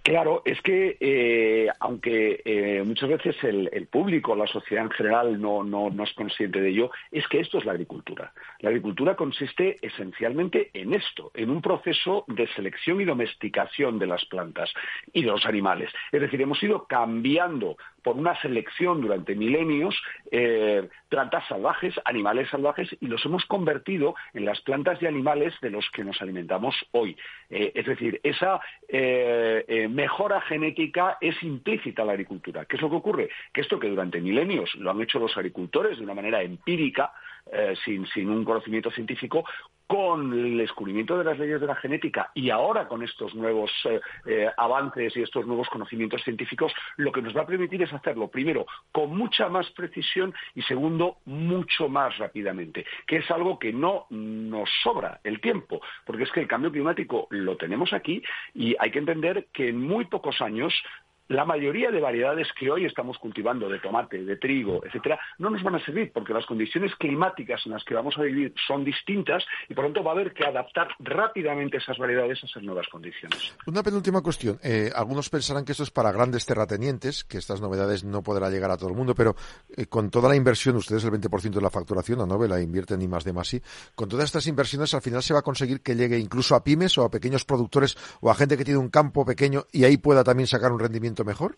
Claro, 0.03 0.41
es 0.45 0.61
que 0.61 0.97
eh, 0.99 1.67
aunque 1.79 2.41
eh, 2.43 2.83
muchas 2.85 3.09
veces 3.09 3.35
el, 3.43 3.87
público, 3.87 4.35
la 4.35 4.47
sociedad 4.47 4.85
en 4.85 4.91
general 4.91 5.41
no, 5.41 5.63
no, 5.63 5.89
no, 5.89 6.03
es 6.03 6.13
consciente 6.13 6.61
de 6.61 6.69
ello, 6.69 6.91
es 7.11 7.27
que 7.27 7.39
esto 7.39 7.57
es 7.57 7.65
la 7.65 7.73
agricultura. 7.73 8.33
La 8.59 8.69
agricultura 8.69 9.15
consiste 9.15 9.77
esencialmente 9.81 10.71
en 10.73 10.93
esto, 10.93 11.31
en 11.33 11.49
un 11.49 11.61
proceso 11.61 12.25
de 12.27 12.47
selección 12.55 13.01
y 13.01 13.05
domesticación 13.05 13.99
de 13.99 14.07
las 14.07 14.25
plantas 14.25 14.71
y 15.13 15.21
de 15.21 15.27
los 15.27 15.45
animales. 15.45 15.91
Es 16.11 16.21
decir, 16.21 16.41
hemos 16.41 16.61
ido 16.63 16.85
cambiando 16.85 17.77
por 18.03 18.15
una 18.15 18.39
selección 18.41 19.01
durante 19.01 19.35
milenios 19.35 19.95
eh, 20.31 20.87
plantas 21.09 21.47
salvajes, 21.47 21.93
animales 22.05 22.49
salvajes, 22.49 22.89
y 22.99 23.07
los 23.07 23.23
hemos 23.25 23.45
convertido 23.45 24.15
en 24.33 24.45
las 24.45 24.61
plantas 24.61 25.01
y 25.01 25.07
animales 25.07 25.53
de 25.61 25.69
los 25.69 25.89
que 25.91 26.03
nos 26.03 26.21
alimentamos 26.21 26.75
hoy. 26.91 27.17
Eh, 27.49 27.71
es 27.75 27.85
decir, 27.85 28.19
esa 28.23 28.61
eh, 28.87 29.87
mejora 29.89 30.41
genética 30.41 31.17
es 31.21 31.41
implícita 31.43 32.01
en 32.01 32.07
la 32.07 32.13
agricultura. 32.13 32.65
¿Qué 32.65 32.77
es 32.77 32.81
lo 32.81 32.89
que 32.89 32.95
ocurre? 32.95 33.29
Que 33.53 33.61
esto 33.61 33.79
que 33.79 33.89
durante 33.89 34.21
milenios 34.21 34.73
lo 34.75 34.91
han 34.91 35.01
hecho 35.01 35.19
los 35.19 35.35
agricultores 35.37 35.97
de 35.97 36.03
una 36.03 36.13
manera 36.13 36.41
empírica, 36.41 37.13
sin, 37.83 38.05
sin, 38.07 38.29
un 38.29 38.45
conocimiento 38.45 38.91
científico, 38.91 39.43
con 39.91 40.31
el 40.31 40.57
descubrimiento 40.57 41.17
de 41.17 41.25
las 41.25 41.37
leyes 41.37 41.59
de 41.59 41.67
la 41.67 41.75
genética 41.75 42.31
y 42.33 42.49
ahora 42.49 42.87
con 42.87 43.03
estos 43.03 43.35
nuevos 43.35 43.69
eh, 43.83 43.99
eh, 44.25 44.49
avances 44.55 45.17
y 45.17 45.21
estos 45.21 45.45
nuevos 45.45 45.67
conocimientos 45.67 46.23
científicos, 46.23 46.71
lo 46.95 47.11
que 47.11 47.21
nos 47.21 47.35
va 47.35 47.41
a 47.41 47.45
permitir 47.45 47.81
es 47.83 47.91
hacerlo, 47.91 48.29
primero, 48.29 48.65
con 48.93 49.13
mucha 49.13 49.49
más 49.49 49.69
precisión 49.71 50.33
y 50.55 50.61
segundo, 50.61 51.17
mucho 51.25 51.89
más 51.89 52.17
rápidamente, 52.19 52.85
que 53.05 53.17
es 53.17 53.29
algo 53.29 53.59
que 53.59 53.73
no 53.73 54.05
nos 54.11 54.69
sobra 54.81 55.19
el 55.25 55.41
tiempo, 55.41 55.81
porque 56.05 56.23
es 56.23 56.31
que 56.31 56.39
el 56.39 56.47
cambio 56.47 56.71
climático 56.71 57.27
lo 57.29 57.57
tenemos 57.57 57.91
aquí 57.91 58.23
y 58.53 58.77
hay 58.79 58.91
que 58.91 58.99
entender 58.99 59.47
que 59.51 59.67
en 59.67 59.81
muy 59.85 60.05
pocos 60.05 60.39
años 60.41 60.73
la 61.31 61.45
mayoría 61.45 61.91
de 61.91 62.01
variedades 62.01 62.47
que 62.59 62.69
hoy 62.69 62.85
estamos 62.85 63.17
cultivando, 63.17 63.69
de 63.69 63.79
tomate, 63.79 64.23
de 64.23 64.35
trigo, 64.35 64.81
etcétera, 64.85 65.17
no 65.37 65.49
nos 65.49 65.63
van 65.63 65.75
a 65.75 65.85
servir 65.85 66.11
porque 66.13 66.33
las 66.33 66.45
condiciones 66.45 66.93
climáticas 66.95 67.61
en 67.65 67.71
las 67.71 67.83
que 67.85 67.93
vamos 67.93 68.17
a 68.17 68.23
vivir 68.23 68.53
son 68.67 68.83
distintas 68.83 69.43
y 69.69 69.73
por 69.73 69.85
lo 69.85 69.89
tanto 69.89 70.03
va 70.03 70.11
a 70.11 70.15
haber 70.15 70.33
que 70.33 70.45
adaptar 70.45 70.89
rápidamente 70.99 71.77
esas 71.77 71.97
variedades 71.97 72.43
a 72.43 72.47
esas 72.47 72.63
nuevas 72.63 72.85
condiciones. 72.89 73.55
Una 73.65 73.81
penúltima 73.81 74.21
cuestión. 74.21 74.59
Eh, 74.61 74.91
algunos 74.93 75.29
pensarán 75.29 75.63
que 75.63 75.71
esto 75.71 75.83
es 75.83 75.91
para 75.91 76.11
grandes 76.11 76.45
terratenientes, 76.45 77.23
que 77.23 77.37
estas 77.37 77.61
novedades 77.61 78.03
no 78.03 78.21
podrán 78.21 78.51
llegar 78.51 78.71
a 78.71 78.77
todo 78.77 78.89
el 78.89 78.95
mundo, 78.95 79.15
pero 79.15 79.35
eh, 79.77 79.85
con 79.85 80.09
toda 80.09 80.27
la 80.27 80.35
inversión, 80.35 80.75
ustedes 80.75 81.05
el 81.05 81.11
20% 81.11 81.49
de 81.49 81.61
la 81.61 81.69
facturación, 81.69 82.19
la 82.19 82.25
novela 82.25 82.59
invierten 82.59 83.01
y 83.01 83.07
más 83.07 83.23
de 83.23 83.31
más 83.31 83.53
y, 83.53 83.61
con 83.95 84.09
todas 84.09 84.25
estas 84.25 84.47
inversiones 84.47 84.93
al 84.93 85.01
final 85.01 85.23
se 85.23 85.33
va 85.33 85.39
a 85.39 85.43
conseguir 85.43 85.79
que 85.81 85.95
llegue 85.95 86.19
incluso 86.19 86.55
a 86.55 86.63
pymes 86.63 86.97
o 86.97 87.05
a 87.05 87.09
pequeños 87.09 87.45
productores 87.45 87.97
o 88.19 88.29
a 88.29 88.35
gente 88.35 88.57
que 88.57 88.65
tiene 88.65 88.79
un 88.79 88.89
campo 88.89 89.25
pequeño 89.25 89.65
y 89.71 89.85
ahí 89.85 89.95
pueda 89.95 90.25
también 90.25 90.47
sacar 90.47 90.73
un 90.73 90.79
rendimiento 90.79 91.20
mejor? 91.23 91.55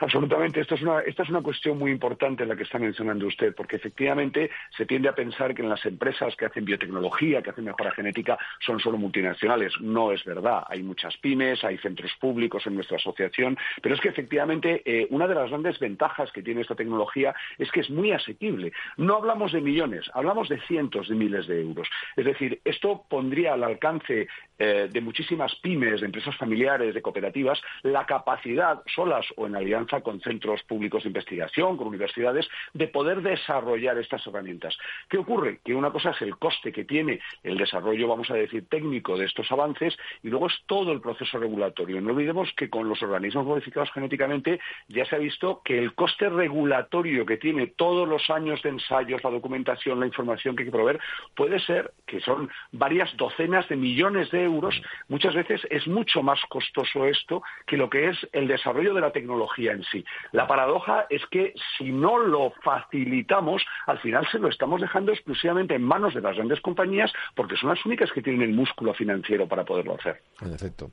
Absolutamente. 0.00 0.60
Esto 0.60 0.74
es 0.74 0.82
una, 0.82 1.00
esta 1.00 1.22
es 1.22 1.28
una 1.28 1.40
cuestión 1.40 1.78
muy 1.78 1.90
importante 1.90 2.44
la 2.44 2.56
que 2.56 2.64
está 2.64 2.78
mencionando 2.78 3.26
usted, 3.26 3.54
porque 3.54 3.76
efectivamente 3.76 4.50
se 4.76 4.86
tiende 4.86 5.08
a 5.08 5.14
pensar 5.14 5.54
que 5.54 5.62
en 5.62 5.68
las 5.68 5.84
empresas 5.86 6.34
que 6.36 6.46
hacen 6.46 6.64
biotecnología, 6.64 7.42
que 7.42 7.50
hacen 7.50 7.64
mejora 7.64 7.92
genética, 7.92 8.38
son 8.60 8.80
solo 8.80 8.98
multinacionales. 8.98 9.72
No 9.80 10.12
es 10.12 10.24
verdad. 10.24 10.64
Hay 10.68 10.82
muchas 10.82 11.16
pymes, 11.18 11.62
hay 11.64 11.78
centros 11.78 12.12
públicos 12.20 12.66
en 12.66 12.74
nuestra 12.74 12.96
asociación, 12.96 13.56
pero 13.82 13.94
es 13.94 14.00
que 14.00 14.08
efectivamente 14.08 14.82
eh, 14.84 15.06
una 15.10 15.26
de 15.26 15.34
las 15.34 15.50
grandes 15.50 15.78
ventajas 15.78 16.30
que 16.32 16.42
tiene 16.42 16.62
esta 16.62 16.74
tecnología 16.74 17.34
es 17.58 17.70
que 17.70 17.80
es 17.80 17.90
muy 17.90 18.12
asequible. 18.12 18.72
No 18.96 19.16
hablamos 19.16 19.52
de 19.52 19.60
millones, 19.60 20.10
hablamos 20.14 20.48
de 20.48 20.60
cientos 20.62 21.08
de 21.08 21.14
miles 21.14 21.46
de 21.46 21.60
euros. 21.60 21.88
Es 22.16 22.24
decir, 22.24 22.60
esto 22.64 23.04
pondría 23.08 23.54
al 23.54 23.64
alcance 23.64 24.28
eh, 24.58 24.88
de 24.90 25.00
muchísimas 25.00 25.54
pymes, 25.56 26.00
de 26.00 26.06
empresas 26.06 26.36
familiares, 26.36 26.94
de 26.94 27.02
cooperativas, 27.02 27.60
la 27.82 28.04
capacidad, 28.06 28.82
solas 28.86 29.26
o 29.36 29.46
en 29.46 29.54
alianza 29.68 30.00
con 30.00 30.20
centros 30.20 30.62
públicos 30.62 31.02
de 31.02 31.10
investigación, 31.10 31.76
con 31.76 31.88
universidades, 31.88 32.48
de 32.72 32.88
poder 32.88 33.20
desarrollar 33.22 33.98
estas 33.98 34.26
herramientas. 34.26 34.76
¿Qué 35.08 35.18
ocurre? 35.18 35.60
Que 35.64 35.74
una 35.74 35.90
cosa 35.90 36.10
es 36.10 36.22
el 36.22 36.36
coste 36.38 36.72
que 36.72 36.84
tiene 36.84 37.20
el 37.42 37.58
desarrollo, 37.58 38.08
vamos 38.08 38.30
a 38.30 38.34
decir, 38.34 38.66
técnico 38.68 39.18
de 39.18 39.26
estos 39.26 39.50
avances 39.52 39.96
y 40.22 40.28
luego 40.28 40.46
es 40.46 40.54
todo 40.66 40.92
el 40.92 41.00
proceso 41.00 41.38
regulatorio. 41.38 42.00
No 42.00 42.12
olvidemos 42.12 42.50
que 42.56 42.70
con 42.70 42.88
los 42.88 43.02
organismos 43.02 43.46
modificados 43.46 43.90
genéticamente 43.92 44.58
ya 44.88 45.04
se 45.04 45.16
ha 45.16 45.18
visto 45.18 45.60
que 45.62 45.78
el 45.78 45.94
coste 45.94 46.28
regulatorio 46.30 47.26
que 47.26 47.36
tiene 47.36 47.66
todos 47.66 48.08
los 48.08 48.30
años 48.30 48.62
de 48.62 48.70
ensayos, 48.70 49.22
la 49.22 49.30
documentación, 49.30 50.00
la 50.00 50.06
información 50.06 50.56
que 50.56 50.62
hay 50.62 50.68
que 50.68 50.76
proveer, 50.76 51.00
puede 51.36 51.60
ser 51.60 51.92
que 52.06 52.20
son 52.20 52.50
varias 52.72 53.14
docenas 53.16 53.68
de 53.68 53.76
millones 53.76 54.30
de 54.30 54.44
euros, 54.44 54.80
muchas 55.08 55.34
veces 55.34 55.60
es 55.70 55.86
mucho 55.86 56.22
más 56.22 56.40
costoso 56.48 57.04
esto 57.04 57.42
que 57.66 57.76
lo 57.76 57.90
que 57.90 58.08
es 58.08 58.16
el 58.32 58.48
desarrollo 58.48 58.94
de 58.94 59.00
la 59.00 59.12
tecnología 59.12 59.57
en 59.66 59.82
sí. 59.84 60.04
La 60.32 60.46
paradoja 60.46 61.06
es 61.10 61.22
que 61.30 61.54
si 61.76 61.90
no 61.90 62.18
lo 62.18 62.52
facilitamos, 62.62 63.62
al 63.86 63.98
final 63.98 64.26
se 64.30 64.38
lo 64.38 64.48
estamos 64.48 64.80
dejando 64.80 65.12
exclusivamente 65.12 65.74
en 65.74 65.82
manos 65.82 66.14
de 66.14 66.20
las 66.20 66.36
grandes 66.36 66.60
compañías 66.60 67.12
porque 67.34 67.56
son 67.56 67.70
las 67.70 67.84
únicas 67.84 68.10
que 68.12 68.22
tienen 68.22 68.42
el 68.42 68.54
músculo 68.54 68.94
financiero 68.94 69.48
para 69.48 69.64
poderlo 69.64 69.94
hacer. 69.94 70.22
En 70.40 70.52
efecto. 70.52 70.90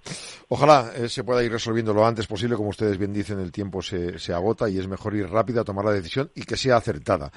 Ojalá 0.50 0.92
eh, 0.96 1.08
se 1.10 1.24
pueda 1.24 1.44
ir 1.44 1.52
resolviendo 1.52 1.94
lo 1.94 2.06
antes 2.06 2.28
posible, 2.28 2.56
como 2.56 2.70
ustedes 2.70 2.98
bien 2.98 3.14
dicen, 3.14 3.40
el 3.40 3.52
tiempo 3.52 3.82
se, 3.82 4.18
se 4.18 4.34
agota 4.34 4.70
y 4.70 4.80
es 4.80 4.88
mejor 4.88 5.16
ir 5.16 5.28
rápido 5.28 5.62
a 5.62 5.64
tomar 5.64 5.86
la 5.86 5.92
decisión 5.92 6.30
y 6.36 6.44
que 6.44 6.56
sea 6.56 6.78
acertada. 6.78 7.30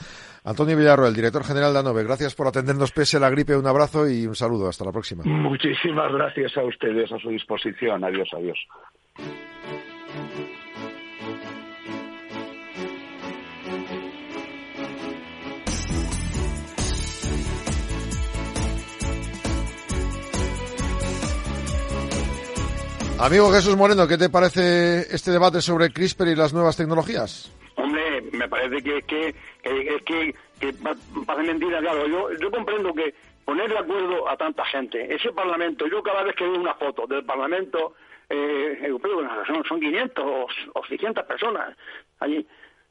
Antonio 0.44 0.76
Villarro, 0.76 1.06
el 1.06 1.14
director 1.14 1.44
general 1.44 1.72
de 1.72 1.80
ANOVE, 1.80 2.04
gracias 2.04 2.34
por 2.34 2.46
atendernos 2.46 2.92
pese 2.92 3.18
a 3.18 3.20
la 3.20 3.30
gripe. 3.30 3.56
Un 3.56 3.66
abrazo 3.66 4.08
y 4.08 4.26
un 4.26 4.34
saludo. 4.34 4.68
Hasta 4.68 4.84
la 4.84 4.92
próxima. 4.92 5.24
Muchísimas 5.24 6.12
gracias 6.12 6.56
a 6.56 6.64
ustedes, 6.64 7.10
a 7.12 7.18
su 7.18 7.30
disposición. 7.30 8.04
Adiós, 8.04 8.28
adiós. 8.32 8.58
Amigo 23.20 23.50
Jesús 23.50 23.76
Moreno, 23.76 24.06
¿qué 24.06 24.16
te 24.16 24.30
parece 24.30 25.00
este 25.14 25.32
debate 25.32 25.60
sobre 25.60 25.90
CRISPR 25.90 26.28
y 26.28 26.36
las 26.36 26.54
nuevas 26.54 26.76
tecnologías? 26.76 27.52
Hombre, 27.74 28.22
me 28.32 28.48
parece 28.48 28.80
que 28.80 29.02
que, 29.02 29.34
que, 29.60 30.00
que, 30.06 30.34
que 30.60 30.74
parece 31.26 31.52
mentira, 31.52 31.80
claro. 31.80 32.06
Yo, 32.06 32.30
yo 32.40 32.50
comprendo 32.50 32.94
que 32.94 33.12
poner 33.44 33.68
de 33.68 33.78
acuerdo 33.78 34.28
a 34.28 34.36
tanta 34.36 34.64
gente, 34.66 35.12
ese 35.12 35.32
Parlamento, 35.32 35.86
yo 35.88 36.00
cada 36.00 36.22
vez 36.22 36.36
que 36.36 36.44
veo 36.44 36.60
una 36.60 36.74
foto 36.74 37.06
del 37.08 37.24
Parlamento 37.24 37.94
eh, 38.30 38.78
europeo, 38.82 39.28
son, 39.46 39.64
son 39.64 39.80
500 39.80 40.24
o, 40.24 40.46
o 40.74 40.84
600 40.86 41.24
personas 41.24 41.76
allí, 42.20 42.46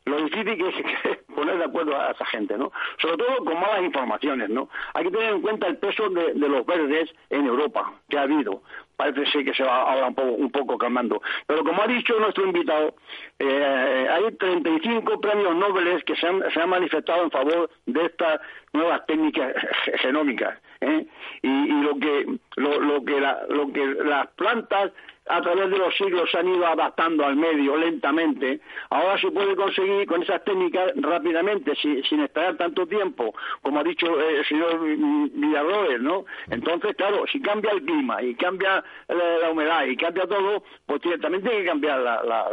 lo 0.07 0.23
difícil 0.23 0.57
que 0.57 0.69
es 0.69 1.17
poner 1.35 1.57
de 1.57 1.65
acuerdo 1.65 1.99
a 1.99 2.11
esa 2.11 2.25
gente, 2.25 2.57
¿no? 2.57 2.71
Sobre 2.97 3.17
todo 3.17 3.37
con 3.43 3.59
malas 3.59 3.83
informaciones, 3.83 4.49
¿no? 4.49 4.69
Hay 4.93 5.05
que 5.05 5.11
tener 5.11 5.33
en 5.33 5.41
cuenta 5.41 5.67
el 5.67 5.77
peso 5.77 6.09
de, 6.09 6.33
los 6.33 6.65
verdes 6.65 7.13
en 7.29 7.45
Europa 7.45 7.93
que 8.09 8.17
ha 8.17 8.21
habido. 8.21 8.61
Parece 8.95 9.29
ser 9.31 9.45
que 9.45 9.53
se 9.53 9.63
va 9.63 9.81
ahora 9.81 10.07
un 10.07 10.15
poco, 10.15 10.31
un 10.31 10.51
poco 10.51 10.77
calmando. 10.77 11.21
Pero 11.45 11.63
como 11.63 11.83
ha 11.83 11.87
dicho 11.87 12.19
nuestro 12.19 12.45
invitado, 12.45 12.95
eh, 13.37 14.07
hay 14.09 14.31
35 14.31 15.21
premios 15.21 15.55
Nobel 15.55 16.03
que 16.03 16.15
se 16.15 16.25
han, 16.25 16.41
se 16.51 16.59
han 16.59 16.69
manifestado 16.69 17.23
en 17.23 17.31
favor 17.31 17.69
de 17.85 18.05
estas 18.05 18.39
nuevas 18.73 19.05
técnicas 19.05 19.53
genómicas. 20.01 20.57
¿eh? 20.81 21.05
Y, 21.43 21.47
y 21.47 21.81
lo 21.83 21.99
que 21.99 22.39
lo, 22.55 22.79
lo 22.79 23.05
que 23.05 23.19
la, 23.19 23.45
lo 23.49 23.71
que 23.71 23.85
las 23.85 24.27
plantas 24.29 24.91
a 25.29 25.41
través 25.41 25.69
de 25.69 25.77
los 25.77 25.95
siglos 25.95 26.29
se 26.31 26.37
han 26.37 26.47
ido 26.47 26.65
adaptando 26.65 27.25
al 27.25 27.35
medio 27.35 27.77
lentamente. 27.77 28.61
Ahora 28.89 29.19
se 29.19 29.31
puede 29.31 29.55
conseguir 29.55 30.07
con 30.07 30.23
esas 30.23 30.43
técnicas 30.43 30.91
rápidamente, 30.95 31.75
sin, 31.75 32.21
esperar 32.21 32.57
tanto 32.57 32.85
tiempo, 32.87 33.33
como 33.61 33.79
ha 33.79 33.83
dicho 33.83 34.07
eh, 34.19 34.39
el 34.39 34.45
señor 34.45 34.79
Villarroel, 34.81 36.03
¿no? 36.03 36.25
Entonces, 36.49 36.95
claro, 36.95 37.25
si 37.31 37.41
cambia 37.41 37.71
el 37.71 37.83
clima 37.83 38.21
y 38.21 38.35
cambia 38.35 38.83
la, 39.07 39.51
humedad 39.51 39.85
y 39.85 39.95
cambia 39.95 40.27
todo, 40.27 40.63
pues 40.85 41.01
también 41.21 41.43
tiene 41.43 41.59
que 41.59 41.65
cambiar 41.65 41.99
la, 41.99 42.23
la, 42.23 42.49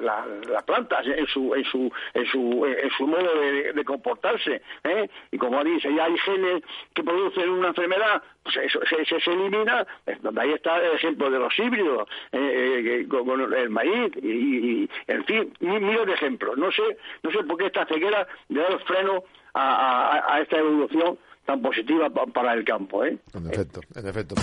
la, 0.00 0.26
las 0.48 0.62
plantas 0.64 1.06
en 1.06 1.26
su, 1.26 1.54
en 1.54 1.64
su, 1.64 1.92
en 2.14 2.26
su, 2.26 2.66
en 2.66 2.90
su 2.90 3.06
modo 3.06 3.40
de, 3.40 3.72
de 3.72 3.84
comportarse. 3.84 4.62
¿eh? 4.84 5.08
Y 5.30 5.38
como 5.38 5.62
dice, 5.64 5.92
ya 5.94 6.04
hay 6.04 6.16
genes 6.18 6.62
que 6.94 7.02
producen 7.02 7.50
una 7.50 7.68
enfermedad, 7.68 8.22
eso 8.48 8.80
se, 8.88 9.04
se, 9.04 9.20
se 9.20 9.30
elimina, 9.30 9.86
donde 10.22 10.40
ahí 10.40 10.52
está 10.52 10.78
el 10.78 10.94
ejemplo 10.94 11.30
de 11.30 11.38
los 11.38 11.58
híbridos 11.58 12.08
eh, 12.32 13.06
eh, 13.06 13.08
el 13.56 13.70
maíz 13.70 14.12
y, 14.16 14.88
en 15.06 15.24
fin, 15.24 15.52
miles 15.60 16.06
de 16.06 16.12
ejemplos. 16.12 16.56
No 16.56 16.70
sé, 16.70 16.82
no 17.22 17.30
sé 17.30 17.42
por 17.44 17.56
qué 17.58 17.66
esta 17.66 17.86
ceguera 17.86 18.26
de 18.48 18.60
dar 18.60 18.78
freno 18.84 19.24
a, 19.54 20.34
a, 20.34 20.40
esta 20.40 20.58
evolución 20.58 21.18
tan 21.44 21.62
positiva 21.62 22.10
pa, 22.10 22.26
para 22.26 22.52
el 22.54 22.64
campo. 22.64 23.04
¿eh? 23.04 23.18
En 23.34 23.46
efecto, 23.46 23.80
en 23.94 24.06
efecto. 24.06 24.34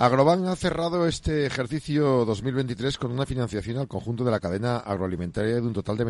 Agroban 0.00 0.46
ha 0.46 0.54
cerrado 0.54 1.08
este 1.08 1.44
ejercicio 1.46 2.24
2023 2.24 2.98
con 2.98 3.10
una 3.10 3.26
financiación 3.26 3.78
al 3.78 3.88
conjunto 3.88 4.22
de 4.22 4.30
la 4.30 4.38
cadena 4.38 4.76
agroalimentaria 4.76 5.56
de 5.56 5.62
un 5.62 5.72
total 5.72 5.96
de 5.96 6.04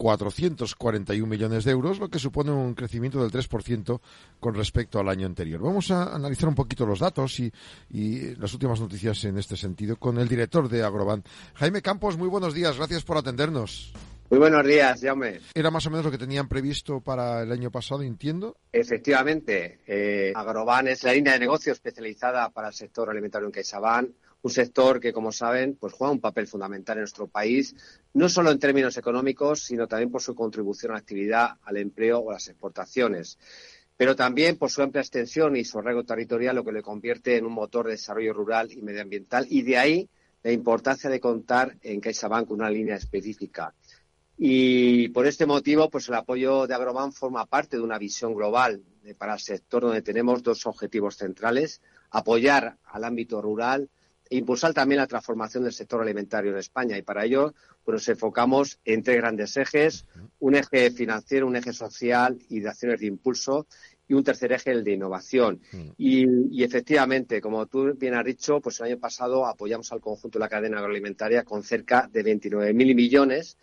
28.441 0.00 1.26
millones 1.26 1.64
de 1.64 1.72
euros, 1.72 1.98
lo 1.98 2.08
que 2.08 2.18
supone 2.18 2.50
un 2.50 2.74
crecimiento 2.74 3.22
del 3.22 3.30
3% 3.30 4.00
con 4.40 4.54
respecto 4.54 4.98
al 4.98 5.08
año 5.08 5.26
anterior. 5.26 5.60
Vamos 5.60 5.90
a 5.90 6.14
analizar 6.14 6.48
un 6.48 6.54
poquito 6.54 6.86
los 6.86 7.00
datos 7.00 7.38
y, 7.40 7.52
y, 7.90 8.34
las 8.36 8.52
últimas 8.54 8.80
noticias 8.80 9.24
en 9.24 9.38
este 9.38 9.56
sentido 9.56 9.96
con 9.96 10.18
el 10.18 10.28
director 10.28 10.68
de 10.68 10.82
Agroban. 10.82 11.22
Jaime 11.54 11.82
Campos, 11.82 12.16
muy 12.16 12.28
buenos 12.28 12.54
días, 12.54 12.76
gracias 12.76 13.04
por 13.04 13.18
atendernos. 13.18 13.92
Muy 14.30 14.38
buenos 14.38 14.64
días, 14.64 15.00
Jaume. 15.02 15.40
¿Era 15.54 15.72
más 15.72 15.84
o 15.86 15.90
menos 15.90 16.04
lo 16.04 16.12
que 16.12 16.18
tenían 16.18 16.46
previsto 16.46 17.00
para 17.00 17.42
el 17.42 17.50
año 17.50 17.72
pasado, 17.72 18.02
entiendo? 18.02 18.56
Efectivamente. 18.72 19.80
Eh, 19.88 20.32
Agroban 20.36 20.86
es 20.86 21.02
la 21.02 21.14
línea 21.14 21.32
de 21.32 21.40
negocio 21.40 21.72
especializada 21.72 22.48
para 22.50 22.68
el 22.68 22.74
sector 22.74 23.10
alimentario 23.10 23.48
en 23.48 23.52
CaixaBank, 23.52 24.10
un 24.42 24.50
sector 24.50 25.00
que, 25.00 25.12
como 25.12 25.32
saben, 25.32 25.76
pues 25.76 25.92
juega 25.92 26.12
un 26.12 26.20
papel 26.20 26.46
fundamental 26.46 26.96
en 26.96 27.02
nuestro 27.02 27.26
país, 27.26 27.74
no 28.14 28.28
solo 28.28 28.50
en 28.50 28.58
términos 28.58 28.96
económicos, 28.96 29.62
sino 29.64 29.86
también 29.86 30.10
por 30.10 30.22
su 30.22 30.34
contribución 30.34 30.92
a 30.92 30.94
la 30.94 31.00
actividad, 31.00 31.50
al 31.62 31.76
empleo 31.76 32.20
o 32.20 32.30
a 32.30 32.34
las 32.34 32.48
exportaciones. 32.48 33.38
Pero 33.96 34.16
también 34.16 34.56
por 34.56 34.70
su 34.70 34.80
amplia 34.80 35.02
extensión 35.02 35.56
y 35.56 35.64
su 35.64 35.78
arraigo 35.78 36.04
territorial, 36.04 36.56
lo 36.56 36.64
que 36.64 36.72
le 36.72 36.82
convierte 36.82 37.36
en 37.36 37.44
un 37.44 37.52
motor 37.52 37.86
de 37.86 37.92
desarrollo 37.92 38.32
rural 38.32 38.72
y 38.72 38.80
medioambiental, 38.80 39.46
y 39.50 39.62
de 39.62 39.76
ahí 39.76 40.08
la 40.42 40.52
importancia 40.52 41.10
de 41.10 41.20
contar 41.20 41.76
en 41.82 42.00
CaixaBank 42.00 42.50
una 42.50 42.70
línea 42.70 42.96
específica. 42.96 43.74
Y 44.38 45.08
por 45.10 45.26
este 45.26 45.44
motivo, 45.44 45.90
pues 45.90 46.08
el 46.08 46.14
apoyo 46.14 46.66
de 46.66 46.72
Agroban 46.72 47.12
forma 47.12 47.44
parte 47.44 47.76
de 47.76 47.82
una 47.82 47.98
visión 47.98 48.34
global 48.34 48.82
para 49.18 49.34
el 49.34 49.40
sector 49.40 49.82
donde 49.82 50.00
tenemos 50.00 50.42
dos 50.42 50.64
objetivos 50.64 51.16
centrales, 51.16 51.82
apoyar 52.10 52.78
al 52.84 53.04
ámbito 53.04 53.42
rural 53.42 53.90
e 54.30 54.36
impulsar 54.36 54.72
también 54.72 55.00
la 55.00 55.08
transformación 55.08 55.64
del 55.64 55.72
sector 55.72 56.00
alimentario 56.00 56.52
en 56.52 56.58
España. 56.58 56.96
Y 56.96 57.02
para 57.02 57.24
ello, 57.24 57.52
pues 57.84 57.94
nos 57.94 58.08
enfocamos 58.08 58.78
en 58.84 59.02
tres 59.02 59.16
grandes 59.16 59.56
ejes, 59.56 60.06
un 60.38 60.54
eje 60.54 60.92
financiero, 60.92 61.48
un 61.48 61.56
eje 61.56 61.72
social 61.72 62.38
y 62.48 62.60
de 62.60 62.68
acciones 62.68 63.00
de 63.00 63.06
impulso, 63.06 63.66
y 64.06 64.14
un 64.14 64.24
tercer 64.24 64.52
eje, 64.52 64.72
el 64.72 64.82
de 64.82 64.92
innovación. 64.92 65.60
Mm. 65.70 65.88
Y, 65.98 66.60
y, 66.60 66.64
efectivamente, 66.64 67.40
como 67.40 67.66
tú 67.66 67.94
bien 67.96 68.14
has 68.14 68.24
dicho, 68.24 68.60
pues 68.60 68.80
el 68.80 68.86
año 68.86 68.98
pasado 68.98 69.46
apoyamos 69.46 69.92
al 69.92 70.00
conjunto 70.00 70.38
de 70.38 70.44
la 70.44 70.48
cadena 70.48 70.78
agroalimentaria 70.78 71.44
con 71.44 71.62
cerca 71.62 72.08
de 72.12 72.24
29.000 72.24 72.74
millones 72.94 73.56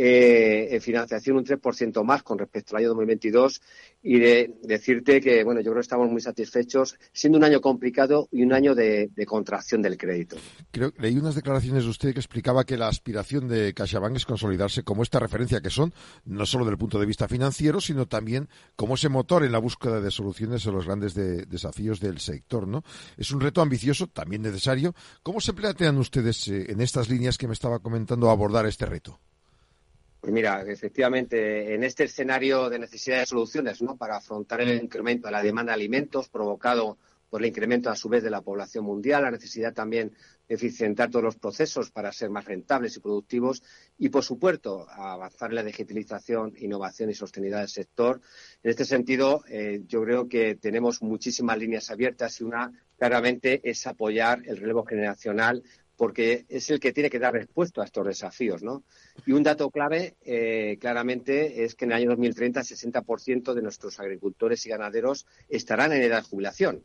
eh, 0.00 0.68
en 0.70 0.80
financiación 0.80 1.36
un 1.38 1.44
3% 1.44 2.04
más 2.04 2.22
con 2.22 2.38
respecto 2.38 2.76
al 2.76 2.82
año 2.82 2.90
2022 2.90 3.60
y 4.00 4.20
de 4.20 4.54
decirte 4.62 5.20
que, 5.20 5.42
bueno, 5.42 5.60
yo 5.60 5.72
creo 5.72 5.80
que 5.80 5.80
estamos 5.80 6.08
muy 6.08 6.20
satisfechos, 6.20 6.96
siendo 7.12 7.36
un 7.36 7.42
año 7.42 7.60
complicado 7.60 8.28
y 8.30 8.44
un 8.44 8.52
año 8.52 8.76
de, 8.76 9.10
contracción 9.26 9.82
del 9.82 9.98
crédito. 9.98 10.36
Creo 10.70 10.92
leí 10.98 11.16
unas 11.16 11.34
declaraciones 11.34 11.82
de 11.82 11.90
usted 11.90 12.12
que 12.12 12.20
explicaba 12.20 12.62
que 12.62 12.76
la 12.76 12.86
aspiración 12.86 13.48
de 13.48 13.74
CaixaBank 13.74 14.16
es 14.16 14.24
consolidarse 14.24 14.84
como 14.84 15.02
esta 15.02 15.18
referencia 15.18 15.60
que 15.60 15.70
son, 15.70 15.92
no 16.24 16.46
solo 16.46 16.64
desde 16.64 16.74
el 16.74 16.78
punto 16.78 17.00
de 17.00 17.06
vista 17.06 17.26
financiero, 17.26 17.80
sino 17.80 18.06
también 18.06 18.48
como 18.76 18.94
ese 18.94 19.08
motor 19.08 19.44
en 19.44 19.50
la 19.50 19.58
búsqueda 19.58 20.00
de 20.00 20.12
soluciones 20.12 20.64
a 20.68 20.70
los 20.70 20.86
grandes 20.86 21.14
desafíos 21.14 21.98
del 21.98 22.20
sector, 22.20 22.68
¿no? 22.68 22.84
Es 23.16 23.32
un 23.32 23.40
reto 23.40 23.60
ambicioso, 23.62 24.06
también 24.06 24.42
necesario. 24.42 24.94
¿Cómo 25.24 25.40
se 25.40 25.54
plantean 25.54 25.98
ustedes 25.98 26.46
eh, 26.46 26.70
en 26.70 26.80
estas 26.80 27.08
líneas 27.08 27.36
que 27.36 27.48
me 27.48 27.54
estaba 27.54 27.80
comentando 27.80 28.30
abordar 28.30 28.64
este 28.64 28.86
reto? 28.86 29.18
Pues 30.20 30.32
mira, 30.32 30.62
efectivamente, 30.66 31.74
en 31.74 31.84
este 31.84 32.04
escenario 32.04 32.68
de 32.68 32.80
necesidad 32.80 33.20
de 33.20 33.26
soluciones 33.26 33.80
¿no? 33.82 33.96
para 33.96 34.16
afrontar 34.16 34.60
el 34.60 34.82
incremento 34.82 35.28
de 35.28 35.32
la 35.32 35.42
demanda 35.42 35.70
de 35.70 35.76
alimentos 35.76 36.28
provocado 36.28 36.98
por 37.30 37.42
el 37.42 37.48
incremento 37.48 37.90
a 37.90 37.96
su 37.96 38.08
vez 38.08 38.22
de 38.22 38.30
la 38.30 38.40
población 38.40 38.84
mundial, 38.84 39.22
la 39.22 39.30
necesidad 39.30 39.74
también 39.74 40.12
de 40.48 40.54
eficientar 40.54 41.10
todos 41.10 41.24
los 41.24 41.36
procesos 41.36 41.90
para 41.90 42.12
ser 42.12 42.30
más 42.30 42.46
rentables 42.46 42.96
y 42.96 43.00
productivos 43.00 43.62
y, 43.98 44.08
por 44.08 44.24
supuesto, 44.24 44.88
avanzar 44.88 45.50
en 45.50 45.56
la 45.56 45.62
digitalización, 45.62 46.54
innovación 46.58 47.10
y 47.10 47.14
sostenibilidad 47.14 47.60
del 47.60 47.68
sector. 47.68 48.20
En 48.62 48.70
este 48.70 48.84
sentido, 48.86 49.44
eh, 49.48 49.82
yo 49.86 50.02
creo 50.02 50.28
que 50.28 50.54
tenemos 50.54 51.02
muchísimas 51.02 51.58
líneas 51.58 51.90
abiertas 51.90 52.40
y 52.40 52.44
una 52.44 52.72
claramente 52.96 53.60
es 53.68 53.86
apoyar 53.86 54.42
el 54.46 54.56
relevo 54.56 54.84
generacional 54.84 55.62
porque 55.98 56.46
es 56.48 56.70
el 56.70 56.78
que 56.78 56.92
tiene 56.92 57.10
que 57.10 57.18
dar 57.18 57.34
respuesta 57.34 57.82
a 57.82 57.84
estos 57.84 58.06
desafíos, 58.06 58.62
¿no? 58.62 58.84
Y 59.26 59.32
un 59.32 59.42
dato 59.42 59.68
clave, 59.68 60.14
eh, 60.24 60.78
claramente, 60.80 61.64
es 61.64 61.74
que 61.74 61.86
en 61.86 61.90
el 61.90 61.96
año 61.96 62.10
2030 62.10 62.60
el 62.60 62.66
60% 62.66 63.52
de 63.52 63.62
nuestros 63.62 63.98
agricultores 63.98 64.64
y 64.64 64.68
ganaderos 64.70 65.26
estarán 65.48 65.92
en 65.92 66.02
edad 66.02 66.22
de 66.22 66.28
jubilación. 66.28 66.84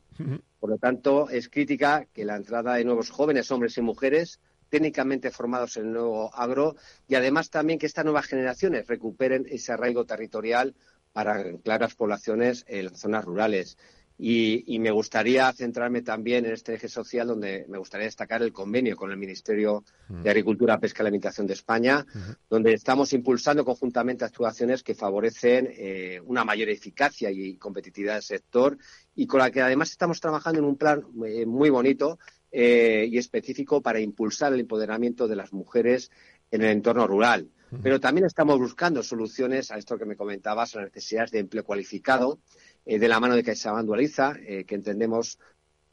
Por 0.59 0.72
lo 0.72 0.78
tanto, 0.80 1.30
es 1.30 1.47
crítica 1.47 2.07
que 2.11 2.26
la 2.26 2.36
entrada 2.36 2.74
de 2.74 2.86
nuevos 2.86 3.11
jóvenes, 3.11 3.51
hombres 3.51 3.78
y 3.78 3.82
mujeres, 3.82 4.39
técnicamente 4.70 5.30
formados 5.30 5.78
en 5.78 5.86
el 5.86 5.93
nuevo 5.93 6.34
agro, 6.34 6.76
y 7.07 7.14
además 7.14 7.51
también 7.51 7.78
que 7.78 7.86
estas 7.86 8.05
nuevas 8.05 8.26
generaciones 8.26 8.88
recuperen 8.88 9.45
ese 9.47 9.74
arraigo 9.74 10.05
territorial 10.05 10.74
para 11.11 11.36
anclar 11.36 11.82
las 11.82 11.93
poblaciones 11.93 12.66
en 12.68 12.86
las 12.86 12.99
zonas 12.99 13.24
rurales. 13.24 13.78
Y, 14.18 14.78
me 14.80 14.91
gustaría 14.91 15.51
centrarme 15.53 16.01
también 16.01 16.45
en 16.45 16.53
este 16.53 16.76
eje 16.76 16.88
social, 16.88 17.28
donde 17.28 17.66
me 17.68 17.78
gustaría 17.78 18.05
destacar 18.05 18.43
el 18.43 18.53
convenio 18.53 18.95
con 18.95 19.11
el 19.11 19.18
Ministerio 19.18 19.84
de 20.07 20.30
Agricultura, 20.30 20.80
Pesca 20.80 21.01
y 21.01 21.05
Alimentación 21.05 21.47
de 21.47 21.53
España, 21.53 22.05
donde 22.49 22.74
estamos 22.74 23.11
impulsando 23.14 23.66
conjuntamente 23.66 24.24
actuaciones 24.24 24.84
que 24.84 24.93
favorecen 24.93 25.68
eh, 25.72 26.22
una 26.26 26.45
mayor 26.45 26.70
eficacia 26.70 27.32
y 27.32 27.55
competitividad 27.57 28.14
del 28.14 28.24
sector 28.24 28.78
y 29.16 29.26
con 29.26 29.39
la 29.39 29.51
que 29.51 29.61
además 29.61 29.89
estamos 29.91 30.20
trabajando 30.22 30.59
en 30.59 30.66
un 30.66 30.78
plan 30.78 31.03
eh, 31.26 31.45
muy 31.45 31.70
bonito 31.70 32.20
eh, 32.51 33.07
y 33.09 33.18
específico 33.18 33.82
para 33.82 33.99
impulsar 33.99 34.53
el 34.53 34.59
empoderamiento 34.59 35.28
de 35.28 35.36
las 35.36 35.53
mujeres 35.53 36.11
en 36.51 36.61
el 36.61 36.70
entorno 36.70 37.07
rural. 37.07 37.49
Pero 37.82 37.99
también 37.99 38.28
estamos 38.28 38.59
buscando 38.59 39.01
soluciones 39.01 39.72
a 39.72 39.80
esto 39.80 39.97
que 39.97 40.05
me 40.05 40.16
comentabas, 40.16 40.76
a 40.76 40.82
las 40.82 40.93
necesidades 40.93 41.32
de 41.32 41.39
empleo 41.39 41.64
cualificado 41.64 42.38
eh, 42.86 42.99
de 42.99 43.07
la 43.07 43.19
mano 43.19 43.36
de 43.36 43.43
CaixaBank 43.43 43.86
Dualiza, 43.86 44.36
eh, 44.45 44.65
que 44.65 44.75
entendemos 44.75 45.39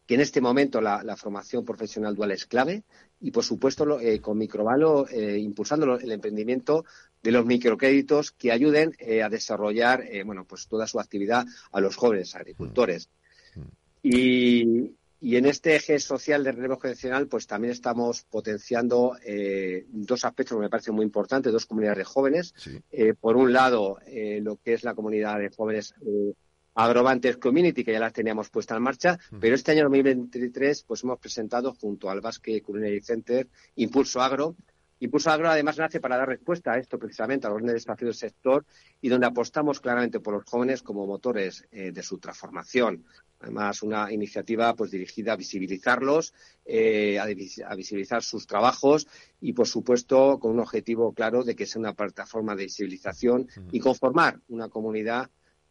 que 0.07 0.15
en 0.15 0.23
este 0.23 0.41
momento 0.41 0.81
la, 0.81 1.17
formación 1.17 1.65
profesional 1.65 2.17
dual 2.17 2.33
es 2.33 2.47
clave 2.47 2.83
y, 3.21 3.31
por 3.31 3.45
supuesto, 3.45 4.01
eh, 4.01 4.21
con 4.21 4.39
Microvalo 4.39 5.07
impulsando 5.09 6.01
el 6.01 6.11
emprendimiento 6.11 6.85
de 7.23 7.31
los 7.31 7.47
microcréditos 7.47 8.33
que 8.33 8.51
ayuden 8.51 8.97
a 9.23 9.29
desarrollar 9.29 10.03
bueno, 10.25 10.45
pues 10.47 10.67
toda 10.67 10.89
su 10.89 10.99
actividad 10.99 11.47
a 11.71 11.81
los 11.81 11.95
jóvenes 11.95 12.35
agricultores. 12.35 13.09
Mm. 13.55 13.61
Y, 14.03 15.37
en 15.37 15.47
este 15.47 15.77
eje 15.77 16.01
social 16.01 16.43
de 16.43 16.53
relevo 16.53 16.81
generacional, 16.81 17.29
pues 17.29 17.47
también 17.47 17.73
estamos 17.73 18.23
potenciando 18.23 19.17
dos 19.91 20.25
aspectos 20.25 20.57
que 20.57 20.63
me 20.63 20.71
parecen 20.71 20.95
muy 20.95 21.05
importantes, 21.05 21.53
dos 21.53 21.67
comunidades 21.67 21.99
de 21.99 22.05
jóvenes. 22.05 22.55
por 23.21 23.37
un 23.37 23.53
lado, 23.53 23.99
lo 24.41 24.57
que 24.57 24.73
es 24.73 24.83
la 24.83 24.95
comunidad 24.95 25.39
de 25.39 25.51
jóvenes 25.51 25.95
Agrovantes 26.75 27.37
Community, 27.37 27.85
que 27.85 27.93
ya 27.93 28.01
las 28.01 28.13
teníamos 28.13 28.49
puestas 28.51 28.77
en 28.77 28.83
marcha, 28.83 29.19
pero 29.41 29.55
este 29.55 29.73
año 29.73 29.85
2023 29.85 30.85
pues 30.85 31.03
hemos 31.03 31.19
presentado 31.19 31.75
junto 31.75 32.11
al 32.11 32.21
Basque 32.21 32.63
Culinary 32.63 33.01
Center 33.01 33.49
Impulso 33.77 34.21
Agro. 34.21 34.57
Impulso 35.01 35.31
Agro 35.31 35.49
además 35.49 35.79
nace 35.79 35.99
para 35.99 36.19
dar 36.19 36.29
respuesta 36.29 36.73
a 36.73 36.79
esto 36.79 36.99
precisamente, 36.99 37.47
a 37.47 37.51
los 37.51 37.59
grandes 37.59 37.85
desafíos 37.85 38.21
del 38.21 38.31
sector 38.31 38.67
y 39.01 39.09
donde 39.09 39.27
apostamos 39.27 39.81
claramente 39.81 40.21
por 40.21 40.35
los 40.35 40.45
jóvenes 40.45 40.83
como 40.83 41.07
motores 41.07 41.67
eh, 41.73 41.91
de 41.91 42.03
su 42.03 42.19
transformación. 42.19 43.05
Además, 43.41 43.83
una 43.83 44.13
iniciativa 44.13 44.75
pues 44.75 44.91
dirigida 44.91 45.33
a 45.33 45.37
visibilizarlos, 45.37 46.35
eh, 46.67 47.19
a, 47.19 47.75
visibilizar 47.75 48.23
sus 48.23 48.47
trabajos 48.47 49.09
y, 49.41 49.55
por 49.55 49.67
supuesto, 49.67 50.39
con 50.39 50.53
un 50.53 50.61
objetivo 50.61 51.15
claro 51.15 51.43
de 51.43 51.57
que 51.57 51.65
sea 51.65 51.81
una 51.81 51.95
plataforma 51.95 52.55
de 52.55 52.65
visibilización 52.65 53.49
y 53.73 53.81
conformar 53.81 54.41
una 54.49 54.69
comunidad 54.69 55.31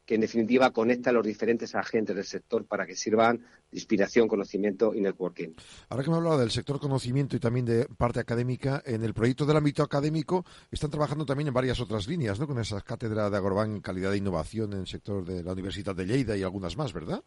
que 0.10 0.16
en 0.16 0.22
definitiva 0.22 0.72
conecta 0.72 1.12
a 1.12 1.14
los 1.14 1.24
diferentes 1.24 1.76
agentes 1.76 2.16
del 2.16 2.26
sector 2.26 2.66
para 2.66 2.88
que 2.88 2.96
sirvan 2.96 3.38
de 3.38 3.78
inspiración, 3.78 4.28
conocimiento 4.28 4.92
y 4.96 5.02
networking. 5.02 5.50
Ahora 5.88 6.04
que 6.04 6.10
me 6.10 6.16
hablado 6.16 6.40
del 6.40 6.50
sector 6.50 6.80
conocimiento 6.80 7.36
y 7.36 7.40
también 7.40 7.68
de 7.68 7.86
parte 7.86 8.20
académica, 8.20 8.82
en 8.88 9.04
el 9.04 9.14
proyecto 9.14 9.46
del 9.46 9.58
ámbito 9.58 9.84
académico 9.84 10.44
están 10.72 10.90
trabajando 10.90 11.28
también 11.28 11.50
en 11.50 11.54
varias 11.54 11.80
otras 11.80 12.08
líneas, 12.08 12.40
¿no? 12.40 12.48
Con 12.48 12.58
esas 12.58 12.84
cátedras 12.84 13.30
de 13.30 13.38
Agorban 13.38 13.82
Calidad 13.82 14.10
de 14.10 14.18
Innovación 14.18 14.74
en 14.74 14.80
el 14.80 14.88
sector 14.88 15.24
de 15.24 15.44
la 15.44 15.54
Universidad 15.54 15.96
de 15.96 16.08
Lleida 16.08 16.36
y 16.36 16.42
algunas 16.42 16.76
más, 16.76 16.92
¿verdad? 16.92 17.24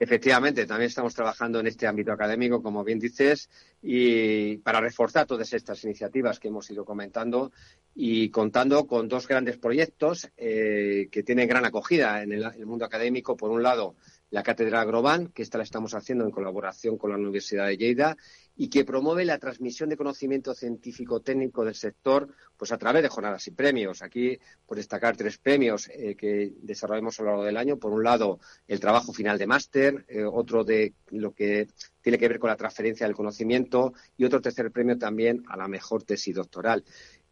Efectivamente, 0.00 0.64
también 0.64 0.88
estamos 0.88 1.12
trabajando 1.12 1.58
en 1.58 1.66
este 1.66 1.88
ámbito 1.88 2.12
académico, 2.12 2.62
como 2.62 2.84
bien 2.84 3.00
dices, 3.00 3.50
y 3.82 4.58
para 4.58 4.80
reforzar 4.80 5.26
todas 5.26 5.52
estas 5.52 5.82
iniciativas 5.82 6.38
que 6.38 6.48
hemos 6.48 6.70
ido 6.70 6.84
comentando 6.84 7.50
y 7.96 8.30
contando 8.30 8.86
con 8.86 9.08
dos 9.08 9.26
grandes 9.26 9.58
proyectos 9.58 10.30
eh, 10.36 11.08
que 11.10 11.24
tienen 11.24 11.48
gran 11.48 11.64
acogida 11.64 12.22
en 12.22 12.32
el, 12.32 12.64
mundo 12.64 12.84
académico. 12.84 13.36
Por 13.36 13.50
un 13.50 13.64
lado, 13.64 13.96
la 14.30 14.44
Cátedra 14.44 14.82
Agroban, 14.82 15.28
que 15.28 15.42
esta 15.42 15.58
la 15.58 15.64
estamos 15.64 15.94
haciendo 15.94 16.24
en 16.24 16.30
colaboración 16.30 16.96
con 16.96 17.10
la 17.10 17.16
Universidad 17.16 17.66
de 17.66 17.76
Lleida, 17.76 18.16
y 18.60 18.68
que 18.68 18.84
promueve 18.84 19.24
la 19.24 19.38
transmisión 19.38 19.88
de 19.88 19.96
conocimiento 19.96 20.52
científico 20.52 21.20
técnico 21.20 21.64
del 21.64 21.76
sector 21.76 22.28
pues 22.56 22.72
a 22.72 22.76
través 22.76 23.04
de 23.04 23.08
jornadas 23.08 23.46
y 23.46 23.52
premios. 23.52 24.02
Aquí, 24.02 24.36
por 24.66 24.76
destacar 24.76 25.16
tres 25.16 25.38
premios 25.38 25.88
eh, 25.88 26.16
que 26.16 26.54
desarrollamos 26.60 27.18
a 27.18 27.22
lo 27.22 27.28
largo 27.28 27.44
del 27.44 27.56
año. 27.56 27.78
Por 27.78 27.92
un 27.92 28.02
lado, 28.02 28.40
el 28.66 28.80
trabajo 28.80 29.12
final 29.12 29.38
de 29.38 29.46
máster, 29.46 30.04
eh, 30.08 30.24
otro 30.24 30.64
de 30.64 30.92
lo 31.10 31.32
que 31.32 31.68
tiene 32.02 32.18
que 32.18 32.28
ver 32.28 32.40
con 32.40 32.50
la 32.50 32.56
transferencia 32.56 33.06
del 33.06 33.14
conocimiento 33.14 33.92
y 34.16 34.24
otro 34.24 34.40
tercer 34.40 34.72
premio 34.72 34.98
también 34.98 35.44
a 35.48 35.56
la 35.56 35.68
mejor 35.68 36.02
tesis 36.02 36.34
doctoral. 36.34 36.84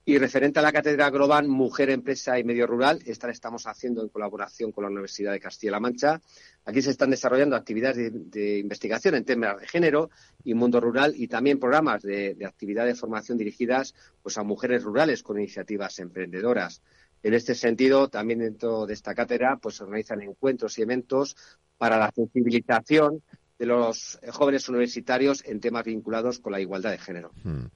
Y 0.08 0.18
referente 0.18 0.60
a 0.60 0.62
la 0.62 0.70
cátedra 0.70 1.10
global 1.10 1.48
Mujer, 1.48 1.90
Empresa 1.90 2.38
y 2.38 2.44
Medio 2.44 2.68
Rural, 2.68 3.02
esta 3.06 3.26
la 3.26 3.32
estamos 3.32 3.66
haciendo 3.66 4.02
en 4.02 4.08
colaboración 4.08 4.70
con 4.70 4.84
la 4.84 4.90
Universidad 4.90 5.32
de 5.32 5.40
Castilla-La 5.40 5.80
Mancha. 5.80 6.20
Aquí 6.64 6.80
se 6.80 6.92
están 6.92 7.10
desarrollando 7.10 7.56
actividades 7.56 8.12
de, 8.30 8.58
investigación 8.60 9.16
en 9.16 9.24
temas 9.24 9.60
de 9.60 9.66
género 9.66 10.10
y 10.44 10.54
mundo 10.54 10.80
rural 10.80 11.12
y 11.16 11.26
también 11.26 11.58
programas 11.58 12.02
de, 12.02 12.36
actividad 12.46 12.86
de 12.86 12.94
formación 12.94 13.36
dirigidas 13.36 13.96
pues, 14.22 14.38
a 14.38 14.44
mujeres 14.44 14.84
rurales 14.84 15.24
con 15.24 15.40
iniciativas 15.40 15.98
emprendedoras. 15.98 16.82
En 17.24 17.34
este 17.34 17.56
sentido, 17.56 18.06
también 18.06 18.38
dentro 18.38 18.86
de 18.86 18.94
esta 18.94 19.12
cátedra 19.12 19.56
pues, 19.60 19.74
se 19.74 19.82
organizan 19.82 20.22
encuentros 20.22 20.78
y 20.78 20.82
eventos 20.82 21.36
para 21.78 21.98
la 21.98 22.12
sensibilización 22.14 23.24
de 23.58 23.66
los 23.66 24.18
jóvenes 24.32 24.68
universitarios 24.68 25.42
en 25.46 25.60
temas 25.60 25.84
vinculados 25.84 26.38
con 26.38 26.52
la 26.52 26.60
igualdad 26.60 26.90
de 26.90 26.98
género. 26.98 27.32
Hmm. 27.42 27.66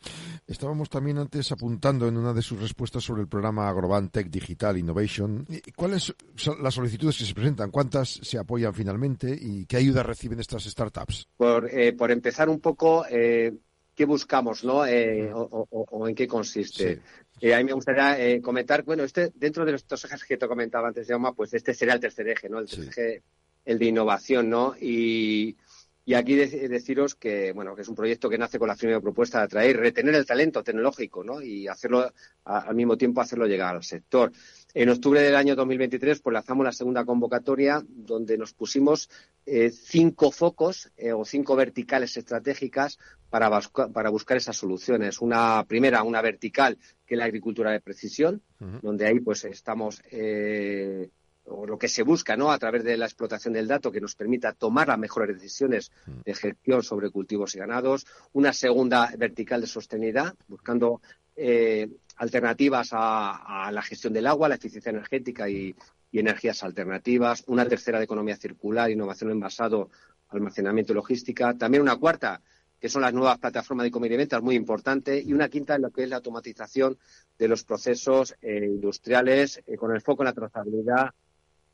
Estábamos 0.46 0.90
también 0.90 1.18
antes 1.18 1.52
apuntando 1.52 2.08
en 2.08 2.16
una 2.16 2.32
de 2.32 2.42
sus 2.42 2.60
respuestas 2.60 3.04
sobre 3.04 3.22
el 3.22 3.28
programa 3.28 3.68
Agroban 3.68 4.10
Tech 4.10 4.28
Digital 4.28 4.76
Innovation. 4.76 5.46
¿Cuáles 5.76 6.14
son 6.36 6.62
las 6.62 6.74
solicitudes 6.74 7.16
que 7.16 7.24
se 7.24 7.34
presentan? 7.34 7.70
¿Cuántas 7.70 8.08
se 8.08 8.38
apoyan 8.38 8.74
finalmente? 8.74 9.36
¿Y 9.40 9.66
qué 9.66 9.76
ayuda 9.76 10.02
reciben 10.02 10.40
estas 10.40 10.64
startups? 10.64 11.28
Por, 11.36 11.68
eh, 11.72 11.92
por 11.92 12.10
empezar 12.10 12.48
un 12.48 12.60
poco, 12.60 13.04
eh, 13.08 13.52
¿qué 13.94 14.04
buscamos 14.04 14.64
no? 14.64 14.84
Eh, 14.84 15.30
o, 15.32 16.08
en 16.08 16.14
qué 16.14 16.26
consiste? 16.26 17.00
a 17.42 17.56
mí 17.56 17.64
me 17.64 17.72
gustaría 17.72 18.40
comentar, 18.42 18.82
bueno, 18.82 19.02
este 19.02 19.32
dentro 19.34 19.64
de 19.64 19.74
estos 19.74 20.04
ejes 20.04 20.24
que 20.24 20.36
te 20.36 20.46
comentaba 20.46 20.88
antes, 20.88 21.08
Jaume, 21.08 21.32
pues 21.34 21.54
este 21.54 21.72
sería 21.72 21.94
el 21.94 22.00
tercer 22.00 22.28
eje, 22.28 22.50
¿no? 22.50 22.58
El 22.58 22.66
tercer 22.66 22.88
eje, 22.88 23.22
el 23.64 23.78
de 23.78 23.86
innovación, 23.86 24.50
¿no? 24.50 24.74
Y 24.78 25.56
y 26.04 26.14
aquí 26.14 26.34
deciros 26.34 27.14
que, 27.14 27.52
bueno, 27.52 27.76
que 27.76 27.82
es 27.82 27.88
un 27.88 27.94
proyecto 27.94 28.28
que 28.28 28.38
nace 28.38 28.58
con 28.58 28.68
la 28.68 28.74
primera 28.74 29.00
propuesta 29.00 29.38
de 29.38 29.44
atraer, 29.44 29.76
retener 29.76 30.14
el 30.14 30.26
talento 30.26 30.62
tecnológico, 30.64 31.22
¿no? 31.22 31.42
Y 31.42 31.68
hacerlo, 31.68 32.10
al 32.44 32.74
mismo 32.74 32.96
tiempo, 32.96 33.20
hacerlo 33.20 33.46
llegar 33.46 33.76
al 33.76 33.84
sector. 33.84 34.32
En 34.72 34.88
octubre 34.88 35.20
del 35.20 35.36
año 35.36 35.54
2023, 35.54 36.20
pues 36.20 36.32
lanzamos 36.32 36.64
la 36.64 36.72
segunda 36.72 37.04
convocatoria, 37.04 37.84
donde 37.86 38.38
nos 38.38 38.54
pusimos 38.54 39.10
eh, 39.44 39.70
cinco 39.70 40.30
focos 40.30 40.90
eh, 40.96 41.12
o 41.12 41.24
cinco 41.24 41.54
verticales 41.54 42.16
estratégicas 42.16 42.98
para, 43.28 43.50
para, 43.92 44.10
buscar 44.10 44.36
esas 44.36 44.56
soluciones. 44.56 45.20
Una 45.20 45.64
primera, 45.68 46.02
una 46.02 46.22
vertical, 46.22 46.78
que 47.06 47.14
es 47.14 47.18
la 47.18 47.26
agricultura 47.26 47.72
de 47.72 47.80
precisión, 47.80 48.42
donde 48.82 49.06
ahí 49.06 49.20
pues 49.20 49.44
estamos 49.44 50.02
eh, 50.10 51.10
o 51.50 51.66
lo 51.66 51.78
que 51.78 51.88
se 51.88 52.02
busca 52.02 52.36
¿no? 52.36 52.50
a 52.50 52.58
través 52.58 52.84
de 52.84 52.96
la 52.96 53.06
explotación 53.06 53.54
del 53.54 53.68
dato 53.68 53.90
que 53.90 54.00
nos 54.00 54.14
permita 54.14 54.52
tomar 54.52 54.88
las 54.88 54.98
mejores 54.98 55.36
decisiones 55.36 55.90
de 56.24 56.34
gestión 56.34 56.82
sobre 56.82 57.10
cultivos 57.10 57.54
y 57.54 57.58
ganados. 57.58 58.06
Una 58.32 58.52
segunda 58.52 59.12
vertical 59.18 59.60
de 59.60 59.66
sostenibilidad, 59.66 60.34
buscando 60.48 61.00
eh, 61.36 61.88
alternativas 62.16 62.90
a, 62.92 63.70
la 63.72 63.82
gestión 63.82 64.12
del 64.12 64.26
agua, 64.26 64.48
la 64.48 64.56
eficiencia 64.56 64.90
energética 64.90 65.48
y, 65.48 65.74
energías 66.12 66.64
alternativas. 66.64 67.44
Una 67.46 67.66
tercera 67.68 67.98
de 67.98 68.04
economía 68.04 68.36
circular, 68.36 68.90
innovación 68.90 69.30
envasado, 69.30 69.90
almacenamiento 70.28 70.92
y 70.92 70.96
logística. 70.96 71.54
También 71.54 71.82
una 71.82 71.96
cuarta 71.96 72.42
que 72.80 72.88
son 72.88 73.02
las 73.02 73.12
nuevas 73.12 73.38
plataformas 73.38 73.84
de 73.84 73.90
comida 73.90 74.14
y 74.14 74.16
ventas, 74.16 74.42
muy 74.42 74.56
importante, 74.56 75.22
y 75.22 75.32
una 75.34 75.48
quinta 75.48 75.76
en 75.76 75.82
lo 75.82 75.90
que 75.90 76.02
es 76.02 76.08
la 76.08 76.16
automatización 76.16 76.98
de 77.38 77.46
los 77.46 77.62
procesos 77.62 78.34
eh, 78.40 78.64
industriales, 78.64 79.62
eh, 79.66 79.76
con 79.76 79.94
el 79.94 80.00
foco 80.00 80.22
en 80.22 80.26
la 80.26 80.32
trazabilidad 80.32 81.10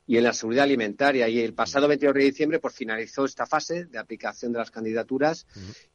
y 0.07 0.17
en 0.17 0.23
la 0.23 0.33
seguridad 0.33 0.63
alimentaria. 0.63 1.27
Y 1.27 1.39
el 1.39 1.53
pasado 1.53 1.87
22 1.87 2.15
de 2.15 2.23
diciembre 2.23 2.59
pues, 2.59 2.73
finalizó 2.73 3.25
esta 3.25 3.45
fase 3.45 3.85
de 3.85 3.99
aplicación 3.99 4.53
de 4.53 4.59
las 4.59 4.71
candidaturas. 4.71 5.45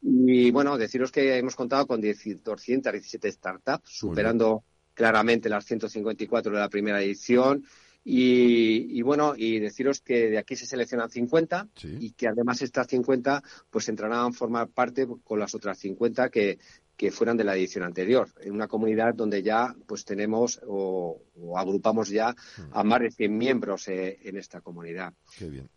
Y 0.02 0.50
bueno, 0.50 0.76
deciros 0.76 1.10
que 1.10 1.38
hemos 1.38 1.56
contado 1.56 1.86
con 1.86 2.00
217 2.00 3.32
startups, 3.32 3.90
superando 3.90 4.64
claramente 4.94 5.48
las 5.48 5.64
154 5.64 6.52
de 6.52 6.58
la 6.58 6.68
primera 6.68 7.02
edición. 7.02 7.64
Y, 8.04 9.00
bueno, 9.02 9.34
y 9.36 9.60
deciros 9.60 10.00
que 10.00 10.28
de 10.28 10.38
aquí 10.38 10.56
se 10.56 10.66
seleccionan 10.66 11.08
50 11.08 11.68
y 12.00 12.10
que 12.10 12.26
además 12.26 12.60
estas 12.60 12.88
50 12.88 13.42
pues 13.70 13.88
entrarán 13.88 14.26
a 14.26 14.32
formar 14.32 14.68
parte 14.68 15.06
con 15.22 15.38
las 15.38 15.54
otras 15.54 15.78
50 15.78 16.28
que, 16.28 16.58
que 16.96 17.10
fueran 17.10 17.36
de 17.36 17.44
la 17.44 17.56
edición 17.56 17.84
anterior, 17.84 18.28
en 18.40 18.52
una 18.52 18.68
comunidad 18.68 19.14
donde 19.14 19.42
ya 19.42 19.74
pues 19.86 20.04
tenemos 20.04 20.60
o, 20.66 21.20
agrupamos 21.56 22.08
ya 22.08 22.34
a 22.72 22.84
más 22.84 23.00
de 23.00 23.10
100 23.10 23.36
miembros 23.36 23.88
eh, 23.88 24.18
en 24.22 24.36
esta 24.36 24.60
comunidad. 24.60 25.12
Qué 25.36 25.48
bien. 25.48 25.68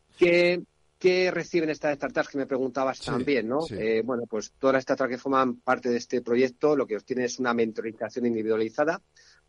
¿Qué, 0.97 1.30
reciben 1.32 1.70
estas 1.70 1.95
startups 1.95 2.30
que 2.30 2.38
me 2.38 2.47
preguntabas 2.47 2.99
también, 3.01 3.47
no? 3.47 3.59
Eh, 3.70 4.01
bueno, 4.03 4.24
pues 4.28 4.53
todas 4.57 4.76
las 4.76 4.84
startups 4.84 5.09
que 5.09 5.18
forman 5.18 5.57
parte 5.57 5.89
de 5.89 5.97
este 5.97 6.22
proyecto 6.22 6.76
lo 6.76 6.88
que 6.88 6.97
obtienen 6.97 7.26
es 7.26 7.38
una 7.38 7.53
mentorización 7.53 8.26
individualizada 8.26 9.01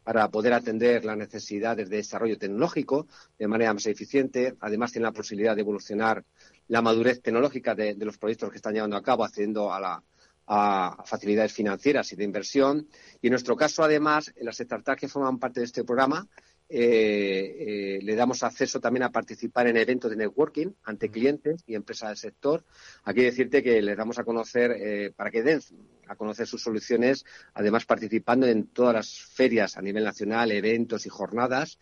para 0.03 0.29
poder 0.29 0.53
atender 0.53 1.05
las 1.05 1.17
necesidades 1.17 1.89
de 1.89 1.97
desarrollo 1.97 2.37
tecnológico 2.37 3.07
de 3.39 3.49
manera 3.49 3.73
más 3.73 3.87
eficiente. 3.87 4.55
Además, 4.61 4.93
tienen 4.93 5.07
la 5.07 5.13
posibilidad 5.13 5.55
de 5.55 5.63
evolucionar 5.63 6.25
la 6.69 6.83
madurez 6.83 7.23
tecnológica 7.23 7.75
de 7.75 7.95
los 7.97 8.19
proyectos 8.19 8.51
que 8.51 8.57
están 8.57 8.75
llevando 8.75 8.97
a 8.97 9.03
cabo, 9.03 9.25
accediendo 9.25 9.73
a 9.73 9.81
la, 9.81 10.03
a 10.47 11.03
facilidades 11.05 11.53
financieras 11.53 12.13
y 12.13 12.17
de 12.17 12.25
inversión. 12.25 12.89
Y 13.21 13.29
en 13.29 13.33
nuestro 13.33 13.57
caso, 13.57 13.83
además, 13.83 14.33
las 14.41 14.59
startups 14.59 15.01
que 15.01 15.09
forman 15.09 15.39
parte 15.39 15.61
de 15.61 15.67
este 15.67 15.85
programa, 15.85 16.27
eh, 16.69 17.57
eh, 17.61 17.99
le 18.03 18.17
damos 18.17 18.43
acceso 18.43 18.81
también 18.81 19.05
a 19.05 19.13
participar 19.13 19.69
en 19.69 19.77
eventos 19.77 20.11
de 20.11 20.17
networking 20.17 20.73
ante 20.83 21.11
clientes 21.11 21.63
y 21.67 21.75
empresas 21.75 22.09
del 22.09 22.17
sector. 22.17 22.65
Aquí 23.05 23.23
decirte 23.23 23.63
que 23.63 23.81
les 23.81 23.97
damos 23.97 24.19
a 24.19 24.25
conocer, 24.25 24.73
eh, 24.73 25.13
para 25.15 25.31
que 25.31 25.43
den 25.43 25.61
a 26.09 26.17
conocer 26.17 26.47
sus 26.47 26.63
soluciones, 26.63 27.25
además 27.55 27.85
participando 27.85 28.47
en 28.47 28.69
todas 28.69 28.95
las 28.95 29.19
ferias 29.19 29.77
a 29.77 29.83
nivel 29.83 30.05
nacional, 30.05 30.51
eventos 30.53 31.07
y 31.07 31.09
jornadas, 31.09 31.79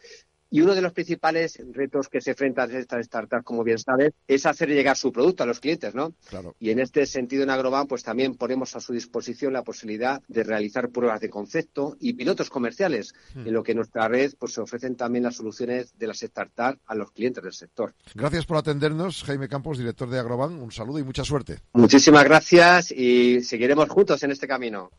y 0.55 0.61
uno 0.61 0.77
de 0.77 0.83
los 0.83 0.93
principales 0.93 1.61
retos 1.73 2.09
que 2.09 2.21
se 2.21 2.31
enfrentan 2.31 2.71
estas 2.71 3.07
startups, 3.07 3.43
como 3.43 3.65
bien 3.65 3.77
sabes, 3.77 4.13
es 4.29 4.47
hacer 4.47 4.69
llegar 4.69 4.97
su 4.97 5.11
producto 5.11 5.43
a 5.43 5.47
los 5.47 5.59
clientes, 5.59 5.97
¿no? 5.97 6.15
Claro. 6.29 6.55
Y 6.61 6.71
en 6.71 6.79
este 6.79 7.07
sentido, 7.07 7.43
en 7.43 7.51
Agroban, 7.51 7.89
pues 7.89 8.05
también 8.05 8.37
ponemos 8.37 8.77
a 8.77 8.81
su 8.81 8.93
disposición 8.93 9.53
la 9.53 9.65
posibilidad 9.65 10.23
de 10.29 10.45
realizar 10.45 10.91
pruebas 10.91 11.21
de 11.21 11.29
concepto 11.29 11.97
y 11.99 12.13
pilotos 12.13 12.51
comerciales, 12.51 13.15
hmm. 13.35 13.49
en 13.49 13.53
lo 13.53 13.65
que 13.65 13.73
en 13.73 13.79
nuestra 13.79 14.07
red 14.07 14.33
pues 14.39 14.53
se 14.53 14.61
ofrecen 14.61 14.95
también 14.95 15.25
las 15.25 15.35
soluciones 15.35 15.99
de 15.99 16.07
las 16.07 16.21
startups 16.21 16.79
a 16.87 16.95
los 16.95 17.11
clientes 17.11 17.43
del 17.43 17.53
sector. 17.53 17.93
Gracias 18.15 18.47
por 18.47 18.57
atendernos, 18.57 19.25
Jaime 19.25 19.49
Campos, 19.49 19.77
director 19.77 20.09
de 20.09 20.21
Agroban. 20.21 20.61
Un 20.61 20.71
saludo 20.71 21.01
y 21.01 21.03
mucha 21.03 21.25
suerte. 21.25 21.59
Muchísimas 21.73 22.23
gracias 22.23 22.93
y 22.93 23.41
seguiremos 23.41 23.89
juntos 23.89 24.23
en 24.23 24.31
este 24.31 24.47
camino. 24.47 24.93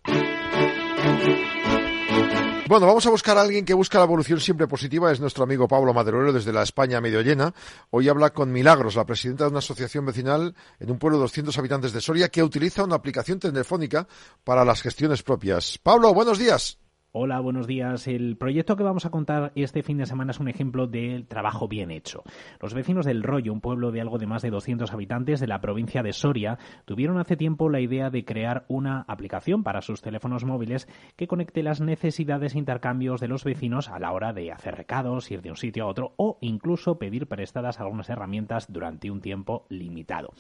Bueno, 2.68 2.88
vamos 2.88 3.06
a 3.06 3.12
buscar 3.12 3.38
a 3.38 3.42
alguien 3.42 3.64
que 3.64 3.76
busca 3.76 4.00
la 4.00 4.06
evolución 4.06 4.40
siempre 4.40 4.68
positiva. 4.68 5.12
Es 5.12 5.20
nuestro 5.20 5.44
amigo 5.44 5.68
Pablo 5.68 5.94
Maderero 5.94 6.34
desde 6.34 6.52
la 6.52 6.64
España 6.64 7.00
medio 7.00 7.22
llena. 7.22 7.54
Hoy 7.92 8.10
habla 8.10 8.32
con 8.32 8.52
Milagros, 8.52 8.96
la 8.96 9.06
presidenta 9.06 9.44
de 9.44 9.52
una 9.52 9.60
asociación 9.60 10.04
vecinal 10.04 10.56
en 10.80 10.90
un 10.90 10.98
pueblo 10.98 11.20
de 11.20 11.26
200 11.26 11.56
habitantes 11.60 11.94
de 11.94 12.02
Soria 12.02 12.30
que 12.30 12.42
utiliza 12.42 12.84
una 12.84 12.96
aplicación 12.96 13.40
telefónica 13.40 14.08
para 14.44 14.66
las 14.66 14.82
gestiones 14.82 15.22
propias. 15.22 15.78
Pablo, 15.78 16.12
buenos 16.12 16.40
días. 16.40 16.80
Hola, 17.18 17.40
buenos 17.40 17.66
días. 17.66 18.10
El 18.10 18.36
proyecto 18.36 18.76
que 18.76 18.84
vamos 18.84 19.06
a 19.06 19.10
contar 19.10 19.54
este 19.56 19.84
fin 19.84 19.98
de 19.98 20.06
semana 20.06 20.32
es 20.32 20.42
un 20.42 20.50
ejemplo 20.50 20.86
del 20.86 21.28
trabajo 21.28 21.70
bien 21.70 21.90
hecho. 21.90 22.24
Los 22.60 22.74
vecinos 22.74 23.06
del 23.06 23.24
Rollo, 23.24 23.54
un 23.54 23.62
pueblo 23.62 23.94
de 23.94 24.02
algo 24.02 24.18
de 24.18 24.28
más 24.28 24.42
de 24.42 24.50
200 24.50 24.92
habitantes 24.92 25.40
de 25.40 25.48
la 25.48 25.62
provincia 25.62 26.04
de 26.04 26.12
Soria, 26.12 26.60
tuvieron 26.84 27.18
hace 27.18 27.38
tiempo 27.38 27.70
la 27.70 27.80
idea 27.80 28.10
de 28.10 28.26
crear 28.26 28.66
una 28.68 29.06
aplicación 29.08 29.64
para 29.64 29.82
sus 29.82 30.02
teléfonos 30.02 30.44
móviles 30.44 30.90
que 31.16 31.26
conecte 31.26 31.64
las 31.64 31.80
necesidades 31.80 32.54
e 32.54 32.60
intercambios 32.60 33.22
de 33.22 33.30
los 33.30 33.46
vecinos 33.46 33.88
a 33.88 33.98
la 33.98 34.12
hora 34.12 34.34
de 34.34 34.52
hacer 34.52 34.76
recados, 34.76 35.32
ir 35.32 35.42
de 35.42 35.52
un 35.52 35.56
sitio 35.56 35.86
a 35.86 35.88
otro 35.88 36.16
o 36.18 36.38
incluso 36.42 37.00
pedir 37.00 37.28
prestadas 37.28 37.80
algunas 37.80 38.10
herramientas 38.10 38.74
durante 38.74 39.10
un 39.10 39.22
tiempo 39.22 39.68
limitado. 39.70 40.34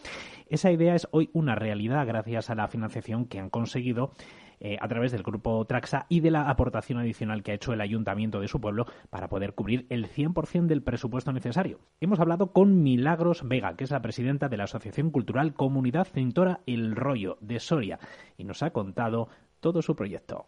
Esa 0.49 0.73
idea 0.73 0.93
es 0.93 1.07
hoy 1.11 1.29
una 1.31 1.55
realidad 1.55 2.05
gracias 2.05 2.49
a 2.49 2.55
la 2.55 2.67
financiación 2.67 3.27
que 3.27 3.39
han 3.39 3.49
conseguido 3.49 4.11
eh, 4.59 4.77
a 4.79 4.87
través 4.87 5.11
del 5.11 5.23
grupo 5.23 5.65
Traxa 5.65 6.05
y 6.09 6.21
de 6.21 6.31
la 6.31 6.49
aportación 6.49 6.99
adicional 6.99 7.43
que 7.43 7.51
ha 7.51 7.55
hecho 7.55 7.73
el 7.73 7.81
ayuntamiento 7.81 8.39
de 8.39 8.47
su 8.47 8.61
pueblo 8.61 8.85
para 9.09 9.27
poder 9.27 9.53
cubrir 9.53 9.85
el 9.89 10.07
100% 10.07 10.67
del 10.67 10.83
presupuesto 10.83 11.31
necesario. 11.33 11.79
Hemos 11.99 12.19
hablado 12.19 12.51
con 12.51 12.83
Milagros 12.83 13.47
Vega, 13.47 13.75
que 13.75 13.83
es 13.83 13.91
la 13.91 14.01
presidenta 14.01 14.49
de 14.49 14.57
la 14.57 14.65
Asociación 14.65 15.11
Cultural 15.11 15.53
Comunidad 15.53 16.07
Cintora 16.07 16.61
El 16.65 16.95
Rollo 16.95 17.37
de 17.41 17.59
Soria, 17.59 17.99
y 18.37 18.43
nos 18.43 18.63
ha 18.63 18.71
contado 18.71 19.29
todo 19.59 19.81
su 19.81 19.95
proyecto. 19.95 20.47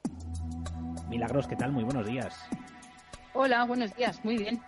Milagros, 1.09 1.47
¿qué 1.47 1.55
tal? 1.55 1.71
Muy 1.71 1.83
buenos 1.83 2.05
días. 2.05 2.47
Hola, 3.33 3.65
buenos 3.65 3.95
días, 3.95 4.23
muy 4.23 4.37
bien. 4.37 4.61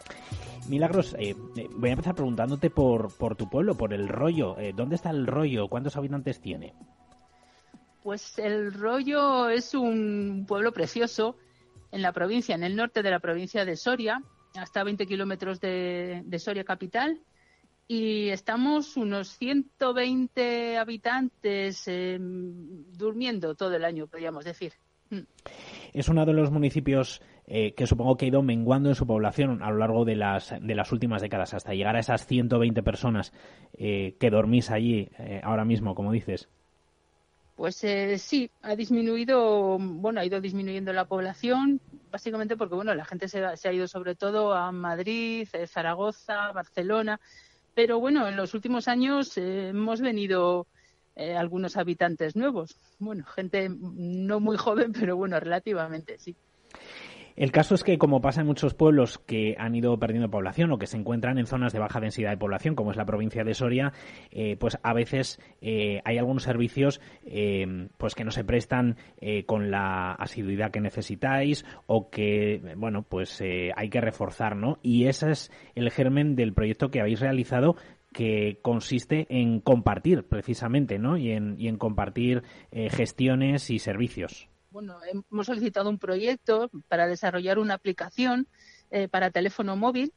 Milagros, 0.68 1.16
eh, 1.18 1.36
eh, 1.56 1.68
voy 1.76 1.90
a 1.90 1.94
empezar 1.94 2.14
preguntándote 2.14 2.70
por, 2.70 3.16
por 3.18 3.36
tu 3.36 3.50
pueblo, 3.50 3.76
por 3.76 3.94
el 3.94 4.08
rollo. 4.08 4.56
¿Dónde 4.76 4.96
está 4.96 5.10
el 5.10 5.26
rollo? 5.26 5.68
¿Cuántos 5.68 5.98
habitantes 5.98 6.40
tiene? 6.40 6.76
Pues 8.04 8.40
el 8.40 8.74
Rollo 8.74 9.50
es 9.50 9.74
un 9.74 10.46
pueblo 10.48 10.72
precioso 10.72 11.36
en 11.92 12.02
la 12.02 12.14
provincia, 12.14 12.56
en 12.56 12.64
el 12.64 12.76
norte 12.76 13.04
de 13.04 13.12
la 13.12 13.20
provincia 13.20 13.66
de 13.66 13.76
Soria, 13.76 14.22
hasta 14.56 14.84
20 14.84 15.06
kilómetros 15.06 15.60
de, 15.60 16.24
Soria 16.40 16.64
capital. 16.64 17.20
Y 17.88 18.30
estamos 18.30 18.98
unos 18.98 19.30
120 19.38 20.78
habitantes 20.78 21.88
em, 21.88 22.84
durmiendo 22.94 23.56
todo 23.56 23.76
el 23.76 23.84
año, 23.84 24.06
podríamos 24.06 24.46
decir. 24.46 24.74
Mm. 25.10 25.22
Es 25.94 26.08
uno 26.08 26.24
de 26.26 26.34
los 26.34 26.52
municipios 26.52 27.20
eh, 27.48 27.74
que 27.74 27.88
supongo 27.88 28.16
que 28.16 28.26
ha 28.26 28.28
ido 28.28 28.44
menguando 28.44 28.90
en 28.90 28.96
su 28.96 29.08
población 29.08 29.64
a 29.64 29.72
lo 29.72 29.78
largo 29.78 30.06
de 30.06 30.16
las, 30.16 30.54
de 30.62 30.76
las 30.76 30.92
últimas 30.92 31.24
décadas, 31.24 31.56
hasta 31.56 31.74
llegar 31.74 31.96
a 31.96 32.00
esas 32.00 32.28
120 32.28 32.84
personas 32.84 33.34
eh, 33.74 34.16
que 34.20 34.30
dormís 34.30 34.70
allí 34.70 35.10
eh, 35.18 35.42
ahora 35.44 35.66
mismo, 35.66 35.96
como 35.96 36.12
dices. 36.12 36.48
Pues 37.60 37.84
eh, 37.84 38.18
sí, 38.20 38.50
ha 38.62 38.74
disminuido, 38.74 39.78
bueno, 39.78 40.22
ha 40.22 40.26
ido 40.26 40.40
disminuyendo 40.40 40.94
la 40.94 41.04
población, 41.04 41.82
básicamente 42.10 42.56
porque, 42.56 42.76
bueno, 42.76 42.96
la 42.96 43.04
gente 43.04 43.28
se, 43.28 43.44
ha 43.44 43.74
ido 43.74 43.86
sobre 43.86 44.16
todo 44.16 44.54
a 44.54 44.72
Madrid, 44.72 45.46
eh, 45.52 45.68
Zaragoza, 45.68 46.54
Barcelona, 46.54 47.20
pero 47.76 48.00
bueno, 48.00 48.30
en 48.30 48.38
los 48.38 48.54
últimos 48.54 48.88
años 48.88 49.38
eh, 49.38 49.68
hemos 49.72 50.00
venido 50.00 50.68
algunos 51.18 51.76
habitantes 51.76 52.38
nuevos, 52.38 52.78
bueno, 52.98 53.26
gente 53.26 53.68
no 53.70 54.40
muy 54.40 54.56
joven, 54.56 54.94
pero 54.94 55.18
bueno, 55.18 55.38
relativamente, 55.38 56.18
sí. 56.18 56.38
El 57.40 57.54
caso 57.54 57.74
es 57.74 57.86
que, 57.86 57.98
como 57.98 58.20
pasa 58.20 58.42
en 58.42 58.48
muchos 58.48 58.74
pueblos 58.74 59.18
que 59.18 59.56
han 59.58 59.74
ido 59.74 59.98
perdiendo 59.98 60.30
población 60.30 60.74
o 60.74 60.78
que 60.78 60.88
se 60.88 60.98
encuentran 60.98 61.38
en 61.38 61.46
zonas 61.46 61.72
de 61.72 61.80
baja 61.80 62.02
densidad 62.02 62.32
de 62.32 62.38
población, 62.38 62.76
como 62.76 62.92
es 62.92 62.98
la 62.98 63.06
provincia 63.06 63.46
de 63.46 63.54
Soria, 63.54 63.94
eh, 64.30 64.58
pues 64.60 64.78
a 64.84 64.94
veces 64.94 65.40
eh, 65.62 66.02
hay 66.04 66.18
algunos 66.18 66.44
servicios 66.44 67.00
eh, 67.24 67.88
pues 67.98 68.14
que 68.14 68.26
no 68.26 68.32
se 68.32 68.44
prestan 68.44 68.98
con 69.46 69.72
la 69.72 70.12
asiduidad 70.16 70.72
que 70.72 70.82
necesitáis 70.82 71.64
o 71.86 72.10
que, 72.10 72.62
bueno, 72.76 73.04
pues 73.04 73.42
hay 73.42 73.90
que 73.90 74.02
reforzar, 74.02 74.58
¿no? 74.58 74.78
Y 74.82 75.06
ese 75.06 75.32
es 75.32 75.52
el 75.76 75.92
germen 75.92 76.36
del 76.36 76.54
proyecto 76.54 76.90
que 76.92 77.00
habéis 77.00 77.22
realizado 77.22 77.78
que 78.12 78.60
consiste 78.62 79.28
en 79.30 79.62
compartir 79.62 80.28
precisamente, 80.28 81.00
¿no? 81.00 81.16
Y 81.16 81.32
en, 81.32 81.56
y 81.58 81.70
en 81.70 81.78
compartir 81.78 82.44
gestiones 82.72 83.70
y 83.70 83.80
servicios 83.80 84.50
bueno, 84.72 85.00
hemos 85.04 85.46
solicitado 85.46 85.90
un 85.90 86.00
proyecto 86.00 86.70
para 86.88 87.08
desarrollar 87.08 87.60
una 87.60 87.74
aplicación 87.74 88.48
eh, 88.92 89.08
para 89.08 89.32
teléfono 89.32 89.76
móvil. 89.76 90.14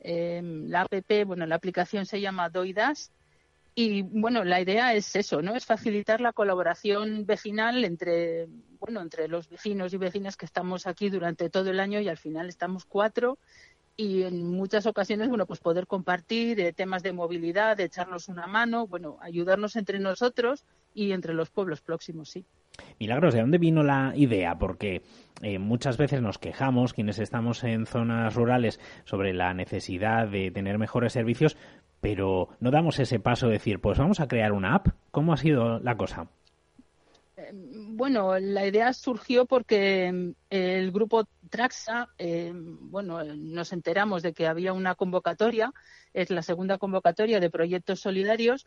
Em, 0.00 0.68
la 0.68 0.82
app, 0.82 0.92
bueno, 1.26 1.46
la 1.46 1.54
aplicación 1.54 2.06
se 2.06 2.20
llama 2.20 2.48
Doidas 2.48 3.12
y 3.74 4.02
bueno, 4.02 4.44
la 4.44 4.60
idea 4.60 4.94
es 4.94 5.16
eso, 5.16 5.40
¿no? 5.40 5.54
Es 5.54 5.64
facilitar 5.64 6.20
la 6.20 6.32
colaboración 6.32 7.24
vecinal 7.24 7.84
entre, 7.84 8.48
bueno, 8.78 9.00
entre 9.00 9.28
los 9.28 9.48
vecinos 9.48 9.94
y 9.94 9.96
vecinas 9.96 10.36
que 10.36 10.44
estamos 10.44 10.86
aquí 10.86 11.08
durante 11.08 11.48
todo 11.48 11.70
el 11.70 11.80
año 11.80 12.00
y 12.00 12.08
al 12.08 12.18
final 12.18 12.48
estamos 12.48 12.84
cuatro 12.84 13.38
y 13.96 14.22
en 14.22 14.50
muchas 14.50 14.86
ocasiones, 14.86 15.28
bueno, 15.28 15.46
pues 15.46 15.60
poder 15.60 15.86
compartir 15.86 16.60
eh, 16.60 16.72
temas 16.72 17.02
de 17.02 17.12
movilidad, 17.12 17.78
echarnos 17.80 18.28
una 18.28 18.46
mano, 18.46 18.86
bueno, 18.86 19.18
ayudarnos 19.20 19.76
entre 19.76 19.98
nosotros 19.98 20.64
y 20.94 21.12
entre 21.12 21.34
los 21.34 21.50
pueblos 21.50 21.80
próximos, 21.80 22.30
sí. 22.30 22.44
Milagros, 22.98 23.34
¿de 23.34 23.40
dónde 23.40 23.58
vino 23.58 23.82
la 23.82 24.12
idea? 24.14 24.56
Porque 24.58 25.02
eh, 25.42 25.58
muchas 25.58 25.96
veces 25.96 26.22
nos 26.22 26.38
quejamos, 26.38 26.92
quienes 26.92 27.18
estamos 27.18 27.64
en 27.64 27.86
zonas 27.86 28.34
rurales, 28.34 28.80
sobre 29.04 29.32
la 29.32 29.54
necesidad 29.54 30.28
de 30.28 30.50
tener 30.50 30.78
mejores 30.78 31.12
servicios, 31.12 31.56
pero 32.00 32.48
no 32.60 32.70
damos 32.70 32.98
ese 32.98 33.20
paso 33.20 33.46
de 33.46 33.54
decir, 33.54 33.80
pues 33.80 33.98
vamos 33.98 34.20
a 34.20 34.28
crear 34.28 34.52
una 34.52 34.74
app. 34.74 34.88
¿Cómo 35.10 35.32
ha 35.32 35.36
sido 35.36 35.78
la 35.78 35.96
cosa? 35.96 36.28
Eh, 37.36 37.50
bueno, 37.52 38.38
la 38.38 38.66
idea 38.66 38.92
surgió 38.92 39.46
porque 39.46 40.34
el 40.50 40.92
grupo 40.92 41.28
Traxa, 41.48 42.08
eh, 42.18 42.52
bueno, 42.54 43.22
nos 43.24 43.72
enteramos 43.72 44.22
de 44.22 44.32
que 44.32 44.46
había 44.46 44.72
una 44.72 44.94
convocatoria, 44.94 45.72
es 46.12 46.30
la 46.30 46.42
segunda 46.42 46.78
convocatoria 46.78 47.40
de 47.40 47.50
proyectos 47.50 48.00
solidarios, 48.00 48.66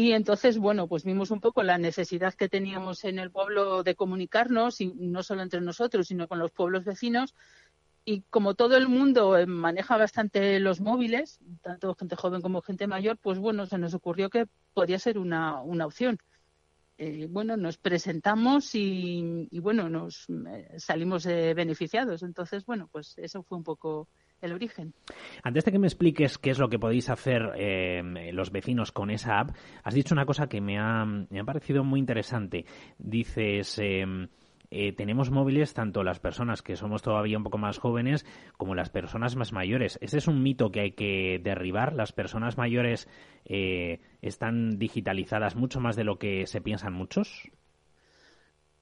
y 0.00 0.14
entonces, 0.14 0.56
bueno, 0.56 0.88
pues 0.88 1.04
vimos 1.04 1.30
un 1.30 1.40
poco 1.40 1.62
la 1.62 1.76
necesidad 1.76 2.32
que 2.32 2.48
teníamos 2.48 3.04
en 3.04 3.18
el 3.18 3.30
pueblo 3.30 3.82
de 3.82 3.94
comunicarnos, 3.94 4.80
y 4.80 4.94
no 4.94 5.22
solo 5.22 5.42
entre 5.42 5.60
nosotros, 5.60 6.06
sino 6.06 6.26
con 6.26 6.38
los 6.38 6.52
pueblos 6.52 6.86
vecinos. 6.86 7.34
Y 8.06 8.22
como 8.30 8.54
todo 8.54 8.78
el 8.78 8.88
mundo 8.88 9.36
eh, 9.36 9.44
maneja 9.44 9.98
bastante 9.98 10.58
los 10.58 10.80
móviles, 10.80 11.38
tanto 11.60 11.94
gente 11.96 12.16
joven 12.16 12.40
como 12.40 12.62
gente 12.62 12.86
mayor, 12.86 13.18
pues 13.18 13.38
bueno, 13.38 13.66
se 13.66 13.76
nos 13.76 13.92
ocurrió 13.92 14.30
que 14.30 14.46
podía 14.72 14.98
ser 14.98 15.18
una, 15.18 15.60
una 15.60 15.84
opción. 15.84 16.16
Eh, 16.96 17.26
bueno, 17.28 17.58
nos 17.58 17.76
presentamos 17.76 18.74
y, 18.74 19.50
bueno, 19.60 19.90
nos 19.90 20.30
eh, 20.30 20.76
salimos 20.78 21.26
beneficiados. 21.26 22.22
Entonces, 22.22 22.64
bueno, 22.64 22.88
pues 22.90 23.18
eso 23.18 23.42
fue 23.42 23.58
un 23.58 23.64
poco 23.64 24.08
el 24.40 24.52
origen. 24.52 24.94
Antes 25.42 25.64
de 25.64 25.72
que 25.72 25.78
me 25.78 25.86
expliques 25.86 26.38
qué 26.38 26.50
es 26.50 26.58
lo 26.58 26.68
que 26.68 26.78
podéis 26.78 27.10
hacer 27.10 27.52
eh, 27.56 28.30
los 28.32 28.50
vecinos 28.50 28.92
con 28.92 29.10
esa 29.10 29.40
app, 29.40 29.50
has 29.82 29.94
dicho 29.94 30.14
una 30.14 30.26
cosa 30.26 30.48
que 30.48 30.60
me 30.60 30.78
ha, 30.78 31.04
me 31.04 31.40
ha 31.40 31.44
parecido 31.44 31.84
muy 31.84 32.00
interesante. 32.00 32.64
Dices, 32.98 33.78
em, 33.78 34.28
eh, 34.72 34.92
tenemos 34.92 35.30
móviles 35.30 35.74
tanto 35.74 36.04
las 36.04 36.20
personas 36.20 36.62
que 36.62 36.76
somos 36.76 37.02
todavía 37.02 37.36
un 37.36 37.42
poco 37.42 37.58
más 37.58 37.78
jóvenes 37.78 38.24
como 38.56 38.76
las 38.76 38.88
personas 38.88 39.34
más 39.34 39.52
mayores. 39.52 39.98
¿Ese 40.00 40.18
es 40.18 40.28
un 40.28 40.42
mito 40.42 40.70
que 40.70 40.80
hay 40.80 40.92
que 40.92 41.40
derribar? 41.42 41.94
¿Las 41.94 42.12
personas 42.12 42.56
mayores 42.56 43.08
eh, 43.44 44.00
están 44.22 44.78
digitalizadas 44.78 45.56
mucho 45.56 45.80
más 45.80 45.96
de 45.96 46.04
lo 46.04 46.18
que 46.18 46.46
se 46.46 46.60
piensan 46.60 46.92
muchos? 46.92 47.50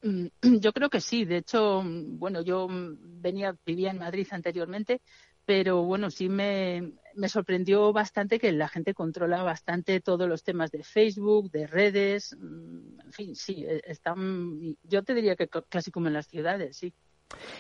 Mm, 0.03 0.27
yo 0.61 0.73
creo 0.75 0.91
que 0.91 1.01
sí. 1.01 1.25
De 1.25 1.39
hecho, 1.39 1.83
bueno, 1.85 2.43
yo 2.43 2.69
venía, 2.71 3.57
vivía 3.65 3.91
en 3.91 3.99
Madrid 3.99 4.27
anteriormente 4.31 5.01
pero 5.49 5.83
bueno, 5.83 6.11
sí 6.11 6.29
me, 6.29 6.93
sorprendió 7.27 7.91
bastante 7.91 8.39
que 8.39 8.53
la 8.53 8.69
gente 8.69 8.93
controla 8.93 9.43
bastante 9.43 9.99
todos 9.99 10.29
los 10.29 10.43
temas 10.43 10.71
de 10.71 10.83
Facebook, 10.83 11.51
de 11.51 11.67
redes, 11.67 12.37
mm, 12.39 13.01
en 13.07 13.13
fin, 13.13 13.35
sí, 13.35 13.65
e, 13.67 13.81
están, 13.87 14.77
yo 14.83 15.03
te 15.05 15.15
diría 15.15 15.37
que 15.37 15.49
casi 15.71 15.91
como 15.91 16.09
en 16.09 16.13
las 16.13 16.27
ciudades, 16.27 16.77
sí. 16.77 16.93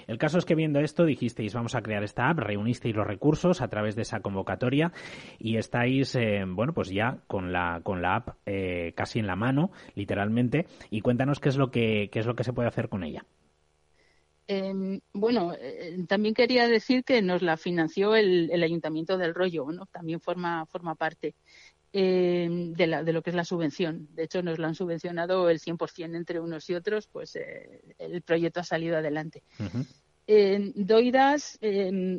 El 0.07 0.19
caso 0.19 0.37
es 0.37 0.45
que 0.45 0.55
viendo 0.55 0.81
esto 0.81 1.07
dijisteis 1.07 1.55
vamos 1.55 1.75
a 1.75 1.81
crear 1.81 2.05
esta 2.05 2.29
app, 2.29 2.41
reunisteis 2.41 2.95
los 2.95 3.07
recursos 3.07 3.63
a 3.63 3.69
través 3.69 3.97
de 3.97 4.03
esa 4.03 4.21
convocatoria 4.21 4.93
y 5.39 5.57
estáis, 5.57 6.15
eh, 6.15 6.45
bueno, 6.47 6.75
pues 6.75 6.91
ya 6.91 7.21
con 7.27 7.53
la 7.53 7.81
con 7.83 8.03
la 8.03 8.17
app 8.17 8.37
eh, 8.45 8.93
casi 8.97 9.19
en 9.19 9.27
la 9.27 9.37
mano, 9.37 9.71
literalmente. 9.95 10.67
Y 10.91 11.01
cuéntanos 11.01 11.41
qué 11.41 11.49
es 11.49 11.57
lo 11.57 11.71
que 11.71 12.11
qué 12.13 12.19
es 12.21 12.27
lo 12.27 12.35
que 12.35 12.45
se 12.45 12.53
puede 12.53 12.69
hacer 12.69 12.91
con 12.91 13.03
ella. 13.03 13.25
Bueno, 15.13 15.53
eh, 15.61 15.99
también 16.09 16.35
quería 16.35 16.67
decir 16.69 17.05
que 17.05 17.21
nos 17.21 17.43
la 17.43 17.59
financió 17.59 18.17
el, 18.17 18.63
Ayuntamiento 18.63 19.19
del 19.19 19.35
Rollo, 19.35 19.71
¿no? 19.71 19.85
También 19.87 20.21
forma, 20.21 20.65
forma 20.67 20.95
parte 20.95 21.35
em, 21.93 22.73
de, 22.73 22.87
la, 22.87 23.05
de, 23.05 23.13
lo 23.13 23.23
que 23.23 23.31
es 23.31 23.37
la 23.37 23.45
subvención. 23.45 24.09
De 24.15 24.25
hecho, 24.25 24.43
nos 24.43 24.59
lo 24.59 24.67
han 24.67 24.75
subvencionado 24.75 25.51
el 25.51 25.61
100% 25.61 26.17
entre 26.17 26.41
unos 26.41 26.69
y 26.71 26.75
otros, 26.75 27.09
pues 27.09 27.37
eh, 27.37 27.83
el 27.99 28.23
proyecto 28.23 28.61
ha 28.61 28.65
salido 28.65 28.97
adelante. 28.97 29.43
Doidas, 30.75 31.59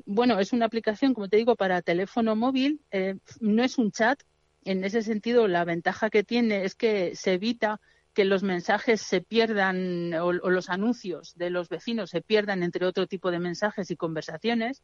bueno, 0.06 0.40
es 0.40 0.52
una 0.52 0.66
aplicación, 0.66 1.14
como 1.14 1.30
te 1.30 1.38
digo, 1.38 1.56
para 1.56 1.84
teléfono 1.84 2.36
móvil. 2.36 2.82
Eh, 2.92 3.16
no 3.40 3.64
es 3.64 3.78
un 3.78 3.92
chat. 3.92 4.22
En 4.66 4.84
ese 4.84 5.02
sentido, 5.04 5.48
la 5.48 5.64
ventaja 5.64 6.10
que 6.10 6.24
tiene 6.24 6.66
es 6.66 6.76
que 6.76 7.16
se 7.16 7.34
evita 7.34 7.80
que 8.14 8.26
los 8.26 8.44
mensajes 8.44 9.02
se 9.02 9.22
pierdan 9.22 10.14
o, 10.16 10.32
los 10.32 10.70
anuncios 10.70 11.34
de 11.36 11.50
los 11.50 11.70
vecinos 11.70 12.10
se 12.10 12.22
pierdan 12.22 12.64
entre 12.64 12.86
otro 12.86 13.08
tipo 13.08 13.32
de 13.32 13.40
mensajes 13.40 13.92
y 13.92 13.96
conversaciones. 13.96 14.84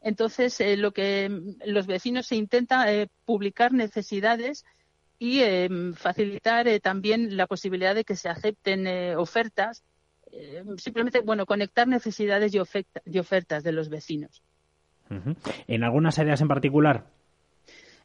Entonces, 0.00 0.60
eh, 0.60 0.76
lo 0.76 0.92
que 0.92 1.30
los 1.64 1.86
vecinos 1.86 2.26
se 2.26 2.36
intenta 2.36 2.92
eh, 2.92 3.08
publicar 3.24 3.72
necesidades 3.72 4.64
y 5.18 5.40
eh, 5.40 5.68
facilitar 5.94 6.66
también 6.80 7.36
la 7.36 7.46
posibilidad 7.46 7.94
de 7.94 8.04
que 8.04 8.16
se 8.16 8.28
acepten 8.28 8.86
ofertas. 9.16 9.84
simplemente, 10.78 11.20
bueno, 11.20 11.46
conectar 11.46 11.86
necesidades 11.86 12.52
y, 12.54 12.58
y, 13.04 13.18
ofertas 13.18 13.62
de 13.62 13.72
los 13.72 13.88
vecinos. 13.88 14.42
¿En 15.68 15.84
algunas 15.84 16.18
áreas 16.18 16.40
en 16.40 16.48
particular? 16.48 17.06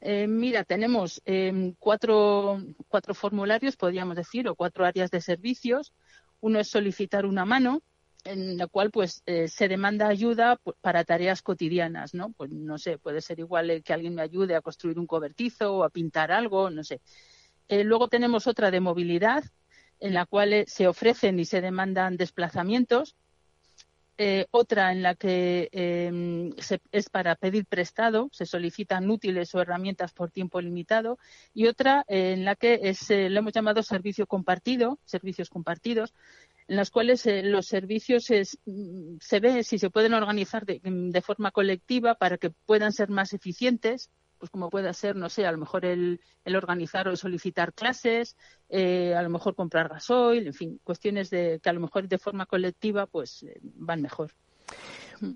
Eh, 0.09 0.25
mira, 0.25 0.63
tenemos 0.63 1.21
em, 1.25 1.75
cuatro, 1.77 2.61
cuatro 2.87 3.13
formularios, 3.13 3.75
podríamos 3.75 4.15
decir, 4.15 4.47
o 4.47 4.55
cuatro 4.55 4.85
áreas 4.85 5.11
de 5.11 5.19
servicios. 5.19 5.91
Uno 6.39 6.61
es 6.61 6.69
solicitar 6.69 7.25
una 7.25 7.43
mano, 7.43 7.81
en 8.23 8.57
la 8.57 8.67
cual 8.67 8.89
pues 8.89 9.21
eh, 9.25 9.49
se 9.49 9.67
demanda 9.67 10.07
ayuda 10.07 10.61
para 10.79 11.03
tareas 11.03 11.41
cotidianas, 11.41 12.13
¿no? 12.13 12.31
Pues 12.37 12.51
no 12.51 12.77
sé, 12.77 12.97
puede 12.97 13.19
ser 13.19 13.39
igual 13.39 13.83
que 13.83 13.91
alguien 13.91 14.15
me 14.15 14.21
ayude 14.21 14.55
a 14.55 14.61
construir 14.61 14.97
un 14.97 15.07
cobertizo 15.07 15.75
o 15.75 15.83
a 15.83 15.89
pintar 15.89 16.31
algo, 16.31 16.69
no 16.69 16.85
sé. 16.85 17.01
Eh, 17.67 17.83
luego 17.83 18.07
tenemos 18.07 18.47
otra 18.47 18.71
de 18.71 18.79
movilidad, 18.79 19.43
en 19.99 20.13
la 20.13 20.25
cual 20.25 20.63
se 20.67 20.87
ofrecen 20.87 21.37
y 21.37 21.43
se 21.43 21.59
demandan 21.59 22.15
desplazamientos 22.15 23.17
eh, 24.18 24.47
otra 24.51 24.91
en 24.91 25.03
la 25.03 25.15
que 25.15 25.70
em, 25.72 26.51
es 26.91 27.09
para 27.09 27.36
pedir 27.36 27.65
prestado, 27.65 28.30
se 28.32 28.45
solicitan 28.45 29.09
útiles 29.09 29.53
o 29.53 29.61
herramientas 29.61 30.11
por 30.13 30.32
tiempo 30.32 30.59
limitado, 30.59 31.20
y 31.53 31.68
otra 31.68 32.03
en 32.07 32.43
la 32.43 32.55
que 32.55 32.80
es, 32.84 33.09
eh, 33.11 33.30
lo 33.30 33.39
hemos 33.39 33.53
llamado 33.53 33.84
servicio 33.84 34.26
compartido, 34.26 34.99
servicios 35.05 35.49
compartidos, 35.49 36.13
en 36.68 36.78
las 36.78 36.89
cuales 36.89 37.26
eh, 37.28 37.43
los 37.43 37.68
servicios 37.68 38.28
mm, 38.65 39.18
se 39.22 39.39
ve 39.39 39.63
si 39.63 39.78
se 39.78 39.89
pueden 39.89 40.13
organizar 40.13 40.65
de 40.65 41.22
forma 41.22 41.51
colectiva 41.51 42.15
para 42.15 42.38
que 42.38 42.49
puedan 42.49 42.93
ser 42.93 43.09
más 43.09 43.34
eficientes 43.34 44.09
pues 44.38 44.49
como 44.49 44.69
puede 44.69 44.93
ser, 44.93 45.15
no 45.15 45.29
sé, 45.29 45.45
a 45.45 45.51
lo 45.51 45.57
mejor 45.57 45.85
el, 45.85 46.21
el 46.45 46.55
organizar 46.55 47.07
o 47.07 47.15
solicitar 47.15 47.73
clases, 47.73 48.38
eh, 48.69 49.15
a 49.15 49.21
lo 49.21 49.29
mejor 49.29 49.55
comprar 49.55 49.89
gasoil, 49.89 50.47
en 50.47 50.53
fin, 50.53 50.79
cuestiones 50.83 51.29
de 51.29 51.59
que 51.61 51.69
a 51.69 51.73
lo 51.73 51.79
mejor 51.79 52.07
de 52.07 52.17
forma 52.17 52.45
colectiva 52.45 53.05
pues 53.05 53.43
eh, 53.43 53.59
van 53.61 54.01
mejor. 54.01 54.31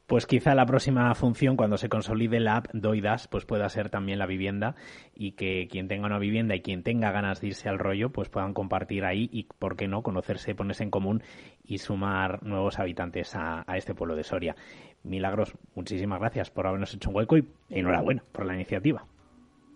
Pues 0.05 0.27
quizá 0.27 0.53
la 0.53 0.65
próxima 0.65 1.13
función, 1.15 1.55
cuando 1.55 1.77
se 1.77 1.89
consolide 1.89 2.39
la 2.39 2.57
app 2.57 2.67
Doidas, 2.73 3.27
pues 3.27 3.45
pueda 3.45 3.67
ser 3.69 3.89
también 3.89 4.19
la 4.19 4.27
vivienda 4.27 4.75
y 5.15 5.31
que 5.31 5.67
quien 5.71 5.87
tenga 5.87 6.05
una 6.05 6.19
vivienda 6.19 6.55
y 6.55 6.61
quien 6.61 6.83
tenga 6.83 7.11
ganas 7.11 7.41
de 7.41 7.47
irse 7.47 7.67
al 7.67 7.79
rollo, 7.79 8.11
pues 8.11 8.29
puedan 8.29 8.53
compartir 8.53 9.05
ahí 9.05 9.27
y, 9.31 9.47
¿por 9.57 9.75
qué 9.75 9.87
no?, 9.87 10.03
conocerse, 10.03 10.53
ponerse 10.53 10.83
en 10.83 10.91
común 10.91 11.23
y 11.63 11.79
sumar 11.79 12.43
nuevos 12.43 12.77
habitantes 12.77 13.31
a 13.33 13.63
este 13.75 13.95
pueblo 13.95 14.15
de 14.15 14.23
Soria. 14.23 14.55
Milagros, 15.03 15.53
muchísimas 15.75 16.19
gracias 16.19 16.49
por 16.49 16.67
habernos 16.67 16.93
hecho 16.93 17.09
un 17.09 17.15
hueco 17.15 17.37
y 17.37 17.47
enhorabuena 17.69 18.23
por 18.31 18.45
la 18.45 18.55
iniciativa. 18.55 19.05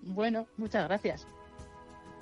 Bueno, 0.04 0.46
muchas 0.58 0.88
gracias. 0.88 1.28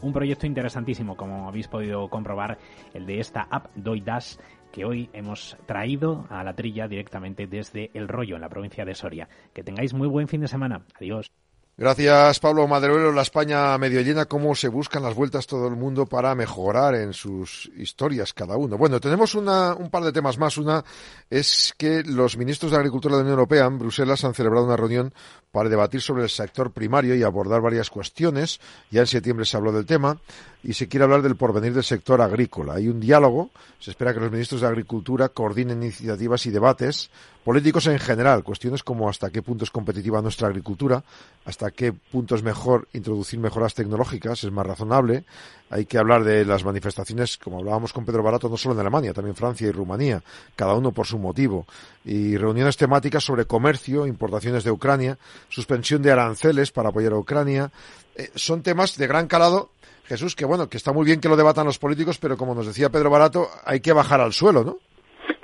Un 0.01 0.13
proyecto 0.13 0.45
interesantísimo, 0.45 1.15
como 1.15 1.47
habéis 1.47 1.67
podido 1.67 2.09
comprobar, 2.09 2.57
el 2.93 3.05
de 3.05 3.19
esta 3.19 3.47
app 3.49 3.67
Doidas 3.75 4.39
que 4.73 4.85
hoy 4.85 5.09
hemos 5.13 5.55
traído 5.65 6.25
a 6.29 6.43
la 6.43 6.55
trilla 6.55 6.87
directamente 6.87 7.45
desde 7.47 7.91
El 7.93 8.07
Rollo, 8.07 8.35
en 8.35 8.41
la 8.41 8.49
provincia 8.49 8.83
de 8.83 8.95
Soria. 8.95 9.29
Que 9.53 9.63
tengáis 9.63 9.93
muy 9.93 10.07
buen 10.07 10.27
fin 10.27 10.41
de 10.41 10.47
semana. 10.47 10.83
Adiós. 10.95 11.31
Gracias, 11.75 12.39
Pablo 12.39 12.67
Madruelo. 12.67 13.11
La 13.11 13.23
España 13.23 13.75
medio 13.79 14.01
llena, 14.01 14.25
cómo 14.25 14.53
se 14.53 14.67
buscan 14.67 15.01
las 15.01 15.15
vueltas 15.15 15.47
todo 15.47 15.67
el 15.67 15.75
mundo 15.75 16.05
para 16.05 16.35
mejorar 16.35 16.93
en 16.93 17.13
sus 17.13 17.71
historias 17.75 18.31
cada 18.31 18.57
uno. 18.57 18.77
Bueno, 18.77 18.99
tenemos 18.99 19.33
una, 19.33 19.73
un 19.73 19.89
par 19.89 20.03
de 20.03 20.11
temas 20.11 20.37
más. 20.37 20.59
Una 20.59 20.85
es 21.31 21.73
que 21.75 22.03
los 22.03 22.37
ministros 22.37 22.71
de 22.71 22.77
Agricultura 22.77 23.15
de 23.15 23.21
la 23.21 23.23
Unión 23.23 23.39
Europea 23.39 23.65
en 23.65 23.79
Bruselas 23.79 24.23
han 24.23 24.35
celebrado 24.35 24.67
una 24.67 24.77
reunión 24.77 25.15
para 25.51 25.67
debatir 25.67 25.99
sobre 25.99 26.21
el 26.21 26.29
sector 26.29 26.71
primario 26.71 27.15
y 27.15 27.23
abordar 27.23 27.61
varias 27.61 27.89
cuestiones. 27.89 28.59
Ya 28.91 29.01
en 29.01 29.07
septiembre 29.07 29.45
se 29.45 29.57
habló 29.57 29.71
del 29.71 29.87
tema 29.87 30.19
y 30.63 30.73
se 30.73 30.87
quiere 30.87 31.03
hablar 31.03 31.21
del 31.21 31.35
porvenir 31.35 31.73
del 31.73 31.83
sector 31.83 32.21
agrícola. 32.21 32.75
Hay 32.75 32.87
un 32.87 32.99
diálogo. 32.99 33.49
Se 33.79 33.91
espera 33.91 34.13
que 34.13 34.21
los 34.21 34.31
ministros 34.31 34.61
de 34.61 34.67
Agricultura 34.67 35.29
coordinen 35.29 35.83
iniciativas 35.83 36.45
y 36.45 36.51
debates 36.51 37.09
políticos 37.43 37.87
en 37.87 37.99
general, 37.99 38.41
cuestiones 38.41 38.83
como 38.83 39.09
hasta 39.09 39.29
qué 39.29 39.41
punto 39.41 39.65
es 39.65 39.71
competitiva 39.71 40.21
nuestra 40.21 40.47
agricultura, 40.47 41.03
hasta 41.43 41.71
qué 41.71 41.91
punto 41.91 42.35
es 42.35 42.43
mejor 42.43 42.87
introducir 42.93 43.37
mejoras 43.39 43.73
tecnológicas, 43.73 44.45
es 44.45 44.51
más 44.51 44.65
razonable. 44.65 45.25
Hay 45.69 45.85
que 45.85 45.97
hablar 45.97 46.23
de 46.23 46.45
las 46.45 46.63
manifestaciones, 46.63 47.37
como 47.37 47.59
hablábamos 47.59 47.91
con 47.91 48.05
Pedro 48.05 48.23
Barato, 48.23 48.47
no 48.47 48.55
solo 48.55 48.75
en 48.75 48.79
Alemania, 48.79 49.13
también 49.13 49.35
Francia 49.35 49.67
y 49.67 49.71
Rumanía, 49.71 50.23
cada 50.55 50.75
uno 50.75 50.93
por 50.93 51.05
su 51.05 51.17
motivo, 51.17 51.65
y 52.05 52.37
reuniones 52.37 52.77
temáticas 52.77 53.25
sobre 53.25 53.45
comercio, 53.45 54.07
importaciones 54.07 54.63
de 54.63 54.71
Ucrania, 54.71 55.17
suspensión 55.49 56.01
de 56.01 56.11
aranceles 56.11 56.71
para 56.71 56.89
apoyar 56.89 57.11
a 57.11 57.17
Ucrania. 57.17 57.71
Eh, 58.15 58.31
son 58.35 58.61
temas 58.61 58.95
de 58.95 59.07
gran 59.07 59.27
calado 59.27 59.71
Jesús, 60.05 60.35
que 60.35 60.45
bueno, 60.45 60.69
que 60.69 60.77
está 60.77 60.91
muy 60.91 61.05
bien 61.05 61.21
que 61.21 61.29
lo 61.29 61.35
debatan 61.35 61.65
los 61.65 61.79
políticos, 61.79 62.17
pero 62.19 62.37
como 62.37 62.53
nos 62.55 62.67
decía 62.67 62.89
Pedro 62.89 63.09
Barato, 63.09 63.47
hay 63.65 63.79
que 63.79 63.93
bajar 63.93 64.21
al 64.21 64.33
suelo, 64.33 64.63
¿no? 64.63 64.77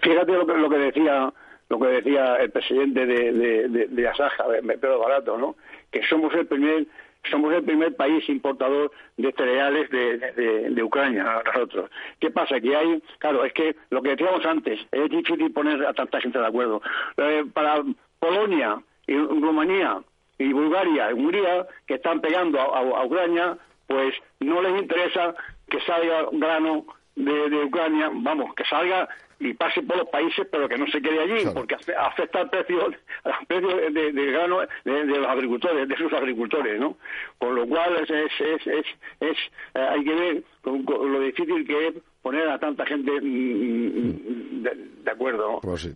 Fíjate 0.01 0.33
lo 0.33 0.45
que, 0.45 0.53
lo 0.53 0.69
que 0.69 0.77
decía 0.77 1.33
lo 1.69 1.79
que 1.79 1.87
decía 1.87 2.35
el 2.37 2.49
presidente 2.51 3.05
de, 3.05 3.87
de, 3.87 4.07
Asaja, 4.07 4.45
Pedro 4.63 4.99
Barato, 4.99 5.37
¿no? 5.37 5.55
Que 5.91 6.01
somos 6.09 6.33
el 6.33 6.47
primer 6.47 6.87
somos 7.29 7.53
el 7.53 7.63
primer 7.63 7.95
país 7.95 8.27
importador 8.29 8.91
de 9.17 9.31
cereales 9.33 9.89
de, 9.91 10.69
de, 10.69 10.83
Ucrania, 10.83 11.43
nosotros. 11.45 11.91
¿Qué 12.19 12.31
pasa? 12.31 12.59
Que 12.59 12.75
hay, 12.75 13.03
claro, 13.19 13.43
es 13.43 13.53
que 13.53 13.75
lo 13.89 14.01
que 14.01 14.11
decíamos 14.11 14.43
antes, 14.45 14.79
es 14.91 15.09
difícil 15.09 15.51
poner 15.51 15.85
a 15.85 15.93
tanta 15.93 16.21
gente 16.21 16.39
de 16.39 16.47
acuerdo. 16.47 16.81
Eh, 17.17 17.43
para 17.53 17.83
Polonia 18.19 18.81
y 19.05 19.15
Rumanía 19.17 20.01
y 20.37 20.53
Bulgaria 20.53 21.11
y 21.11 21.13
Hungría, 21.13 21.67
que 21.85 21.95
están 21.95 22.21
pegando 22.21 22.59
a 22.59 23.05
Ucrania, 23.05 23.57
pues 23.89 24.13
no 24.39 24.61
les 24.61 24.83
interesa 24.83 25.33
que 25.67 25.81
salga 25.81 26.27
grano 26.31 26.85
de, 27.15 27.63
Ucrania, 27.65 28.11
vamos, 28.13 28.53
que 28.53 28.63
salga 28.65 29.09
y 29.39 29.53
pase 29.55 29.81
por 29.81 29.97
los 29.97 30.09
países, 30.09 30.47
pero 30.51 30.69
que 30.69 30.77
no 30.77 30.85
se 30.87 31.01
quede 31.01 31.21
allí, 31.21 31.49
porque 31.53 31.75
afecta 31.97 32.41
al 32.41 32.49
precio, 32.51 32.85
al 33.23 33.47
precio 33.47 33.75
de, 33.91 34.31
grano 34.31 34.59
de, 34.83 35.05
los 35.05 35.27
agricultores, 35.27 35.87
de 35.87 35.97
sus 35.97 36.13
agricultores, 36.13 36.79
¿no? 36.79 36.97
Con 37.39 37.55
lo 37.55 37.67
cual 37.67 37.95
es, 38.03 38.09
es, 38.11 38.31
es, 38.67 38.85
es, 39.19 39.37
eh, 39.73 39.79
hay 39.79 40.03
que 40.03 40.13
ver 40.13 40.43
lo 40.65 41.19
difícil 41.21 41.65
que 41.65 41.87
es 41.87 41.93
poner 42.21 42.47
a 42.47 42.59
tanta 42.59 42.85
gente 42.85 43.11
mm, 43.19 43.25
mm, 43.25 44.63
de, 45.03 45.11
acuerdo. 45.11 45.59
Pues 45.61 45.89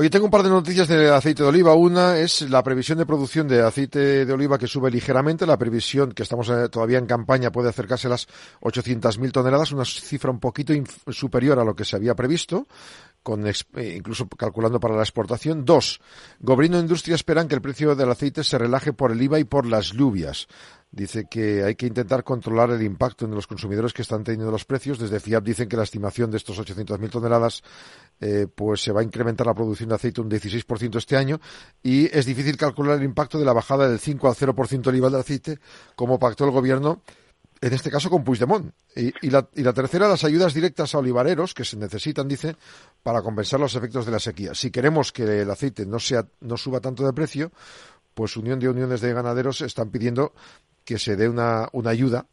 Oye, 0.00 0.08
tengo 0.08 0.24
un 0.24 0.30
par 0.30 0.42
de 0.42 0.48
noticias 0.48 0.88
de 0.88 1.10
aceite 1.10 1.42
de 1.42 1.50
oliva. 1.50 1.74
Una 1.74 2.16
es 2.16 2.48
la 2.48 2.62
previsión 2.62 2.96
de 2.96 3.04
producción 3.04 3.46
de 3.46 3.60
aceite 3.60 4.24
de 4.24 4.32
oliva 4.32 4.56
que 4.56 4.66
sube 4.66 4.90
ligeramente. 4.90 5.44
La 5.44 5.58
previsión, 5.58 6.12
que 6.12 6.22
estamos 6.22 6.48
eh, 6.48 6.70
todavía 6.70 6.96
en 6.96 7.04
campaña, 7.04 7.52
puede 7.52 7.68
acercarse 7.68 8.06
a 8.06 8.10
las 8.16 8.26
800.000 8.62 9.30
toneladas, 9.30 9.72
una 9.72 9.84
cifra 9.84 10.30
un 10.30 10.40
poquito 10.40 10.72
superior 11.08 11.58
a 11.58 11.64
lo 11.64 11.76
que 11.76 11.84
se 11.84 11.96
había 11.96 12.14
previsto 12.14 12.66
con 13.22 13.46
eh, 13.46 13.52
incluso 13.94 14.28
calculando 14.28 14.80
para 14.80 14.96
la 14.96 15.02
exportación. 15.02 15.64
Dos, 15.64 16.00
Gobrino 16.40 16.78
e 16.78 16.80
Industria 16.80 17.14
esperan 17.14 17.48
que 17.48 17.54
el 17.54 17.60
precio 17.60 17.94
del 17.94 18.10
aceite 18.10 18.44
se 18.44 18.56
relaje 18.56 18.92
por 18.92 19.12
el 19.12 19.20
IVA 19.20 19.38
y 19.38 19.44
por 19.44 19.66
las 19.66 19.92
lluvias. 19.92 20.48
Dice 20.92 21.26
que 21.30 21.62
hay 21.62 21.76
que 21.76 21.86
intentar 21.86 22.24
controlar 22.24 22.70
el 22.70 22.82
impacto 22.82 23.24
en 23.24 23.30
los 23.30 23.46
consumidores 23.46 23.92
que 23.92 24.02
están 24.02 24.24
teniendo 24.24 24.50
los 24.50 24.64
precios. 24.64 24.98
Desde 24.98 25.20
FIAP 25.20 25.44
dicen 25.44 25.68
que 25.68 25.76
la 25.76 25.84
estimación 25.84 26.32
de 26.32 26.38
estos 26.38 26.58
800.000 26.58 27.10
toneladas 27.10 27.62
eh, 28.20 28.46
pues 28.54 28.82
se 28.82 28.92
va 28.92 29.00
a 29.00 29.04
incrementar 29.04 29.46
la 29.46 29.54
producción 29.54 29.88
de 29.88 29.94
aceite 29.94 30.20
un 30.20 30.30
16% 30.30 30.96
este 30.96 31.16
año 31.16 31.40
y 31.82 32.06
es 32.16 32.26
difícil 32.26 32.56
calcular 32.56 32.98
el 32.98 33.04
impacto 33.04 33.38
de 33.38 33.44
la 33.44 33.52
bajada 33.52 33.88
del 33.88 33.98
5 33.98 34.28
al 34.28 34.34
0% 34.34 34.82
del 34.82 34.96
IVA 34.96 35.10
del 35.10 35.20
aceite 35.20 35.58
como 35.96 36.18
pactó 36.18 36.44
el 36.44 36.50
gobierno 36.50 37.02
en 37.60 37.72
este 37.74 37.90
caso 37.90 38.08
con 38.08 38.24
Puigdemont. 38.24 38.72
Y, 38.96 39.12
y, 39.26 39.30
la, 39.30 39.48
y 39.54 39.62
la 39.62 39.72
tercera, 39.72 40.08
las 40.08 40.24
ayudas 40.24 40.54
directas 40.54 40.94
a 40.94 40.98
olivareros 40.98 41.52
que 41.52 41.64
se 41.64 41.76
necesitan, 41.76 42.26
dice, 42.26 42.56
para 43.02 43.22
compensar 43.22 43.60
los 43.60 43.74
efectos 43.74 44.06
de 44.06 44.12
la 44.12 44.18
sequía. 44.18 44.54
Si 44.54 44.70
queremos 44.70 45.12
que 45.12 45.42
el 45.42 45.50
aceite 45.50 45.84
no, 45.84 45.98
sea, 45.98 46.26
no 46.40 46.56
suba 46.56 46.80
tanto 46.80 47.04
de 47.04 47.12
precio, 47.12 47.52
pues 48.14 48.36
Unión 48.36 48.58
de 48.58 48.68
Uniones 48.68 49.00
de 49.00 49.12
Ganaderos 49.12 49.60
están 49.60 49.90
pidiendo 49.90 50.32
que 50.84 50.98
se 50.98 51.16
dé 51.16 51.28
una, 51.28 51.68
una 51.72 51.90
ayuda 51.90 52.26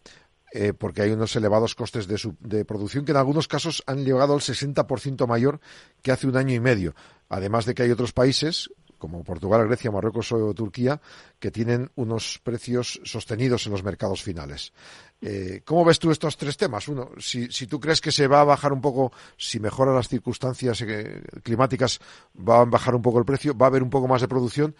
eh, 0.53 0.73
porque 0.73 1.01
hay 1.01 1.11
unos 1.11 1.35
elevados 1.35 1.75
costes 1.75 2.07
de, 2.07 2.19
de, 2.39 2.65
producción 2.65 3.05
que 3.05 3.11
en 3.11 3.17
algunos 3.17 3.47
casos 3.47 3.83
han 3.85 4.05
llegado 4.05 4.33
al 4.33 4.39
60% 4.39 5.27
mayor 5.27 5.59
que 6.01 6.11
hace 6.11 6.27
un 6.27 6.37
año 6.37 6.53
y 6.53 6.59
medio. 6.59 6.95
Además 7.29 7.65
de 7.65 7.75
que 7.75 7.83
hay 7.83 7.91
otros 7.91 8.13
países, 8.13 8.69
como 8.97 9.23
Portugal, 9.23 9.67
Grecia, 9.67 9.91
Marruecos 9.91 10.31
o 10.31 10.53
Turquía, 10.53 10.99
que 11.39 11.51
tienen 11.51 11.91
unos 11.95 12.39
precios 12.43 12.99
sostenidos 13.03 13.65
en 13.65 13.73
los 13.73 13.83
mercados 13.83 14.23
finales. 14.23 14.73
Eh, 15.21 15.61
¿Cómo 15.65 15.83
ves 15.85 15.99
tú 15.99 16.11
estos 16.11 16.37
tres 16.37 16.57
temas? 16.57 16.87
Uno, 16.87 17.09
si, 17.17 17.51
si, 17.51 17.67
tú 17.67 17.79
crees 17.79 18.01
que 18.01 18.11
se 18.11 18.27
va 18.27 18.41
a 18.41 18.45
bajar 18.45 18.73
un 18.73 18.81
poco, 18.81 19.11
si 19.37 19.59
mejoran 19.59 19.95
las 19.95 20.07
circunstancias 20.07 20.81
eh, 20.81 21.21
climáticas, 21.43 21.99
va 22.37 22.61
a 22.61 22.65
bajar 22.65 22.95
un 22.95 23.01
poco 23.01 23.19
el 23.19 23.25
precio, 23.25 23.57
va 23.57 23.67
a 23.67 23.69
haber 23.69 23.83
un 23.83 23.89
poco 23.89 24.07
más 24.07 24.21
de 24.21 24.27
producción. 24.27 24.75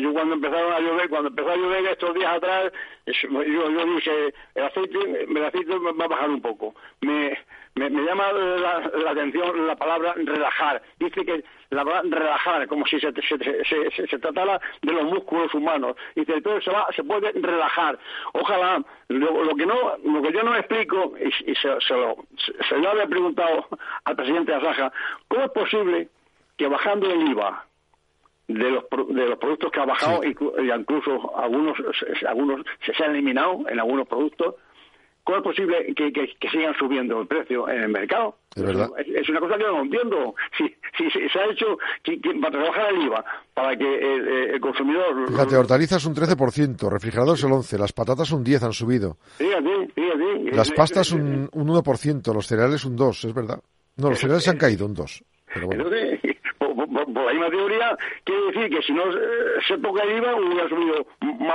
Yo 0.00 0.12
cuando 0.12 0.34
empezaron 0.34 0.72
a 0.72 0.80
llover, 0.80 1.08
cuando 1.08 1.28
empezó 1.28 1.50
a 1.50 1.56
llover 1.56 1.86
estos 1.86 2.14
días 2.14 2.36
atrás, 2.36 2.72
yo, 3.06 3.86
dije, 3.86 4.34
el 4.54 4.64
aceite, 4.64 4.98
el 5.28 5.44
aceite 5.44 5.78
va 5.78 6.04
a 6.04 6.08
bajar 6.08 6.30
un 6.30 6.40
poco. 6.40 6.74
Me, 7.00 7.36
me, 7.74 7.90
llama 7.90 8.32
la, 8.32 9.10
atención 9.10 9.66
la 9.66 9.76
palabra 9.76 10.14
relajar. 10.16 10.82
Dice 10.98 11.24
que 11.24 11.44
la 11.70 11.84
palabra 11.84 12.18
relajar, 12.18 12.68
como 12.68 12.86
si 12.86 12.98
se, 13.00 13.12
se, 13.12 14.18
tratara 14.18 14.60
de 14.82 14.92
los 14.92 15.04
músculos 15.04 15.52
humanos. 15.54 15.96
Dice, 16.14 16.34
entonces 16.34 16.64
se, 16.64 16.70
va, 16.70 16.86
se 16.94 17.04
puede 17.04 17.32
relajar. 17.32 17.98
Ojalá, 18.32 18.82
lo, 19.08 19.54
que 19.54 19.66
no, 19.66 19.96
lo 20.04 20.22
que 20.22 20.32
yo 20.32 20.42
no 20.42 20.56
explico, 20.56 21.14
y, 21.18 21.54
se, 21.54 21.68
lo, 21.68 22.16
se 22.68 22.78
lo 22.78 22.90
había 22.90 23.06
preguntado 23.06 23.66
al 24.04 24.16
presidente 24.16 24.52
de 24.52 24.58
Asaja, 24.58 24.92
¿cómo 25.28 25.44
es 25.44 25.50
posible 25.52 26.08
que 26.56 26.66
bajando 26.66 27.10
el 27.10 27.30
IVA 27.30 27.67
de 28.48 28.70
los, 28.70 28.84
de 28.90 29.26
los 29.26 29.38
productos 29.38 29.70
que 29.70 29.80
ha 29.80 29.84
bajado, 29.84 30.24
y, 30.24 30.28
incluso 30.28 31.36
algunos, 31.36 31.76
algunos 32.26 32.64
se 32.84 33.04
han 33.04 33.10
eliminado 33.12 33.68
en 33.68 33.78
algunos 33.78 34.08
productos, 34.08 34.54
¿Cómo 35.28 35.40
es 35.40 35.44
posible 35.44 35.94
que, 35.94 36.48
sigan 36.50 36.74
subiendo 36.78 37.20
el 37.20 37.26
precio 37.26 37.68
en 37.68 37.82
el 37.82 37.90
mercado? 37.90 38.36
Es, 38.56 38.62
verdad. 38.62 38.88
Es, 38.98 39.28
una 39.28 39.40
cosa 39.40 39.58
que 39.58 39.64
no 39.64 39.82
entiendo. 39.82 40.34
Si, 40.56 40.64
si, 40.96 41.10
se 41.10 41.38
ha 41.38 41.52
hecho 41.52 41.76
para 42.40 42.50
trabajar 42.50 42.94
el 42.94 43.02
IVA, 43.02 43.22
para 43.52 43.76
que 43.76 44.54
el, 44.54 44.58
consumidor... 44.58 45.28
Fíjate, 45.28 45.56
hortalizas 45.58 46.06
un 46.06 46.14
13%, 46.14 46.90
refrigeradores 46.90 47.44
el 47.44 47.50
11%, 47.50 47.78
las 47.78 47.92
patatas 47.92 48.32
un 48.32 48.42
10% 48.42 48.62
han 48.62 48.72
subido. 48.72 49.18
Fíjate, 49.36 49.88
fíjate. 49.94 50.56
Las 50.56 50.70
pastas 50.70 51.12
un, 51.12 51.50
un 51.52 51.68
1%, 51.68 52.34
los 52.34 52.46
cereales 52.46 52.86
un 52.86 52.96
2%, 52.96 53.28
es 53.28 53.34
verdad. 53.34 53.60
No, 53.98 54.08
los 54.08 54.18
cereales 54.18 54.48
han 54.48 54.56
caído 54.56 54.86
un 54.86 54.96
2%. 54.96 55.24
Pero 55.52 55.66
bueno 55.66 55.84
por, 57.06 57.24
la 57.24 57.32
misma 57.32 57.50
teoría, 57.50 57.96
quiere 58.24 58.46
decir 58.46 58.70
que 58.70 58.82
si 58.82 58.92
no 58.92 59.04
eh, 59.10 59.60
se 59.66 59.78
toca 59.78 60.02
el 60.02 60.18
IVA, 60.18 60.34
hubiera 60.36 60.68
subido 60.68 61.06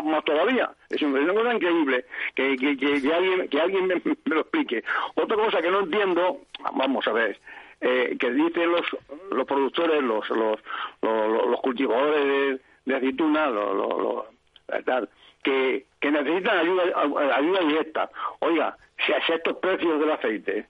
más, 0.03 0.23
todavía. 0.25 0.71
Es 0.89 1.01
una 1.01 1.33
cosa 1.33 1.53
increíble 1.53 2.05
que, 2.35 2.55
que, 2.57 2.77
que, 2.77 3.13
alguien, 3.13 3.47
que 3.49 3.61
alguien 3.61 3.87
me, 3.87 4.01
lo 4.25 4.41
explique. 4.41 4.83
Otra 5.15 5.37
cosa 5.37 5.61
que 5.61 5.71
no 5.71 5.81
entiendo, 5.81 6.41
vamos 6.73 7.07
a 7.07 7.13
ver, 7.13 7.39
eh, 7.81 8.15
que 8.19 8.31
dicen 8.31 8.71
los, 8.71 8.85
los 9.31 9.45
productores, 9.45 10.01
los, 10.01 10.29
los, 10.29 10.59
los, 11.01 11.61
cultivadores 11.61 12.59
de, 12.85 12.95
aceituna, 12.95 13.49
los, 13.49 14.25
tal, 14.85 15.09
que, 15.43 15.85
que 15.99 16.11
necesitan 16.11 16.59
ayuda, 16.59 16.83
ayuda 17.35 17.59
directa. 17.61 18.09
Oiga, 18.39 18.77
si 19.05 19.11
a 19.11 19.17
estos 19.17 19.57
precios 19.57 19.99
del 19.99 20.11
aceite 20.11 20.67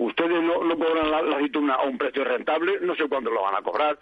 ustedes 0.00 0.42
no, 0.42 0.64
no 0.64 0.76
cobran 0.76 1.10
la, 1.10 1.18
aceituna 1.36 1.74
a 1.74 1.82
un 1.84 1.98
precio 1.98 2.24
rentable, 2.24 2.78
no 2.80 2.94
sé 2.94 3.08
cuándo 3.08 3.30
lo 3.30 3.42
van 3.42 3.56
a 3.56 3.62
cobrar. 3.62 3.98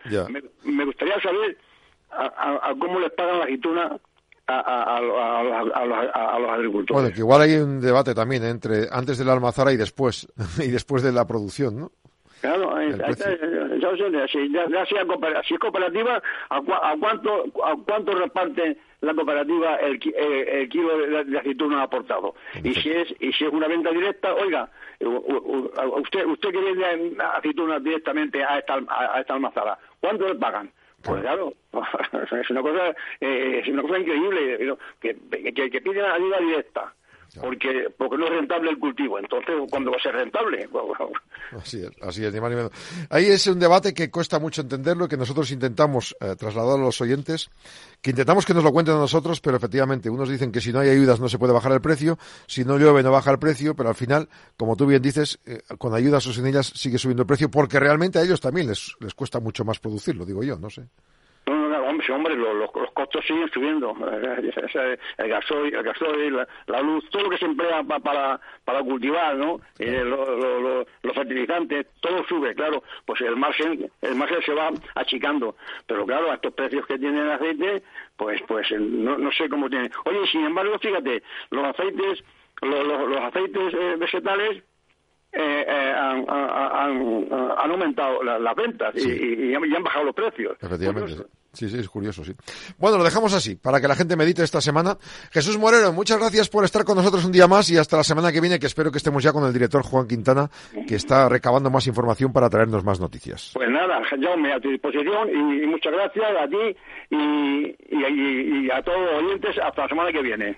Me, 0.65 0.85
gustaría 0.85 1.21
saber 1.21 1.59
a, 2.11 2.73
cómo 2.79 3.01
les 3.01 3.13
pagan 3.13 3.39
la 3.39 3.45
aceituna 3.45 3.99
a, 4.47 5.01
los, 6.41 6.51
agricultores. 6.51 7.03
Bueno, 7.03 7.15
que 7.15 7.21
igual 7.21 7.43
hay 7.43 7.57
un 7.57 7.81
debate 7.81 8.15
también 8.15 8.45
entre 8.45 8.87
antes 8.91 9.19
de 9.19 9.25
la 9.25 9.33
almazara 9.33 9.73
y 9.73 9.77
después, 9.77 10.29
y 10.59 10.69
después 10.69 11.03
de 11.03 11.13
la 11.13 11.27
producción, 11.27 11.79
¿no? 11.79 11.93
Claro, 12.41 12.76
si, 14.28 14.53
ya, 14.53 14.68
sea 14.68 14.86
si 14.86 15.55
es 15.55 15.61
cooperativa, 15.61 16.22
¿a, 16.51 16.61
cuánto, 17.01 17.47
¿a 17.64 17.76
cuánto 17.84 18.14
reparte 18.14 18.76
la 19.01 19.14
cooperativa 19.14 19.76
el, 19.76 20.01
el, 20.14 20.68
kilo 20.68 21.24
de, 21.24 21.39
aceituna 21.39 21.82
aportado? 21.82 22.34
Y 22.62 22.74
si 22.74 22.91
es 22.91 23.12
y 23.20 23.32
si 23.32 23.45
es 23.45 23.53
una 23.53 23.66
venta 23.66 23.91
directa, 23.91 24.34
oiga, 24.34 24.70
usted 25.01 26.26
usted 26.26 26.51
que 26.51 26.61
vende 26.61 27.16
aceituna 27.22 27.80
directamente 27.80 28.45
a 28.45 28.59
esta, 28.59 28.78
a 28.89 29.20
esta 29.20 29.34
almazara, 29.34 29.78
¿cuánto 30.01 30.28
le 30.28 30.36
pagan? 30.36 30.70
Pues 31.03 31.20
claro, 31.22 31.53
es 32.41 32.51
una 32.51 32.62
cosa, 32.62 32.91
eh, 33.20 33.61
es 33.62 33.68
una 33.68 33.82
cosa 33.82 33.99
increíble, 33.99 34.76
que, 35.01 35.16
que, 35.55 35.70
que 35.70 35.80
piden 35.80 36.05
ayuda 36.05 36.39
directa 36.39 36.95
porque 37.41 37.89
porque 37.97 38.16
no 38.16 38.26
es 38.26 38.33
rentable 38.33 38.70
el 38.70 38.79
cultivo. 38.79 39.18
Entonces, 39.18 39.55
¿cuándo 39.70 39.91
va 39.91 39.97
a 39.97 40.03
ser 40.03 40.14
rentable? 40.14 40.68
Así 41.53 41.83
es, 41.83 41.91
así 42.03 42.24
es, 42.24 42.33
ni 42.33 42.41
más 42.41 42.51
ni 42.51 42.57
menos. 42.57 42.72
Ahí 43.09 43.26
es 43.26 43.47
un 43.47 43.59
debate 43.59 43.95
que 43.95 44.11
cuesta 44.11 44.39
mucho 44.39 44.61
entenderlo 44.61 45.07
y 45.07 45.09
que 45.09 45.16
nosotros 45.16 45.51
intentamos 45.51 46.14
eh, 46.20 46.37
trasladar 46.37 46.79
a 46.79 46.83
los 46.83 47.01
oyentes, 47.01 47.51
que 48.03 48.11
intentamos 48.11 48.45
que 48.45 48.53
nos 48.53 48.62
lo 48.62 48.70
cuenten 48.70 48.97
a 48.97 48.99
nosotros, 48.99 49.41
pero 49.41 49.57
efectivamente, 49.57 50.11
unos 50.11 50.29
dicen 50.29 50.53
que 50.53 50.61
si 50.61 50.72
no 50.72 50.81
hay 50.81 50.91
ayudas 50.91 51.20
no 51.20 51.29
se 51.29 51.39
puede 51.39 51.55
bajar 51.55 51.72
el 51.72 51.81
precio, 51.81 52.18
si 52.47 52.64
no 52.64 52.76
llueve 52.76 53.03
no 53.03 53.11
baja 53.11 53.31
el 53.31 53.39
precio, 53.39 53.74
pero 53.74 53.89
al 53.89 53.95
final, 53.95 54.29
como 54.59 54.76
tú 54.76 54.85
bien 54.87 55.01
dices, 55.01 55.39
eh, 55.47 55.62
con 55.79 55.95
ayudas 55.95 56.26
o 56.26 56.35
sin 56.35 56.47
ellas 56.47 56.66
sigue 56.74 56.99
subiendo 56.99 57.22
el 57.22 57.26
precio, 57.26 57.51
porque 57.51 57.81
realmente 57.81 58.18
a 58.18 58.22
ellos 58.22 58.43
también 58.43 58.66
les, 58.66 58.95
les 59.01 59.14
cuesta 59.14 59.41
mucho 59.41 59.64
más 59.64 59.79
producirlo, 59.79 60.26
digo 60.26 60.43
yo, 60.43 60.59
no 60.59 60.68
sé. 60.68 60.83
Hombre, 61.99 62.35
hombre 62.35 62.37
los, 62.37 62.75
los, 62.75 62.91
costos 62.93 63.25
siguen 63.27 63.51
subiendo. 63.51 63.95
El 65.19 65.29
gasoil, 65.29 65.75
el 65.75 65.83
gasoil 65.83 66.47
la, 66.67 66.81
luz, 66.81 67.05
todo 67.11 67.25
lo 67.25 67.31
que 67.31 67.39
se 67.39 67.47
emplea 67.47 67.83
para, 67.83 68.41
para 68.65 68.83
cultivar, 68.83 69.37
¿no? 69.37 69.61
Eh, 69.79 70.03
los 70.05 71.15
fertilizantes, 71.15 71.87
todo 72.01 72.25
sube, 72.25 72.55
claro. 72.55 72.83
Pues 73.05 73.21
el 73.23 73.37
margen, 73.37 73.91
el 74.03 74.15
margen 74.15 74.43
se 74.43 74.53
va 74.53 74.71
achicando. 74.95 75.57
Pero 75.87 76.07
claro, 76.07 76.31
a 76.31 76.35
estos 76.35 76.55
precios 76.55 76.87
que 76.87 76.99
tiene 76.99 77.21
el 77.21 77.31
aceite, 77.31 77.83
pues, 78.17 78.41
pues 78.47 78.71
no, 78.73 79.17
no 79.19 79.31
sé 79.33 79.49
cómo 79.49 79.69
tiene. 79.69 79.91
Oye, 80.05 80.27
sin 80.31 80.45
embargo, 80.45 80.79
fíjate, 80.79 81.23
los 81.51 81.65
aceites, 81.65 82.23
los, 82.63 82.87
los, 82.87 83.21
aceites 83.25 83.75
eh, 83.75 83.97
vegetales 83.99 84.63
eh, 85.33 85.65
eh, 85.69 85.95
han, 85.97 86.25
han, 86.29 87.71
aumentado 87.71 88.23
las 88.23 88.57
ventas 88.57 88.95
y, 88.97 89.55
han, 89.55 89.83
bajado 89.83 90.07
los 90.07 90.15
precios. 90.15 90.57
Efectivamente. 90.61 91.25
Sí, 91.53 91.69
sí, 91.69 91.79
es 91.79 91.89
curioso, 91.89 92.25
sí. 92.25 92.33
Bueno, 92.79 92.99
lo 92.99 93.05
dejamos 93.05 93.33
así, 93.33 93.57
para 93.57 93.81
que 93.81 93.89
la 93.89 93.95
gente 93.95 94.17
medite 94.17 94.43
esta 94.43 94.61
semana. 94.61 94.97
Jesús 95.33 95.59
Moreno, 95.59 95.93
muchas 95.93 96.19
gracias 96.19 96.49
por 96.49 96.65
estar 96.65 96.85
con 96.85 96.97
nosotros 96.97 97.25
un 97.25 97.33
día 97.33 97.49
más 97.49 97.71
y 97.71 97.79
hasta 97.79 97.97
la 97.97 98.05
semana 98.05 98.31
que 98.31 98.41
viene, 98.41 98.59
que 98.59 98.67
espero 98.67 98.93
que 98.93 98.99
estemos 98.99 99.23
ya 99.23 99.33
con 99.33 99.45
el 99.45 99.53
director 99.53 99.83
Juan 99.83 100.07
Quintana, 100.07 100.51
que 100.87 100.95
está 100.95 101.29
recabando 101.29 101.71
más 101.71 101.87
información 101.87 102.33
para 102.33 102.51
traernos 102.51 102.85
más 102.85 103.01
noticias. 103.01 103.53
Pues 103.55 103.71
nada, 103.71 104.01
Jaume, 104.05 104.53
a 104.53 104.61
tu 104.61 104.71
disposición 104.71 105.29
y, 105.31 105.67
muchas 105.67 105.93
gracias 105.93 106.31
a 106.39 106.49
ti 106.49 106.77
y, 107.11 107.77
y 107.91 108.71
a 108.71 108.83
todos 108.83 109.01
los 109.01 109.23
oyentes 109.23 109.57
hasta 109.63 109.83
la 109.83 109.89
semana 109.89 110.13
que 110.13 110.23
viene. 110.23 110.57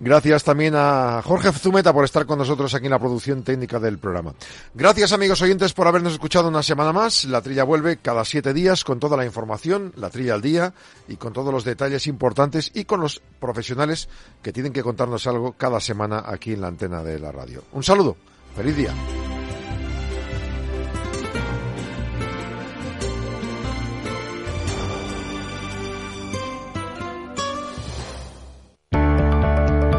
Gracias 0.00 0.44
también 0.44 0.74
a 0.76 1.22
Jorge 1.24 1.52
Zumeta 1.52 1.92
por 1.92 2.04
estar 2.04 2.26
con 2.26 2.38
nosotros 2.38 2.74
aquí 2.74 2.86
en 2.86 2.92
la 2.92 2.98
producción 2.98 3.42
técnica 3.42 3.78
del 3.78 3.98
programa. 3.98 4.34
Gracias 4.74 5.12
amigos 5.12 5.42
oyentes 5.42 5.72
por 5.72 5.86
habernos 5.86 6.14
escuchado 6.14 6.48
una 6.48 6.62
semana 6.62 6.92
más. 6.92 7.24
La 7.24 7.40
trilla 7.40 7.64
vuelve 7.64 7.98
cada 7.98 8.24
siete 8.24 8.52
días 8.52 8.84
con 8.84 9.00
toda 9.00 9.16
la 9.16 9.24
información, 9.24 9.92
la 9.96 10.10
trilla 10.10 10.34
al 10.34 10.42
día 10.42 10.74
y 11.08 11.16
con 11.16 11.32
todos 11.32 11.52
los 11.52 11.64
detalles 11.64 12.06
importantes 12.06 12.70
y 12.74 12.84
con 12.84 13.00
los 13.00 13.20
profesionales 13.40 14.08
que 14.42 14.52
tienen 14.52 14.72
que 14.72 14.82
contarnos 14.82 15.26
algo 15.26 15.52
cada 15.52 15.80
semana 15.80 16.24
aquí 16.26 16.52
en 16.52 16.60
la 16.60 16.68
antena 16.68 17.02
de 17.02 17.18
la 17.18 17.32
radio. 17.32 17.62
Un 17.72 17.82
saludo. 17.82 18.16
Feliz 18.54 18.76
día. 18.76 18.94